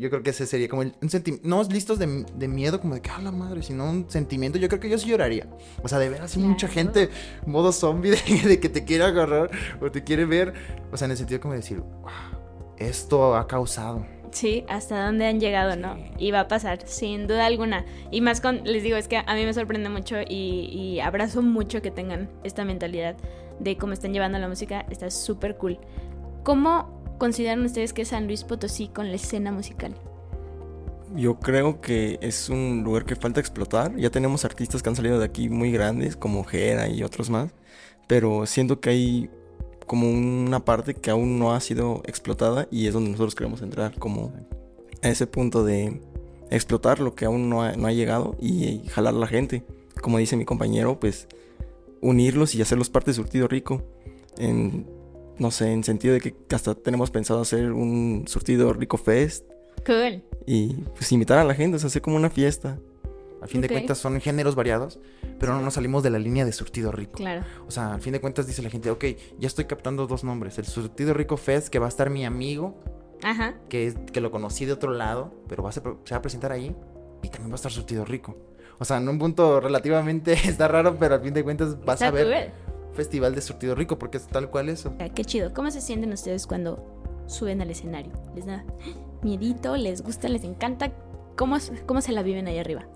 yo 0.00 0.10
creo 0.10 0.22
que 0.22 0.30
ese 0.30 0.46
sería 0.46 0.68
como 0.68 0.82
el- 0.82 0.94
un 1.00 1.08
sentimiento, 1.10 1.46
no 1.48 1.62
listos 1.64 1.98
de, 1.98 2.24
de 2.34 2.48
miedo, 2.48 2.80
como 2.80 2.94
de 2.94 3.02
que, 3.02 3.10
a 3.10 3.18
la 3.20 3.30
madre, 3.30 3.62
sino 3.62 3.88
un 3.88 4.10
sentimiento, 4.10 4.58
yo 4.58 4.68
creo 4.68 4.80
que 4.80 4.88
yo 4.90 4.98
sí 4.98 5.08
lloraría. 5.08 5.46
O 5.82 5.88
sea, 5.88 5.98
de 5.98 6.08
ver 6.08 6.22
así 6.22 6.38
mucha 6.40 6.66
gente, 6.66 7.10
modo 7.46 7.70
zombie, 7.72 8.10
de, 8.42 8.48
de 8.48 8.58
que 8.60 8.68
te 8.68 8.84
quiere 8.84 9.04
agarrar 9.04 9.50
o 9.80 9.90
te 9.90 10.02
quiere 10.02 10.24
ver. 10.24 10.52
O 10.90 10.96
sea, 10.96 11.04
en 11.04 11.12
el 11.12 11.16
sentido 11.16 11.40
como 11.40 11.52
de 11.54 11.60
decir, 11.60 11.78
wow, 11.78 12.10
esto 12.78 13.36
ha 13.36 13.46
causado. 13.46 14.04
Sí, 14.32 14.64
hasta 14.68 15.04
dónde 15.06 15.26
han 15.26 15.40
llegado, 15.40 15.74
¿no? 15.74 15.96
Y 16.16 16.30
va 16.30 16.40
a 16.40 16.48
pasar, 16.48 16.86
sin 16.86 17.26
duda 17.26 17.46
alguna. 17.46 17.84
Y 18.12 18.20
más 18.20 18.40
con, 18.40 18.62
les 18.64 18.82
digo, 18.84 18.96
es 18.96 19.08
que 19.08 19.16
a 19.18 19.34
mí 19.34 19.44
me 19.44 19.52
sorprende 19.52 19.88
mucho 19.88 20.16
y, 20.20 20.68
y 20.72 21.00
abrazo 21.00 21.42
mucho 21.42 21.82
que 21.82 21.90
tengan 21.90 22.30
esta 22.44 22.64
mentalidad 22.64 23.16
de 23.58 23.76
cómo 23.76 23.92
están 23.92 24.12
llevando 24.12 24.38
la 24.38 24.48
música. 24.48 24.86
Está 24.88 25.10
súper 25.10 25.56
cool. 25.56 25.78
¿Cómo 26.44 26.99
consideran 27.20 27.64
ustedes 27.64 27.92
que 27.92 28.02
es 28.02 28.08
San 28.08 28.26
Luis 28.26 28.42
Potosí 28.42 28.88
con 28.88 29.08
la 29.08 29.14
escena 29.14 29.52
musical? 29.52 29.94
Yo 31.14 31.38
creo 31.38 31.80
que 31.80 32.18
es 32.20 32.48
un 32.48 32.82
lugar 32.82 33.04
que 33.04 33.14
falta 33.14 33.38
explotar. 33.38 33.94
Ya 33.96 34.10
tenemos 34.10 34.44
artistas 34.44 34.82
que 34.82 34.88
han 34.88 34.96
salido 34.96 35.18
de 35.18 35.26
aquí 35.26 35.48
muy 35.48 35.70
grandes, 35.70 36.16
como 36.16 36.44
Jera 36.44 36.88
y 36.88 37.02
otros 37.02 37.30
más. 37.30 37.52
Pero 38.08 38.46
siento 38.46 38.80
que 38.80 38.90
hay 38.90 39.30
como 39.86 40.08
una 40.08 40.64
parte 40.64 40.94
que 40.94 41.10
aún 41.10 41.38
no 41.38 41.52
ha 41.52 41.60
sido 41.60 42.02
explotada 42.06 42.68
y 42.70 42.86
es 42.86 42.94
donde 42.94 43.10
nosotros 43.10 43.34
queremos 43.34 43.60
entrar, 43.60 43.98
como 43.98 44.32
a 45.02 45.08
ese 45.08 45.26
punto 45.26 45.64
de 45.64 46.00
explotar 46.50 47.00
lo 47.00 47.14
que 47.14 47.24
aún 47.24 47.48
no 47.50 47.62
ha, 47.62 47.92
llegado 47.92 48.36
y, 48.40 48.82
jalar 48.88 49.14
a 49.14 49.18
la 49.18 49.26
gente. 49.26 49.64
Como 50.00 50.18
dice 50.18 50.36
mi 50.36 50.44
compañero, 50.44 50.98
pues 51.00 51.28
unirlos 52.00 52.54
y 52.54 52.62
hacerlos 52.62 52.88
parte 52.88 53.10
de 53.10 53.16
Surtido 53.16 53.48
Rico. 53.48 53.82
En, 54.38 54.86
no 55.40 55.50
sé, 55.50 55.72
en 55.72 55.82
sentido 55.82 56.14
de 56.14 56.20
que 56.20 56.34
hasta 56.54 56.74
tenemos 56.76 57.10
pensado 57.10 57.40
hacer 57.40 57.72
un 57.72 58.24
Surtido 58.28 58.72
Rico 58.72 58.96
Fest 58.96 59.44
Cool. 59.84 60.22
y 60.46 60.74
pues 60.94 61.10
invitar 61.10 61.38
a 61.38 61.44
la 61.44 61.54
gente, 61.54 61.76
o 61.76 61.80
sea, 61.80 61.88
hacer 61.88 62.02
como 62.02 62.16
una 62.16 62.30
fiesta. 62.30 62.78
Al 63.42 63.48
fin 63.48 63.62
de 63.62 63.68
cuentas 63.70 63.96
son 63.96 64.20
géneros 64.20 64.54
variados, 64.54 65.00
pero 65.38 65.54
no 65.54 65.62
nos 65.62 65.72
salimos 65.74 66.02
de 66.02 66.10
la 66.10 66.18
línea 66.18 66.44
de 66.44 66.52
surtido 66.52 66.92
rico. 66.92 67.12
Claro. 67.14 67.42
O 67.66 67.70
sea, 67.70 67.94
al 67.94 68.02
fin 68.02 68.12
de 68.12 68.20
cuentas 68.20 68.46
dice 68.46 68.60
la 68.62 68.68
gente, 68.68 68.90
ok, 68.90 69.02
ya 69.38 69.46
estoy 69.46 69.64
captando 69.64 70.06
dos 70.06 70.24
nombres. 70.24 70.58
El 70.58 70.66
surtido 70.66 71.14
rico 71.14 71.38
Fest, 71.38 71.68
que 71.68 71.78
va 71.78 71.86
a 71.86 71.88
estar 71.88 72.10
mi 72.10 72.26
amigo, 72.26 72.74
Ajá. 73.22 73.54
que, 73.70 73.86
es, 73.86 73.94
que 74.12 74.20
lo 74.20 74.30
conocí 74.30 74.66
de 74.66 74.72
otro 74.72 74.92
lado, 74.92 75.32
pero 75.48 75.62
va 75.62 75.70
a 75.70 75.72
ser- 75.72 75.84
se 76.04 76.12
va 76.12 76.18
a 76.18 76.22
presentar 76.22 76.52
ahí. 76.52 76.76
Y 77.22 77.28
también 77.30 77.50
va 77.50 77.54
a 77.54 77.56
estar 77.56 77.72
surtido 77.72 78.04
rico. 78.04 78.36
O 78.78 78.84
sea, 78.84 78.98
en 78.98 79.08
un 79.08 79.18
punto 79.18 79.58
relativamente 79.60 80.32
está 80.44 80.68
raro, 80.68 80.98
pero 80.98 81.14
al 81.14 81.22
fin 81.22 81.32
de 81.32 81.42
cuentas 81.42 81.82
vas 81.82 81.94
Está 82.02 82.08
a 82.08 82.10
ver 82.10 82.26
cool. 82.26 82.69
Festival 82.94 83.34
de 83.34 83.40
surtido 83.40 83.74
rico, 83.74 83.98
porque 83.98 84.16
es 84.18 84.26
tal 84.26 84.50
cual 84.50 84.68
eso. 84.68 84.92
Qué 85.14 85.24
chido. 85.24 85.52
¿Cómo 85.54 85.70
se 85.70 85.80
sienten 85.80 86.12
ustedes 86.12 86.46
cuando 86.46 86.84
suben 87.26 87.60
al 87.60 87.70
escenario? 87.70 88.12
¿Les 88.34 88.46
da 88.46 88.64
miedito? 89.22 89.76
¿Les 89.76 90.02
gusta? 90.02 90.28
¿Les 90.28 90.44
encanta? 90.44 90.92
¿Cómo, 91.36 91.56
cómo 91.86 92.00
se 92.00 92.12
la 92.12 92.22
viven 92.22 92.46
ahí 92.48 92.58
arriba? 92.58 92.86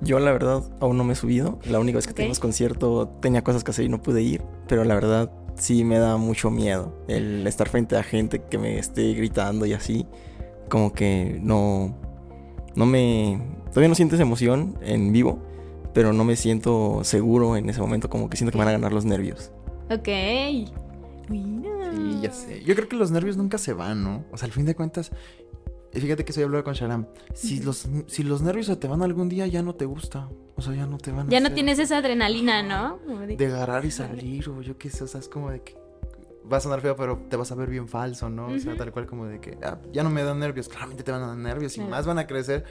Yo 0.00 0.18
la 0.18 0.32
verdad 0.32 0.62
aún 0.80 0.96
no 0.96 1.04
me 1.04 1.12
he 1.14 1.16
subido. 1.16 1.58
La 1.70 1.78
única 1.80 1.96
vez 1.96 2.06
que 2.06 2.12
Ok. 2.12 2.16
tuvimos 2.16 2.40
concierto 2.40 3.08
tenía 3.20 3.42
cosas 3.44 3.64
que 3.64 3.70
hacer 3.70 3.84
y 3.84 3.88
no 3.88 4.02
pude 4.02 4.22
ir. 4.22 4.42
Pero 4.68 4.84
la 4.84 4.94
verdad 4.94 5.30
sí 5.56 5.84
me 5.84 5.98
da 5.98 6.16
mucho 6.16 6.50
miedo 6.50 6.92
el 7.08 7.46
estar 7.46 7.68
frente 7.68 7.96
a 7.96 8.02
gente 8.02 8.42
que 8.42 8.58
me 8.58 8.78
esté 8.78 9.14
gritando 9.14 9.66
y 9.66 9.72
así. 9.72 10.06
Como 10.68 10.92
que 10.92 11.38
no... 11.42 11.94
No 12.74 12.86
me... 12.86 13.40
Todavía 13.68 13.88
no 13.88 13.94
siento 13.94 14.14
esa 14.16 14.22
emoción 14.22 14.78
en 14.82 15.12
vivo. 15.12 15.38
Pero 15.94 16.12
no 16.12 16.24
me 16.24 16.36
siento 16.36 17.02
seguro 17.04 17.56
en 17.56 17.70
ese 17.70 17.80
momento. 17.80 18.10
Como 18.10 18.28
que 18.28 18.36
siento 18.36 18.52
que 18.52 18.58
me 18.58 18.64
van 18.64 18.74
a 18.74 18.78
ganar 18.78 18.92
los 18.92 19.04
nervios. 19.04 19.50
Ok. 19.90 20.08
Mira. 21.28 21.92
Sí, 21.92 22.18
ya 22.22 22.32
sé. 22.32 22.62
Yo 22.64 22.74
creo 22.74 22.88
que 22.88 22.96
los 22.96 23.10
nervios 23.10 23.36
nunca 23.36 23.56
se 23.58 23.72
van, 23.72 24.02
¿no? 24.02 24.24
O 24.32 24.36
sea, 24.36 24.46
al 24.46 24.52
fin 24.52 24.66
de 24.66 24.74
cuentas, 24.74 25.10
fíjate 25.92 26.24
que 26.24 26.32
soy 26.32 26.42
hablado 26.42 26.64
con 26.64 26.74
Sharam. 26.74 27.06
Si 27.32 27.60
los, 27.60 27.88
si 28.06 28.22
los 28.24 28.42
nervios 28.42 28.66
se 28.66 28.76
te 28.76 28.88
van 28.88 29.02
algún 29.02 29.28
día, 29.28 29.46
ya 29.46 29.62
no 29.62 29.74
te 29.74 29.84
gusta. 29.86 30.28
O 30.56 30.62
sea, 30.62 30.74
ya 30.74 30.86
no 30.86 30.98
te 30.98 31.12
van 31.12 31.28
a 31.28 31.30
Ya 31.30 31.40
no 31.40 31.46
hacer 31.46 31.54
tienes 31.54 31.78
esa 31.78 31.98
adrenalina, 31.98 32.62
¿no? 32.62 32.98
De- 33.26 33.36
De 33.36 33.46
agarrar 33.46 33.84
y 33.84 33.90
salir, 33.90 34.48
o 34.48 34.60
yo 34.62 34.76
qué 34.76 34.90
sé, 34.90 35.04
o 35.04 35.06
sea, 35.06 35.20
es 35.20 35.28
como 35.28 35.50
de 35.50 35.62
que. 35.62 35.76
Va 36.52 36.58
a 36.58 36.60
sonar 36.60 36.82
feo, 36.82 36.94
pero 36.94 37.16
te 37.30 37.36
vas 37.36 37.50
a 37.52 37.54
ver 37.54 37.70
bien 37.70 37.88
falso, 37.88 38.28
¿no? 38.28 38.48
O 38.48 38.58
sea, 38.58 38.76
tal 38.76 38.92
cual 38.92 39.06
como 39.06 39.24
de 39.24 39.40
que, 39.40 39.56
ah, 39.62 39.78
ya 39.94 40.02
no 40.02 40.10
me 40.10 40.22
dan 40.22 40.38
nervios. 40.38 40.68
Claramente 40.68 41.02
te 41.02 41.10
van 41.10 41.22
a 41.22 41.28
dar 41.28 41.36
nervios 41.38 41.76
y 41.78 41.80
más 41.80 42.04
van 42.06 42.18
a 42.18 42.26
crecer. 42.26 42.64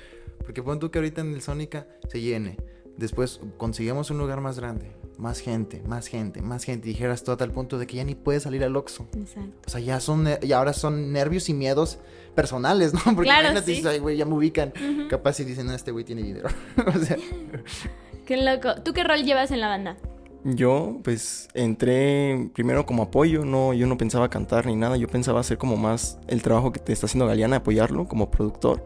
Porque 0.45 0.61
pon 0.61 0.77
tú 0.77 0.91
que 0.91 0.99
ahorita 0.99 1.21
en 1.21 1.33
el 1.33 1.41
Sónica 1.41 1.87
se 2.07 2.21
llene. 2.21 2.57
Después 2.97 3.39
conseguimos 3.57 4.11
un 4.11 4.17
lugar 4.19 4.39
más 4.41 4.59
grande, 4.59 4.91
más 5.17 5.39
gente, 5.39 5.81
más 5.87 6.07
gente, 6.07 6.41
más 6.41 6.63
gente. 6.63 6.89
Y 6.89 6.93
dijeras 6.93 7.23
tú 7.23 7.31
a 7.31 7.37
tal 7.37 7.51
punto 7.51 7.77
de 7.79 7.87
que 7.87 7.97
ya 7.97 8.03
ni 8.03 8.15
puedes 8.15 8.43
salir 8.43 8.63
al 8.63 8.75
Oxxo. 8.75 9.07
Exacto. 9.17 9.51
O 9.65 9.69
sea, 9.69 9.79
ya 9.79 9.99
son, 9.99 10.27
y 10.41 10.51
ahora 10.51 10.73
son 10.73 11.11
nervios 11.11 11.49
y 11.49 11.53
miedos 11.53 11.99
personales, 12.35 12.93
¿no? 12.93 12.99
Porque 13.15 13.23
Claro, 13.23 13.41
imagínate, 13.41 13.65
sí. 13.65 13.71
dices, 13.77 13.85
ay, 13.87 13.99
güey, 13.99 14.17
ya 14.17 14.25
me 14.25 14.35
ubican. 14.35 14.73
Capaz 15.09 15.33
si 15.33 15.43
dicen, 15.43 15.65
no, 15.67 15.73
este 15.73 15.91
güey 15.91 16.05
tiene 16.05 16.21
dinero. 16.23 16.49
o 16.87 16.99
sea, 16.99 17.17
Qué 18.25 18.37
loco. 18.37 18.75
¿Tú 18.83 18.93
qué 18.93 19.03
rol 19.03 19.23
llevas 19.23 19.51
en 19.51 19.59
la 19.59 19.67
banda? 19.67 19.97
Yo, 20.45 20.99
pues, 21.03 21.47
entré 21.53 22.49
primero 22.53 22.85
como 22.85 23.03
apoyo, 23.03 23.45
no, 23.45 23.73
yo 23.73 23.87
no 23.87 23.97
pensaba 23.97 24.29
cantar 24.29 24.65
ni 24.65 24.75
nada, 24.75 24.97
yo 24.97 25.07
pensaba 25.07 25.39
hacer 25.39 25.57
como 25.57 25.77
más 25.77 26.19
el 26.27 26.41
trabajo 26.41 26.71
que 26.71 26.79
te 26.79 26.91
está 26.93 27.05
haciendo 27.05 27.27
Galeana, 27.27 27.57
apoyarlo 27.57 28.07
como 28.07 28.29
productor. 28.29 28.85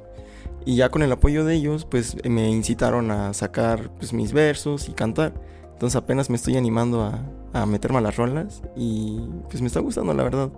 Y 0.67 0.75
ya 0.75 0.89
con 0.89 1.01
el 1.01 1.09
apoyo 1.13 1.45
de 1.45 1.55
ellos, 1.55 1.85
pues 1.85 2.17
me 2.25 2.49
incitaron 2.49 3.09
a 3.09 3.33
sacar 3.33 3.89
pues, 3.91 4.11
mis 4.11 4.33
versos 4.33 4.89
y 4.89 4.91
cantar. 4.91 5.31
Entonces 5.71 5.95
apenas 5.95 6.29
me 6.29 6.35
estoy 6.35 6.57
animando 6.57 7.03
a, 7.03 7.21
a 7.53 7.65
meterme 7.65 7.99
a 7.99 8.01
las 8.01 8.17
rolas 8.17 8.61
y 8.75 9.21
pues 9.49 9.61
me 9.61 9.67
está 9.67 9.79
gustando, 9.79 10.13
la 10.13 10.23
verdad. 10.23 10.49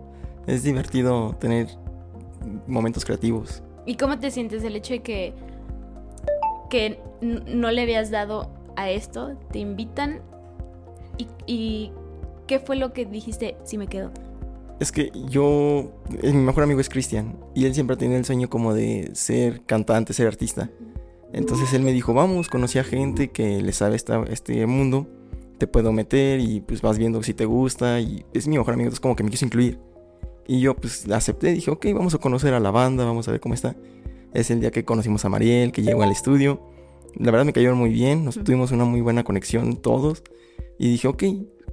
Es 0.48 0.64
divertido 0.64 1.36
tener 1.40 1.68
momentos 2.66 3.06
creativos. 3.06 3.62
¿Y 3.86 3.98
cómo 3.98 4.18
te 4.18 4.32
sientes 4.32 4.64
el 4.64 4.76
hecho 4.76 4.94
de 4.96 5.04
que, 5.04 5.36
que 6.72 7.00
no 7.22 7.70
le 7.70 7.84
habías 7.84 8.10
dado 8.10 8.50
a 8.78 8.90
esto? 8.90 9.38
¿Te 9.52 9.60
invitan? 9.60 10.22
¿Y, 11.20 11.28
y 11.46 11.92
qué 12.48 12.58
fue 12.58 12.78
lo 12.78 12.94
que 12.94 13.06
dijiste 13.06 13.58
si 13.64 13.78
me 13.78 13.86
quedo? 13.86 14.10
Es 14.80 14.92
que 14.92 15.12
yo, 15.30 15.92
eh, 16.22 16.32
mi 16.32 16.42
mejor 16.42 16.64
amigo 16.64 16.80
es 16.80 16.88
Cristian 16.90 17.38
y 17.54 17.66
él 17.66 17.74
siempre 17.74 17.96
ha 17.96 17.98
tenido 17.98 18.18
el 18.18 18.26
sueño 18.26 18.50
como 18.50 18.74
de 18.74 19.10
ser 19.14 19.62
cantante, 19.66 20.14
ser 20.14 20.28
artista. 20.28 20.70
Entonces 21.34 21.74
él 21.74 21.82
me 21.82 21.92
dijo, 21.92 22.14
vamos, 22.14 22.48
conocí 22.50 22.80
a 22.80 22.84
gente 22.84 23.30
que 23.30 23.62
le 23.62 23.72
sabe 23.74 23.96
esta- 23.96 24.24
este 24.30 24.66
mundo, 24.66 25.08
te 25.58 25.68
puedo 25.68 25.92
meter 25.92 26.40
y 26.40 26.62
pues 26.62 26.82
vas 26.82 26.98
viendo 26.98 27.22
si 27.24 27.34
te 27.34 27.46
gusta 27.46 28.00
y 28.00 28.26
es 28.34 28.48
mi 28.48 28.58
mejor 28.58 28.74
amigo, 28.74 28.86
entonces 28.88 29.02
como 29.02 29.16
que 29.16 29.24
me 29.24 29.30
quiso 29.30 29.46
incluir. 29.46 29.80
Y 30.48 30.62
yo 30.62 30.76
pues 30.76 31.08
acepté, 31.12 31.52
dije, 31.54 31.70
ok, 31.70 31.86
vamos 31.94 32.16
a 32.16 32.18
conocer 32.18 32.54
a 32.54 32.60
la 32.60 32.72
banda, 32.72 33.04
vamos 33.06 33.28
a 33.28 33.32
ver 33.32 33.40
cómo 33.42 33.54
está. 33.54 33.76
Es 34.34 34.50
el 34.50 34.62
día 34.62 34.72
que 34.72 34.86
conocimos 34.86 35.26
a 35.26 35.30
Mariel, 35.30 35.72
que 35.72 35.84
llegó 35.84 36.02
al 36.04 36.12
estudio. 36.12 36.62
La 37.16 37.32
verdad 37.32 37.46
me 37.46 37.54
cayeron 37.54 37.78
muy 37.78 37.90
bien, 37.92 38.24
nos 38.24 38.42
tuvimos 38.44 38.72
una 38.72 38.86
muy 38.86 39.02
buena 39.02 39.24
conexión 39.24 39.76
todos. 39.78 40.24
Y 40.80 40.90
dije, 40.90 41.08
ok, 41.08 41.24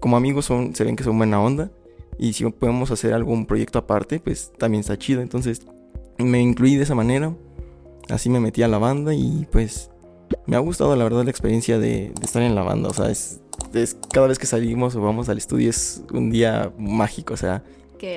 como 0.00 0.16
amigos 0.16 0.44
son, 0.46 0.74
se 0.74 0.82
ven 0.84 0.96
que 0.96 1.04
son 1.04 1.16
buena 1.16 1.40
onda. 1.40 1.70
Y 2.18 2.32
si 2.32 2.44
podemos 2.50 2.90
hacer 2.90 3.12
algún 3.12 3.46
proyecto 3.46 3.78
aparte, 3.78 4.20
pues 4.20 4.52
también 4.58 4.80
está 4.80 4.96
chido. 4.98 5.20
Entonces 5.22 5.62
me 6.18 6.40
incluí 6.40 6.76
de 6.76 6.82
esa 6.84 6.94
manera. 6.94 7.34
Así 8.08 8.30
me 8.30 8.40
metí 8.40 8.62
a 8.62 8.68
la 8.68 8.78
banda 8.78 9.14
y 9.14 9.46
pues 9.50 9.90
me 10.46 10.56
ha 10.56 10.60
gustado 10.60 10.94
la 10.96 11.04
verdad 11.04 11.24
la 11.24 11.30
experiencia 11.30 11.78
de, 11.78 12.12
de 12.18 12.24
estar 12.24 12.42
en 12.42 12.54
la 12.54 12.62
banda. 12.62 12.88
O 12.88 12.94
sea, 12.94 13.10
es, 13.10 13.40
es- 13.74 13.96
cada 14.12 14.26
vez 14.28 14.38
que 14.38 14.46
salimos 14.46 14.94
o 14.96 15.00
vamos 15.02 15.28
al 15.28 15.38
estudio 15.38 15.70
es 15.70 16.02
un 16.12 16.30
día 16.30 16.72
mágico. 16.78 17.34
O 17.34 17.36
sea, 17.36 17.62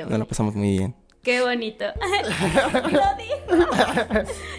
nos 0.10 0.20
la 0.20 0.26
pasamos 0.26 0.56
muy 0.56 0.78
bien. 0.78 0.96
Qué 1.24 1.42
bonito. 1.42 1.86
Lo 2.74 2.90
dijo. 3.18 3.66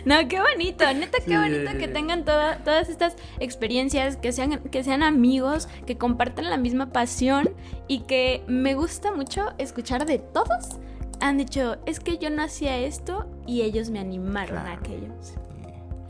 No, 0.04 0.28
qué 0.28 0.40
bonito. 0.40 0.84
Neta, 0.94 1.18
qué 1.26 1.36
bonito 1.38 1.72
que 1.78 1.88
tengan 1.88 2.24
toda- 2.24 2.58
todas 2.58 2.88
estas 2.88 3.16
experiencias, 3.38 4.16
que 4.16 4.32
sean, 4.32 4.58
que 4.70 4.82
sean 4.84 5.02
amigos, 5.02 5.68
que 5.86 5.96
compartan 5.98 6.50
la 6.50 6.56
misma 6.56 6.92
pasión 6.92 7.50
y 7.88 8.00
que 8.00 8.42
me 8.46 8.74
gusta 8.74 9.12
mucho 9.12 9.52
escuchar 9.58 10.06
de 10.06 10.18
todos. 10.18 10.78
Han 11.20 11.36
dicho, 11.38 11.76
es 11.86 12.00
que 12.00 12.16
yo 12.18 12.30
no 12.30 12.42
hacía 12.42 12.78
esto 12.78 13.26
y 13.46 13.62
ellos 13.62 13.90
me 13.90 13.98
animaron 14.00 14.56
a 14.58 14.72
aquello. 14.72 15.08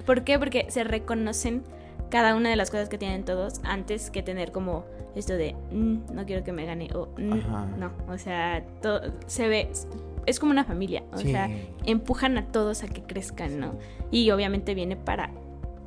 ¿Por 0.06 0.22
qué? 0.24 0.38
Porque 0.38 0.66
se 0.70 0.84
reconocen 0.84 1.62
cada 2.10 2.34
una 2.34 2.48
de 2.50 2.56
las 2.56 2.70
cosas 2.70 2.88
que 2.88 2.98
tienen 2.98 3.24
todos 3.24 3.60
antes 3.64 4.10
que 4.10 4.22
tener 4.22 4.50
como 4.52 4.84
esto 5.14 5.34
de 5.34 5.54
"Mm, 5.72 6.12
no 6.14 6.24
quiero 6.26 6.42
que 6.44 6.52
me 6.52 6.64
gane 6.64 6.88
o 6.94 7.08
"Mm, 7.18 7.78
no, 7.78 7.92
o 8.08 8.18
sea, 8.18 8.64
todo 8.82 9.12
se 9.26 9.48
ve 9.48 9.70
es 10.30 10.38
como 10.40 10.52
una 10.52 10.64
familia, 10.64 11.04
o 11.12 11.18
Sí. 11.18 11.30
sea, 11.30 11.50
empujan 11.84 12.38
a 12.38 12.50
todos 12.52 12.82
a 12.82 12.88
que 12.88 13.02
crezcan, 13.02 13.60
¿no? 13.60 13.78
Y 14.10 14.30
obviamente 14.30 14.74
viene 14.74 14.96
para 14.96 15.32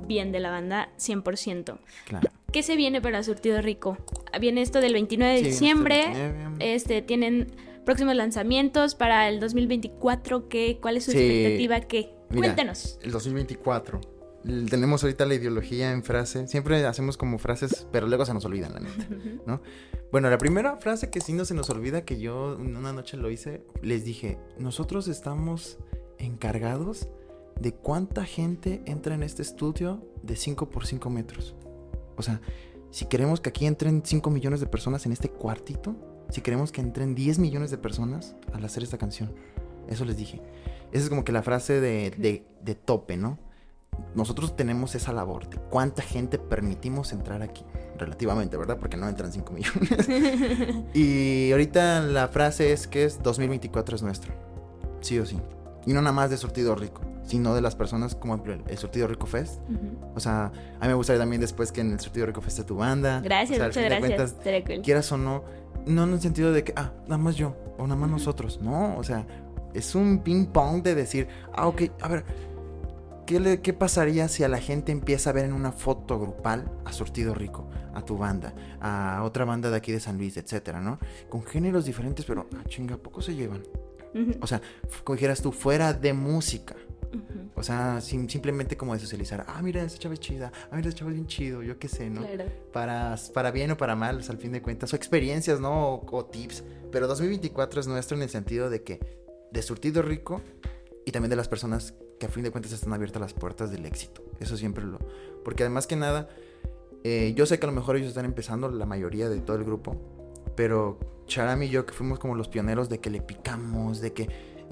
bien 0.08 0.32
de 0.32 0.40
la 0.40 0.52
banda 0.52 0.90
100%. 0.98 1.80
claro. 2.06 2.30
¿Qué 2.52 2.62
se 2.62 2.76
viene 2.76 3.02
para 3.02 3.24
Surtido 3.24 3.62
Rico? 3.64 3.98
Viene 4.40 4.62
esto 4.62 4.80
del 4.80 4.94
29 4.94 5.34
de 5.34 5.40
Sí, 5.40 5.46
diciembre. 5.46 6.02
este 6.02 6.20
29. 6.22 6.56
Este, 6.76 7.02
tienen 7.02 7.48
próximos 7.84 8.16
lanzamientos 8.16 8.94
para 8.94 9.28
el 9.28 9.40
2024. 9.40 10.50
¿Qué, 10.50 10.78
¿Cuál 10.80 10.98
es 10.98 11.06
su 11.06 11.12
Sí. 11.12 11.18
expectativa? 11.18 11.80
¿Qué? 11.82 12.12
Mira, 12.30 12.48
Cuéntanos. 12.50 13.00
El 13.02 13.12
2024. 13.12 14.00
Tenemos 14.70 15.04
ahorita 15.04 15.26
la 15.26 15.36
ideología 15.36 15.92
en 15.94 16.04
frase. 16.04 16.48
Siempre 16.48 16.86
hacemos 16.86 17.16
como 17.18 17.38
frases, 17.38 17.88
pero 17.92 18.08
luego 18.08 18.26
se 18.26 18.34
nos 18.34 18.44
olvidan, 18.46 18.74
la 18.74 18.80
neta. 18.82 19.08
¿no? 19.46 19.62
Bueno, 20.12 20.30
la 20.30 20.38
primera 20.38 20.76
frase 20.78 21.10
que 21.10 21.22
sí 21.22 21.32
no 21.34 21.46
se 21.46 21.54
nos 21.54 21.70
olvida, 21.70 22.04
que 22.04 22.20
yo 22.20 22.58
una 22.60 22.92
noche 22.94 23.16
lo 23.18 23.32
hice, 23.32 23.64
les 23.82 24.04
dije, 24.04 24.38
nosotros 24.60 25.08
estamos 25.08 25.78
encargados 26.18 27.08
de 27.60 27.74
cuánta 27.74 28.26
gente 28.26 28.82
entra 28.86 29.16
en 29.16 29.24
este 29.24 29.42
estudio 29.42 30.02
de 30.24 30.36
5 30.36 30.70
por 30.70 30.86
5 30.86 31.10
metros. 31.10 31.56
O 32.18 32.22
sea, 32.22 32.42
si 32.92 33.06
queremos 33.06 33.40
que 33.42 33.50
aquí 33.50 33.66
entren 33.66 34.02
5 34.06 34.30
millones 34.30 34.60
de 34.60 34.68
personas 34.68 35.06
en 35.06 35.12
este 35.14 35.30
cuartito, 35.30 35.96
si 36.30 36.42
queremos 36.42 36.72
que 36.72 36.82
entren 36.82 37.16
10 37.16 37.40
millones 37.40 37.72
de 37.72 37.78
personas 37.78 38.36
al 38.54 38.64
hacer 38.66 38.84
esta 38.84 38.98
canción. 38.98 39.34
Eso 39.88 40.06
les 40.06 40.18
dije. 40.18 40.42
Esa 40.92 41.04
es 41.04 41.10
como 41.10 41.24
que 41.24 41.32
la 41.32 41.44
frase 41.44 41.80
de, 41.82 42.12
de- 42.12 42.46
de 42.64 42.76
tope, 42.76 43.18
¿no? 43.18 43.38
Nosotros 44.16 44.56
tenemos 44.56 44.96
esa 44.96 45.12
labor 45.12 45.50
de 45.50 45.58
cuánta 45.58 46.02
gente 46.02 46.38
permitimos 46.38 47.12
entrar 47.14 47.42
aquí. 47.42 47.64
Relativamente, 47.98 48.58
¿verdad? 48.58 48.78
Porque 48.80 48.98
no 48.98 49.08
entran 49.08 49.32
5 49.32 49.54
millones. 49.54 50.84
y 50.94 51.52
ahorita 51.52 52.02
la 52.02 52.28
frase 52.28 52.74
es 52.74 52.88
que 52.88 53.06
es 53.06 53.22
2024 53.22 53.96
es 53.96 54.02
nuestro. 54.02 54.34
Sí 55.02 55.20
o 55.20 55.26
sí. 55.26 55.40
Y 55.86 55.94
no 55.94 56.02
nada 56.02 56.14
más 56.14 56.30
de 56.30 56.38
Surtido 56.38 56.76
Rico, 56.76 57.02
sino 57.24 57.54
de 57.54 57.62
las 57.62 57.76
personas 57.76 58.16
como 58.16 58.36
el, 58.36 58.64
el 58.68 58.78
Surtido 58.78 59.08
Rico 59.08 59.28
Fest. 59.28 59.62
Ujú. 59.70 60.14
O 60.16 60.20
sea, 60.20 60.46
a 60.46 60.82
mí 60.82 60.88
me 60.88 60.94
gustaría 60.94 61.20
también 61.20 61.42
después 61.42 61.72
que 61.72 61.82
en 61.82 61.92
el 61.92 62.00
Surtido 62.00 62.26
Rico 62.26 62.42
Fest 62.42 62.60
esté 62.60 62.68
tu 62.68 62.78
banda. 62.78 63.22
Gracias, 63.22 63.52
O 63.52 63.56
sea, 63.60 63.68
muchas 63.68 63.84
gracias. 63.84 64.34
cuentas, 64.34 64.64
cool. 64.66 64.82
quieras 64.82 65.12
o 65.12 65.18
no, 65.18 65.44
no 65.86 66.04
en 66.04 66.14
el 66.14 66.22
sentido 66.22 66.52
de 66.52 66.64
que, 66.64 66.74
ah, 66.76 66.92
nada 67.04 67.18
más 67.18 67.36
yo, 67.36 67.56
o 67.78 67.84
nada 67.84 68.00
más 68.00 68.10
nosotros. 68.10 68.60
No, 68.62 68.98
o 68.98 69.04
sea, 69.04 69.26
es 69.74 69.96
un 69.96 70.20
ping 70.20 70.46
pong 70.46 70.84
de 70.84 70.96
decir, 70.96 71.28
ah, 71.54 71.68
ok, 71.68 71.84
a 72.02 72.08
ver, 72.08 72.26
¿qué, 73.26 73.40
le- 73.40 73.62
qué 73.62 73.74
pasaría 73.74 74.28
si 74.28 74.44
a 74.44 74.48
la 74.50 74.60
gente 74.60 74.92
empieza 74.92 75.30
a 75.30 75.34
ver 75.34 75.46
en 75.46 75.54
una 75.54 75.72
foto 75.72 76.20
grupal 76.20 76.72
a 76.86 76.94
Surtido 76.94 77.34
Rico, 77.34 77.70
a 77.94 78.04
tu 78.04 78.18
banda, 78.18 78.54
a 78.82 79.22
otra 79.24 79.46
banda 79.46 79.70
de 79.70 79.78
aquí 79.78 79.92
de 79.92 80.00
San 80.00 80.18
Luis, 80.18 80.38
etcétera, 80.38 80.80
¿no? 80.82 81.00
Con 81.30 81.44
géneros 81.44 81.86
diferentes, 81.86 82.26
pero, 82.26 82.48
ah, 82.56 82.64
chinga, 82.68 82.96
¿a 82.96 82.98
poco 82.98 83.22
se 83.22 83.36
llevan? 83.36 83.64
O 84.42 84.48
sea, 84.48 84.62
dijeras 85.10 85.42
tú, 85.42 85.52
fuera 85.52 85.94
de 85.94 86.14
música. 86.14 86.76
O 87.56 87.62
sea, 87.62 88.02
sim- 88.02 88.28
simplemente 88.28 88.76
como 88.76 88.94
de 88.94 89.00
socializar. 89.00 89.46
Ah, 89.48 89.62
mira, 89.62 89.84
esa 89.84 89.98
chava 90.00 90.14
es 90.16 90.20
chida. 90.20 90.52
Ah, 90.72 90.76
mira, 90.76 90.90
ese 90.90 90.98
chava 90.98 91.12
es 91.12 91.16
bien 91.16 91.28
chido. 91.28 91.62
Yo 91.62 91.78
qué 91.78 91.88
sé, 91.88 92.10
¿no? 92.10 92.22
Claro. 92.22 92.46
Para, 92.72 93.16
para 93.34 93.52
bien 93.52 93.70
o 93.72 93.78
para 93.78 93.96
mal, 93.96 94.22
al 94.28 94.38
fin 94.38 94.52
de 94.52 94.62
cuentas. 94.64 94.92
O 94.94 94.96
experiencias, 94.96 95.60
¿no? 95.60 95.94
O, 95.96 96.06
o 96.18 96.26
tips. 96.26 96.64
Pero 96.92 97.08
2024 97.08 97.82
es 97.82 97.88
nuestro 97.88 98.18
en 98.18 98.24
el 98.24 98.30
sentido 98.30 98.70
de 98.72 98.82
que 98.84 99.00
de 99.52 99.62
surtido 99.62 100.02
rico 100.02 100.42
y 101.06 101.12
también 101.12 101.30
de 101.30 101.36
las 101.36 101.48
personas 101.48 101.94
que 102.24 102.28
a 102.28 102.30
fin 102.34 102.44
de 102.44 102.52
cuentas 102.52 102.72
están 102.72 102.94
abiertas 102.94 103.22
las 103.22 103.34
puertas 103.34 103.70
del 103.70 103.86
éxito. 103.86 104.24
Eso 104.40 104.56
siempre 104.56 104.86
lo... 104.86 104.98
Porque 105.44 105.64
además 105.64 105.88
que 105.88 105.98
nada, 105.98 106.30
eh, 107.04 107.34
yo 107.36 107.46
sé 107.46 107.60
que 107.60 107.66
a 107.66 107.70
lo 107.70 107.76
mejor 107.76 107.98
ellos 107.98 108.08
están 108.10 108.24
empezando, 108.24 108.70
la 108.70 108.86
mayoría 108.86 109.28
de 109.28 109.42
todo 109.42 109.58
el 109.58 109.66
grupo, 109.66 109.98
pero 110.56 110.98
Charam 111.28 111.62
y 111.64 111.70
yo 111.70 111.86
que 111.86 111.94
fuimos 111.94 112.20
como 112.20 112.36
los 112.36 112.48
pioneros 112.48 112.88
de 112.88 113.00
que 113.00 113.10
le 113.10 113.22
picamos, 113.22 114.00
de 114.00 114.14
que 114.14 114.30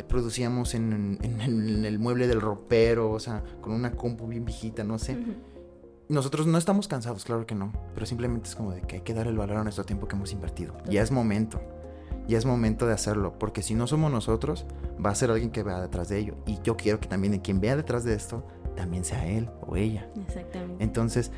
producíamos 0.07 0.73
en, 0.75 1.19
en- 1.21 1.41
en 1.41 1.85
el 1.85 1.99
mueble 1.99 2.27
del 2.27 2.39
ropero, 2.39 3.11
o 3.11 3.19
sea, 3.19 3.43
con 3.59 3.73
una 3.73 3.91
compu 3.91 4.27
bien 4.27 4.45
viejita, 4.45 4.83
no 4.85 4.97
sé. 4.97 5.13
Ujú. 5.13 5.33
Nosotros 6.09 6.47
no 6.47 6.57
estamos 6.57 6.87
cansados, 6.87 7.25
claro 7.25 7.45
que 7.45 7.55
no, 7.55 7.71
pero 7.93 8.05
simplemente 8.05 8.47
es 8.49 8.55
como 8.55 8.71
de 8.71 8.81
que 8.81 8.95
hay 8.97 9.01
que 9.01 9.13
dar 9.13 9.27
el 9.27 9.37
valor 9.37 9.57
a 9.57 9.63
nuestro 9.63 9.83
tiempo 9.85 10.07
que 10.07 10.15
hemos 10.15 10.31
invertido. 10.33 10.75
Ya 10.89 11.01
es 11.01 11.11
momento, 11.11 11.61
ya 12.27 12.37
es 12.37 12.45
momento 12.45 12.87
de 12.87 12.93
hacerlo, 12.93 13.37
porque 13.37 13.61
si 13.61 13.75
no 13.75 13.87
somos 13.87 14.11
nosotros, 14.11 14.65
va 15.03 15.09
a 15.09 15.15
ser 15.15 15.31
alguien 15.31 15.51
que 15.51 15.63
vea 15.63 15.81
detrás 15.81 16.09
de 16.09 16.19
ello. 16.19 16.35
Y 16.45 16.59
yo 16.63 16.77
quiero 16.77 16.99
que 16.99 17.07
también 17.07 17.39
quien 17.39 17.59
vea 17.59 17.75
detrás 17.75 18.03
de 18.03 18.13
esto, 18.13 18.45
también 18.75 19.03
sea 19.03 19.27
él 19.27 19.49
o 19.61 19.75
ella. 19.75 20.09
Exactamente. 20.27 20.83
Entonces, 20.83 21.31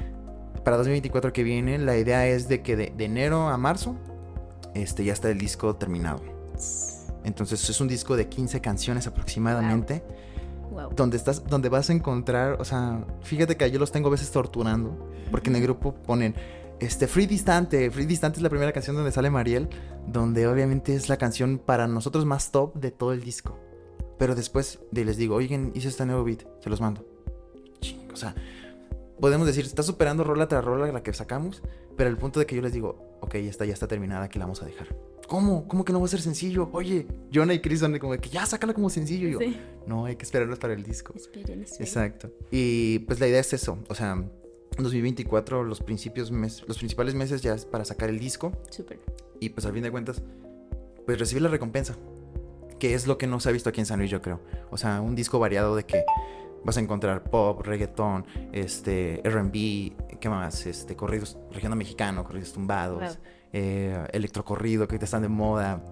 para 0.64 0.78
2024 0.78 1.34
que 1.34 1.44
viene, 1.44 1.78
la 1.78 1.98
idea 1.98 2.28
es 2.28 2.48
de 2.48 2.62
que 2.62 2.76
de, 2.76 2.94
de 2.96 3.06
enero 3.06 3.50
a 3.50 3.58
marzo, 3.58 3.96
este, 4.74 5.04
ya 5.04 5.14
está 5.14 5.30
el 5.30 5.38
disco 5.38 5.76
terminado. 5.76 6.22
Entonces 7.24 7.70
es 7.70 7.82
un 7.82 7.88
disco 7.88 8.16
de 8.16 8.28
15 8.28 8.62
canciones 8.62 9.08
aproximadamente 9.08 10.04
Wow. 10.72 10.90
donde 10.96 11.18
estás, 11.18 11.46
donde 11.46 11.70
vas 11.70 11.92
a 11.92 11.94
encontrar, 11.94 12.60
o 12.60 12.66
sea, 12.66 13.06
fíjate 13.22 13.58
que 13.58 13.70
yo 13.70 13.78
los 13.78 13.92
tengo 13.92 14.08
a 14.08 14.12
veces 14.12 14.32
torturando, 14.32 15.12
porque 15.30 15.52
en 15.52 15.58
el 15.58 15.62
grupo 15.62 15.94
ponen, 15.94 16.34
este, 16.80 17.08
Free 17.08 17.26
Distante, 17.28 17.90
Free 17.92 18.06
Distante 18.06 18.38
es 18.40 18.44
la 18.44 18.50
primera 18.50 18.72
canción 18.72 18.96
donde 18.96 19.12
sale 19.12 19.30
Mariel, 19.30 19.70
donde 20.08 20.48
obviamente 20.48 20.96
es 20.96 21.10
la 21.10 21.18
canción 21.18 21.58
para 21.60 21.88
nosotros 21.88 22.26
más 22.26 22.52
top 22.52 22.76
de 22.76 22.92
todo 22.92 23.14
el 23.14 23.22
disco. 23.22 23.58
Pero 24.18 24.36
después 24.36 24.80
de 24.92 25.06
les 25.06 25.18
digo, 25.18 25.36
oigan, 25.36 25.72
hice 25.76 25.88
este 25.88 26.06
nuevo 26.06 26.24
beat, 26.24 26.44
se 26.62 26.70
los 26.70 26.82
mando. 26.82 27.06
Ching, 27.82 28.12
o 28.12 28.16
sea, 28.16 28.36
podemos 29.20 29.48
decir, 29.48 29.66
está 29.66 29.84
superando 29.84 30.24
rola 30.24 30.48
tras 30.48 30.64
rola 30.64 30.92
la 30.92 31.04
que 31.04 31.14
sacamos, 31.14 31.62
pero 31.98 32.10
el 32.10 32.18
punto 32.18 32.40
de 32.40 32.46
que 32.46 32.56
yo 32.56 32.62
les 32.62 32.74
digo, 32.74 33.18
ok, 33.22 33.36
ya 33.36 33.50
está, 33.50 33.66
ya 33.66 33.74
está 33.74 33.88
terminada, 33.88 34.30
que 34.30 34.40
la 34.40 34.46
vamos 34.46 34.62
a 34.62 34.66
dejar. 34.66 34.96
¿Cómo? 35.28 35.68
¿Cómo 35.68 35.86
que 35.86 35.94
no 35.94 36.00
va 36.00 36.06
a 36.06 36.10
ser 36.10 36.22
sencillo? 36.22 36.70
Oye, 36.74 37.08
Jonah 37.34 37.54
y 37.54 37.62
Chris 37.62 37.80
son 37.80 37.94
de 37.94 38.00
como 38.00 38.12
de 38.14 38.20
que 38.20 38.30
ya, 38.30 38.46
sácala 38.46 38.74
como 38.74 38.90
sencillo. 38.90 39.30
Y 39.30 39.32
yo, 39.32 39.40
Sí. 39.40 39.58
no, 39.88 40.06
hay 40.06 40.16
que 40.18 40.24
esperarlos 40.26 40.60
para 40.60 40.74
el 40.74 40.84
disco. 40.84 41.14
Esperen, 41.16 41.64
esperen. 41.64 41.88
Exacto. 41.88 42.30
Y 42.52 43.00
pues 43.00 43.20
la 43.20 43.28
idea 43.28 43.40
es 43.40 43.54
eso, 43.54 43.80
o 43.90 43.96
sea, 43.96 44.22
2024 44.78 45.64
los 45.64 45.82
principios 45.82 46.32
mes- 46.32 46.64
los 46.68 46.78
principales 46.78 47.14
meses 47.16 47.42
ya 47.42 47.54
es 47.54 47.66
para 47.66 47.86
sacar 47.86 48.10
el 48.10 48.20
disco 48.20 48.52
Súper. 48.70 49.00
y 49.40 49.50
pues 49.50 49.66
al 49.66 49.74
fin 49.74 49.84
de 49.84 49.92
cuentas 49.92 50.22
pues 51.06 51.20
recibir 51.20 51.42
la 51.44 51.50
recompensa, 51.50 51.96
que 52.80 52.94
es 52.94 53.08
lo 53.08 53.18
que 53.18 53.28
no 53.28 53.40
se 53.40 53.50
ha 53.50 53.52
visto 53.52 53.70
aquí 53.70 53.82
en 53.82 53.86
San 53.86 54.00
Luis, 54.00 54.10
yo 54.10 54.22
creo. 54.22 54.40
O 54.72 54.78
sea, 54.78 55.02
un 55.02 55.16
disco 55.16 55.38
variado 55.38 55.76
de 55.76 55.84
que 55.86 56.04
vas 56.64 56.78
a 56.78 56.80
encontrar 56.80 57.24
pop, 57.26 57.62
reggaetón, 57.62 58.26
este 58.54 59.20
R&B, 59.28 59.94
¿qué 60.22 60.30
más? 60.30 60.66
Este 60.66 60.96
corridos 60.96 61.38
regional 61.52 61.78
mexicano, 61.78 62.24
corridos 62.24 62.54
tumbados, 62.54 63.02
Wow. 63.02 63.24
eh, 63.52 64.08
electrocorrido 64.14 64.88
que 64.88 64.94
ahorita 64.96 65.04
están 65.06 65.24
de 65.24 65.28
moda, 65.28 65.84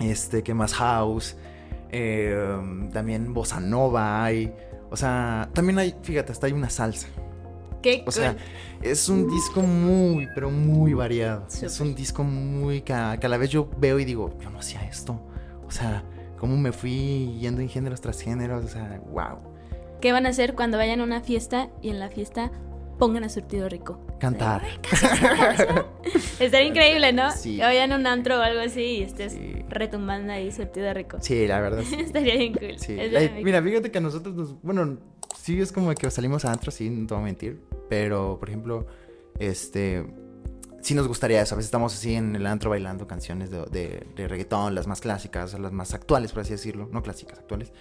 este, 0.00 0.42
¿qué 0.42 0.54
más? 0.54 0.74
House, 0.74 1.36
eh, 1.90 2.88
también 2.92 3.32
bossa 3.32 3.60
nova 3.60 4.24
hay, 4.24 4.52
o 4.90 4.96
sea, 4.96 5.48
también 5.54 5.78
hay, 5.78 5.94
fíjate, 6.02 6.32
hasta 6.32 6.46
hay 6.48 6.52
una 6.52 6.68
salsa. 6.68 7.06
Qué 7.96 8.04
O 8.06 8.10
sea, 8.12 8.32
cool. 8.32 8.40
es 8.82 9.08
un 9.08 9.28
disco 9.30 9.62
muy, 9.62 10.28
pero 10.34 10.50
muy 10.50 10.94
variado. 10.94 11.46
Es 11.48 11.80
un 11.80 11.94
disco 11.94 12.22
muy 12.24 12.82
que 12.82 12.92
a, 12.92 13.16
que 13.18 13.26
a 13.26 13.28
la 13.28 13.36
vez 13.38 13.50
yo 13.50 13.68
veo 13.78 13.98
y 13.98 14.04
digo, 14.04 14.34
yo 14.40 14.50
no 14.50 14.58
hacía 14.58 14.82
esto. 14.88 15.20
O 15.66 15.70
sea, 15.70 16.02
cómo 16.38 16.56
me 16.56 16.72
fui 16.72 17.36
yendo 17.40 17.60
en 17.60 17.68
géneros 17.68 18.00
tras 18.00 18.20
géneros. 18.20 18.64
O 18.64 18.68
sea, 18.68 19.00
wow. 19.10 19.38
¿Qué 20.00 20.12
van 20.12 20.26
a 20.26 20.28
hacer 20.30 20.54
cuando 20.54 20.78
vayan 20.78 21.00
a 21.00 21.04
una 21.04 21.20
fiesta 21.20 21.68
y 21.82 21.90
en 21.90 21.98
la 21.98 22.08
fiesta 22.08 22.52
pongan 22.98 23.24
a 23.24 23.28
surtido 23.28 23.68
rico? 23.68 24.00
Cantar. 24.20 24.62
Estaría 26.40 26.66
increíble, 26.68 27.12
¿no? 27.12 27.30
Sí. 27.32 27.56
Que 27.56 27.62
vayan 27.62 27.92
a 27.92 27.96
un 27.96 28.06
antro 28.06 28.38
o 28.38 28.42
algo 28.42 28.60
así 28.60 28.80
y 28.98 29.02
estés 29.02 29.32
Sí. 29.32 29.64
retumbando 29.68 30.32
ahí 30.32 30.50
surtido 30.52 30.92
rico. 30.94 31.18
Sí, 31.20 31.46
la 31.46 31.60
verdad. 31.60 31.82
sí. 31.88 31.96
Estaría 31.98 32.36
bien 32.36 32.52
cool. 32.54 32.78
Sí. 32.78 32.96
Mira, 33.42 33.62
fíjate 33.62 33.90
que 33.90 33.98
a 33.98 34.00
nosotros 34.00 34.34
nos. 34.34 34.62
Bueno, 34.62 34.98
sí 35.36 35.60
es 35.60 35.72
como 35.72 35.92
que 35.94 36.10
salimos 36.10 36.44
a 36.44 36.52
antro, 36.52 36.70
sí, 36.70 36.90
no 36.90 37.06
te 37.06 37.14
voy 37.14 37.22
a 37.22 37.26
mentir. 37.26 37.60
Pero, 37.88 38.38
por 38.38 38.48
ejemplo, 38.48 38.86
este. 39.38 40.06
Sí 40.80 40.94
nos 40.94 41.08
gustaría 41.08 41.42
eso. 41.42 41.54
A 41.54 41.58
veces 41.58 41.66
estamos 41.68 41.92
así 41.94 42.14
en 42.14 42.36
el 42.36 42.46
antro 42.46 42.70
bailando 42.70 43.06
canciones 43.08 43.50
de, 43.50 43.64
de, 43.66 44.06
de 44.14 44.28
reggaetón, 44.28 44.74
las 44.76 44.86
más 44.86 45.00
clásicas, 45.00 45.58
las 45.58 45.72
más 45.72 45.92
actuales, 45.92 46.32
por 46.32 46.42
así 46.42 46.52
decirlo. 46.52 46.88
No 46.92 47.02
clásicas, 47.02 47.38
actuales. 47.40 47.72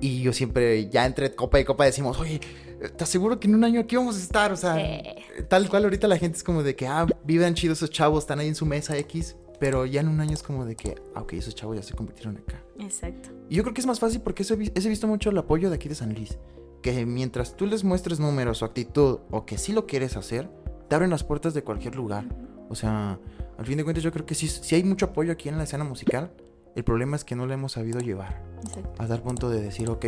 Y 0.00 0.22
yo 0.22 0.32
siempre, 0.32 0.88
ya 0.88 1.06
entre 1.06 1.34
copa 1.34 1.60
y 1.60 1.64
copa, 1.64 1.84
decimos, 1.84 2.18
oye, 2.18 2.40
¿estás 2.80 3.08
seguro 3.08 3.38
que 3.38 3.46
en 3.46 3.54
un 3.54 3.64
año 3.64 3.80
aquí 3.80 3.96
vamos 3.96 4.16
a 4.16 4.20
estar? 4.20 4.50
O 4.50 4.56
sea, 4.56 4.74
Sí. 4.76 5.44
tal 5.48 5.68
cual 5.68 5.84
ahorita 5.84 6.08
la 6.08 6.16
gente 6.18 6.38
es 6.38 6.42
como 6.42 6.62
de 6.62 6.74
que, 6.74 6.86
ah, 6.86 7.06
vivan 7.24 7.54
chidos 7.54 7.78
esos 7.78 7.90
chavos, 7.90 8.24
están 8.24 8.38
ahí 8.40 8.48
en 8.48 8.54
su 8.54 8.66
mesa 8.66 8.96
X. 8.98 9.36
Pero 9.60 9.84
ya 9.84 10.00
en 10.00 10.08
un 10.08 10.20
año 10.20 10.32
es 10.32 10.42
como 10.42 10.64
de 10.64 10.74
que, 10.74 10.94
ah, 11.14 11.20
ok, 11.20 11.34
esos 11.34 11.54
chavos 11.54 11.76
ya 11.76 11.82
se 11.82 11.94
convirtieron 11.94 12.38
acá. 12.38 12.62
Exacto. 12.78 13.28
Y 13.50 13.56
yo 13.56 13.62
creo 13.62 13.74
que 13.74 13.82
es 13.82 13.86
más 13.86 14.00
fácil 14.00 14.20
porque 14.22 14.42
eso 14.42 14.54
he, 14.54 14.72
he 14.74 14.88
visto 14.88 15.06
mucho 15.06 15.28
el 15.30 15.36
apoyo 15.38 15.68
de 15.68 15.76
aquí 15.76 15.88
de 15.88 15.94
San 15.94 16.14
Luis. 16.14 16.38
Que 16.82 17.04
mientras 17.06 17.56
tú 17.56 17.66
les 17.66 17.84
muestres 17.84 18.20
números 18.20 18.62
o 18.62 18.64
actitud 18.64 19.20
o 19.30 19.44
que 19.44 19.58
sí 19.58 19.72
lo 19.72 19.86
quieres 19.86 20.16
hacer, 20.16 20.48
te 20.88 20.94
abren 20.94 21.10
las 21.10 21.24
puertas 21.24 21.54
de 21.54 21.62
cualquier 21.62 21.94
lugar. 21.96 22.24
O 22.68 22.74
sea, 22.74 23.18
al 23.58 23.66
fin 23.66 23.76
de 23.76 23.84
cuentas 23.84 24.02
yo 24.02 24.12
creo 24.12 24.24
que 24.24 24.34
sí, 24.34 24.48
sí 24.48 24.74
hay 24.74 24.84
mucho 24.84 25.06
apoyo 25.06 25.32
aquí 25.32 25.48
en 25.48 25.58
la 25.58 25.64
escena 25.64 25.84
musical. 25.84 26.30
El 26.74 26.84
problema 26.84 27.16
es 27.16 27.24
que 27.24 27.34
no 27.36 27.46
lo 27.46 27.52
hemos 27.52 27.72
sabido 27.72 28.00
llevar. 28.00 28.42
Exacto. 28.64 29.02
A 29.02 29.06
dar 29.06 29.22
punto 29.22 29.50
de 29.50 29.60
decir, 29.60 29.90
ok, 29.90 30.06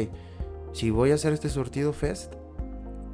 si 0.73 0.91
voy 0.91 1.11
a 1.11 1.15
hacer 1.15 1.33
este 1.33 1.49
surtido 1.49 1.93
fest, 1.93 2.35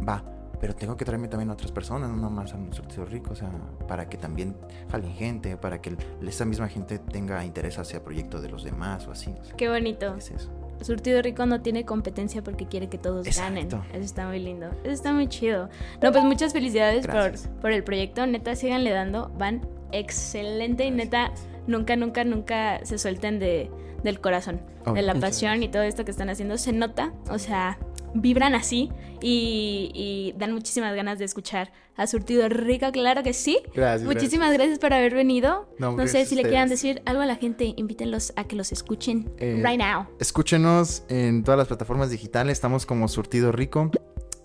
va. 0.07 0.23
Pero 0.61 0.75
tengo 0.75 0.97
que 0.97 1.05
traerme 1.05 1.29
también 1.29 1.51
a 1.51 1.53
otras 1.53 1.71
personas, 1.71 2.11
no 2.11 2.17
nada 2.17 2.31
más 2.31 2.53
a 2.53 2.57
un 2.57 2.73
surtido 2.73 3.05
rico, 3.05 3.33
o 3.33 3.37
sea, 3.37 3.49
para 3.87 4.09
que 4.09 4.17
también 4.17 4.57
jalen 4.91 5.13
gente, 5.13 5.57
para 5.57 5.81
que 5.81 5.97
esa 6.27 6.45
misma 6.45 6.69
gente 6.69 6.99
tenga 6.99 7.45
interés 7.45 7.79
hacia 7.79 8.03
proyectos 8.03 8.43
de 8.43 8.49
los 8.49 8.65
demás 8.65 9.07
o 9.07 9.13
así. 9.13 9.33
o 9.41 9.45
sea, 9.45 9.57
Qué 9.57 9.69
bonito. 9.69 10.15
es 10.17 10.33
eso. 10.33 10.51
Surtido 10.81 11.23
Rico 11.23 11.45
no 11.47 11.61
tiene 11.61 11.85
competencia 11.85 12.43
porque 12.43 12.67
quiere 12.67 12.89
que 12.89 12.99
todos 12.99 13.27
ganen. 13.37 13.67
Eso 13.67 13.83
está 13.93 14.27
muy 14.27 14.39
lindo. 14.39 14.71
Eso 14.83 14.93
está 14.93 15.13
muy 15.13 15.29
chido. 15.29 15.69
No, 16.03 16.13
pues 16.13 16.25
muchas 16.25 16.53
felicidades 16.53 17.07
por, 17.07 17.33
por 17.61 17.73
el 17.73 17.85
proyecto. 17.85 18.27
Neta, 18.27 18.55
síganle 18.57 18.91
dando. 18.91 19.31
Van 19.37 19.67
excelente 19.93 20.85
y 20.85 20.91
neta, 20.91 21.33
nunca, 21.67 21.97
nunca, 21.97 22.25
nunca 22.25 22.85
se 22.85 22.99
suelten 22.99 23.39
de, 23.39 23.71
del 24.03 24.21
corazón, 24.21 24.61
Oh, 24.85 24.93
de 24.93 25.03
la 25.03 25.15
pasión 25.15 25.63
y 25.63 25.69
todo 25.69 25.83
esto 25.83 26.05
que 26.05 26.11
están 26.11 26.31
haciendo. 26.31 26.57
Se 26.57 26.73
nota, 26.73 27.13
o 27.31 27.39
sea, 27.39 27.79
vibran 28.15 28.55
así 28.55 28.91
y, 29.21 29.91
y 29.95 30.35
dan 30.39 30.53
muchísimas 30.53 30.95
ganas 30.95 31.19
de 31.19 31.25
escuchar 31.25 31.73
a 31.97 32.07
Surtido 32.07 32.49
Rico, 32.49 32.91
claro 32.93 33.23
que 33.23 33.33
sí. 33.33 33.59
Gracias. 33.75 34.07
Muchísimas 34.07 34.53
gracias 34.53 34.79
por 34.79 34.93
haber 34.93 35.15
venido. 35.15 35.69
No, 35.79 35.93
No, 35.97 36.07
sé 36.07 36.25
si 36.27 36.37
le 36.37 36.43
quieran 36.43 36.69
decir 36.69 37.03
algo 37.07 37.23
a 37.23 37.27
la 37.27 37.37
gente, 37.37 37.75
invítenlos 37.77 38.33
a 38.37 38.45
que 38.45 38.55
los 38.57 38.71
escuchen 38.73 39.31
Eh, 39.39 39.61
right 39.65 39.79
now. 39.81 40.07
Escúchenos 40.21 41.03
en 41.09 41.43
todas 41.43 41.59
las 41.59 41.67
plataformas 41.67 42.11
digitales. 42.11 42.53
Estamos 42.53 42.87
como 42.87 43.09
Surtido 43.09 43.51
Rico 43.51 43.91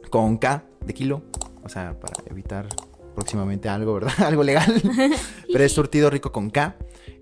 con 0.10 0.38
K 0.38 0.66
de 0.86 0.94
kilo. 0.94 1.22
O 1.64 1.70
sea, 1.70 2.00
para 2.00 2.14
evitar 2.30 2.68
próximamente 3.14 3.70
algo, 3.70 3.94
¿verdad? 3.94 4.14
algo 4.26 4.44
legal. 4.44 4.82
Pero 5.52 5.64
es 5.64 5.72
Surtido 5.72 6.10
Rico 6.10 6.32
con 6.32 6.50
K. 6.50 6.76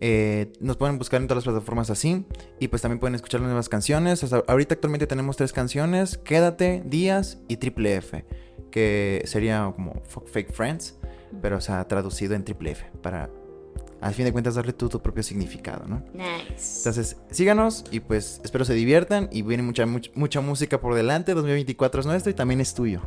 Eh, 0.04 0.52
nos 0.60 0.78
pueden 0.78 0.98
buscar 0.98 1.22
en 1.22 1.28
todas 1.28 1.46
las 1.46 1.54
plataformas 1.54 1.90
así. 1.90 2.26
Y 2.60 2.68
pues 2.68 2.82
también 2.82 3.00
pueden 3.00 3.16
escuchar 3.16 3.40
las 3.40 3.48
nuevas 3.48 3.70
canciones. 3.70 4.24
Hasta 4.24 4.44
ahorita 4.48 4.74
actualmente 4.74 5.08
tenemos 5.08 5.38
tres 5.38 5.54
canciones. 5.54 6.18
Quédate, 6.18 6.82
Días 6.86 7.38
y 7.48 7.58
Triple 7.58 7.96
F. 7.96 8.26
Que 8.72 9.22
sería 9.26 9.72
como 9.74 10.02
Fake 10.32 10.52
Friends. 10.52 10.98
Pero 11.42 11.58
o 11.58 11.62
sea, 11.62 11.88
traducido 11.88 12.34
en 12.34 12.44
Triple 12.44 12.72
F. 12.72 12.86
Para, 13.02 13.30
al 14.02 14.14
fin 14.14 14.26
de 14.26 14.32
cuentas, 14.32 14.56
darle 14.56 14.74
tú 14.74 14.90
tu 14.90 15.02
propio 15.02 15.24
significado, 15.24 15.86
¿no? 15.88 16.04
Nice. 16.14 16.80
Entonces, 16.80 17.18
síganos 17.30 17.86
y 17.92 18.00
pues 18.00 18.42
espero 18.44 18.66
se 18.66 18.74
diviertan 18.74 19.30
y 19.32 19.44
viene 19.44 19.64
mucha, 19.64 19.86
mucha, 19.86 20.12
mucha 20.16 20.42
música 20.42 20.82
por 20.82 20.96
delante. 20.96 21.36
2024 21.36 22.02
es 22.02 22.08
nuestro 22.08 22.32
y 22.32 22.34
también 22.34 22.60
es 22.60 22.74
tuyo. 22.74 23.02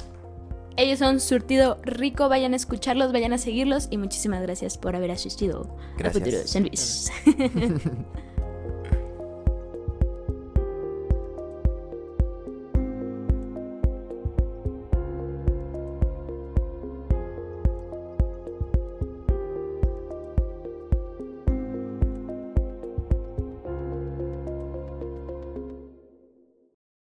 Ellos 0.77 0.99
son 0.99 1.21
Surtido 1.21 1.79
Rico, 1.85 2.29
vayan 2.29 2.53
a 2.53 2.57
escucharlos, 2.57 3.13
vayan 3.13 3.33
a 3.33 3.39
seguirlos 3.39 3.89
y 3.91 3.99
muchísimas 3.99 4.43
gracias 4.43 4.77
por 4.77 4.97
haber 4.97 5.13
asistido 5.13 5.77
a 5.95 5.99
Gracias. 5.99 6.25
Futuro 6.25 6.47
San 6.47 6.63
Luis. 6.63 7.13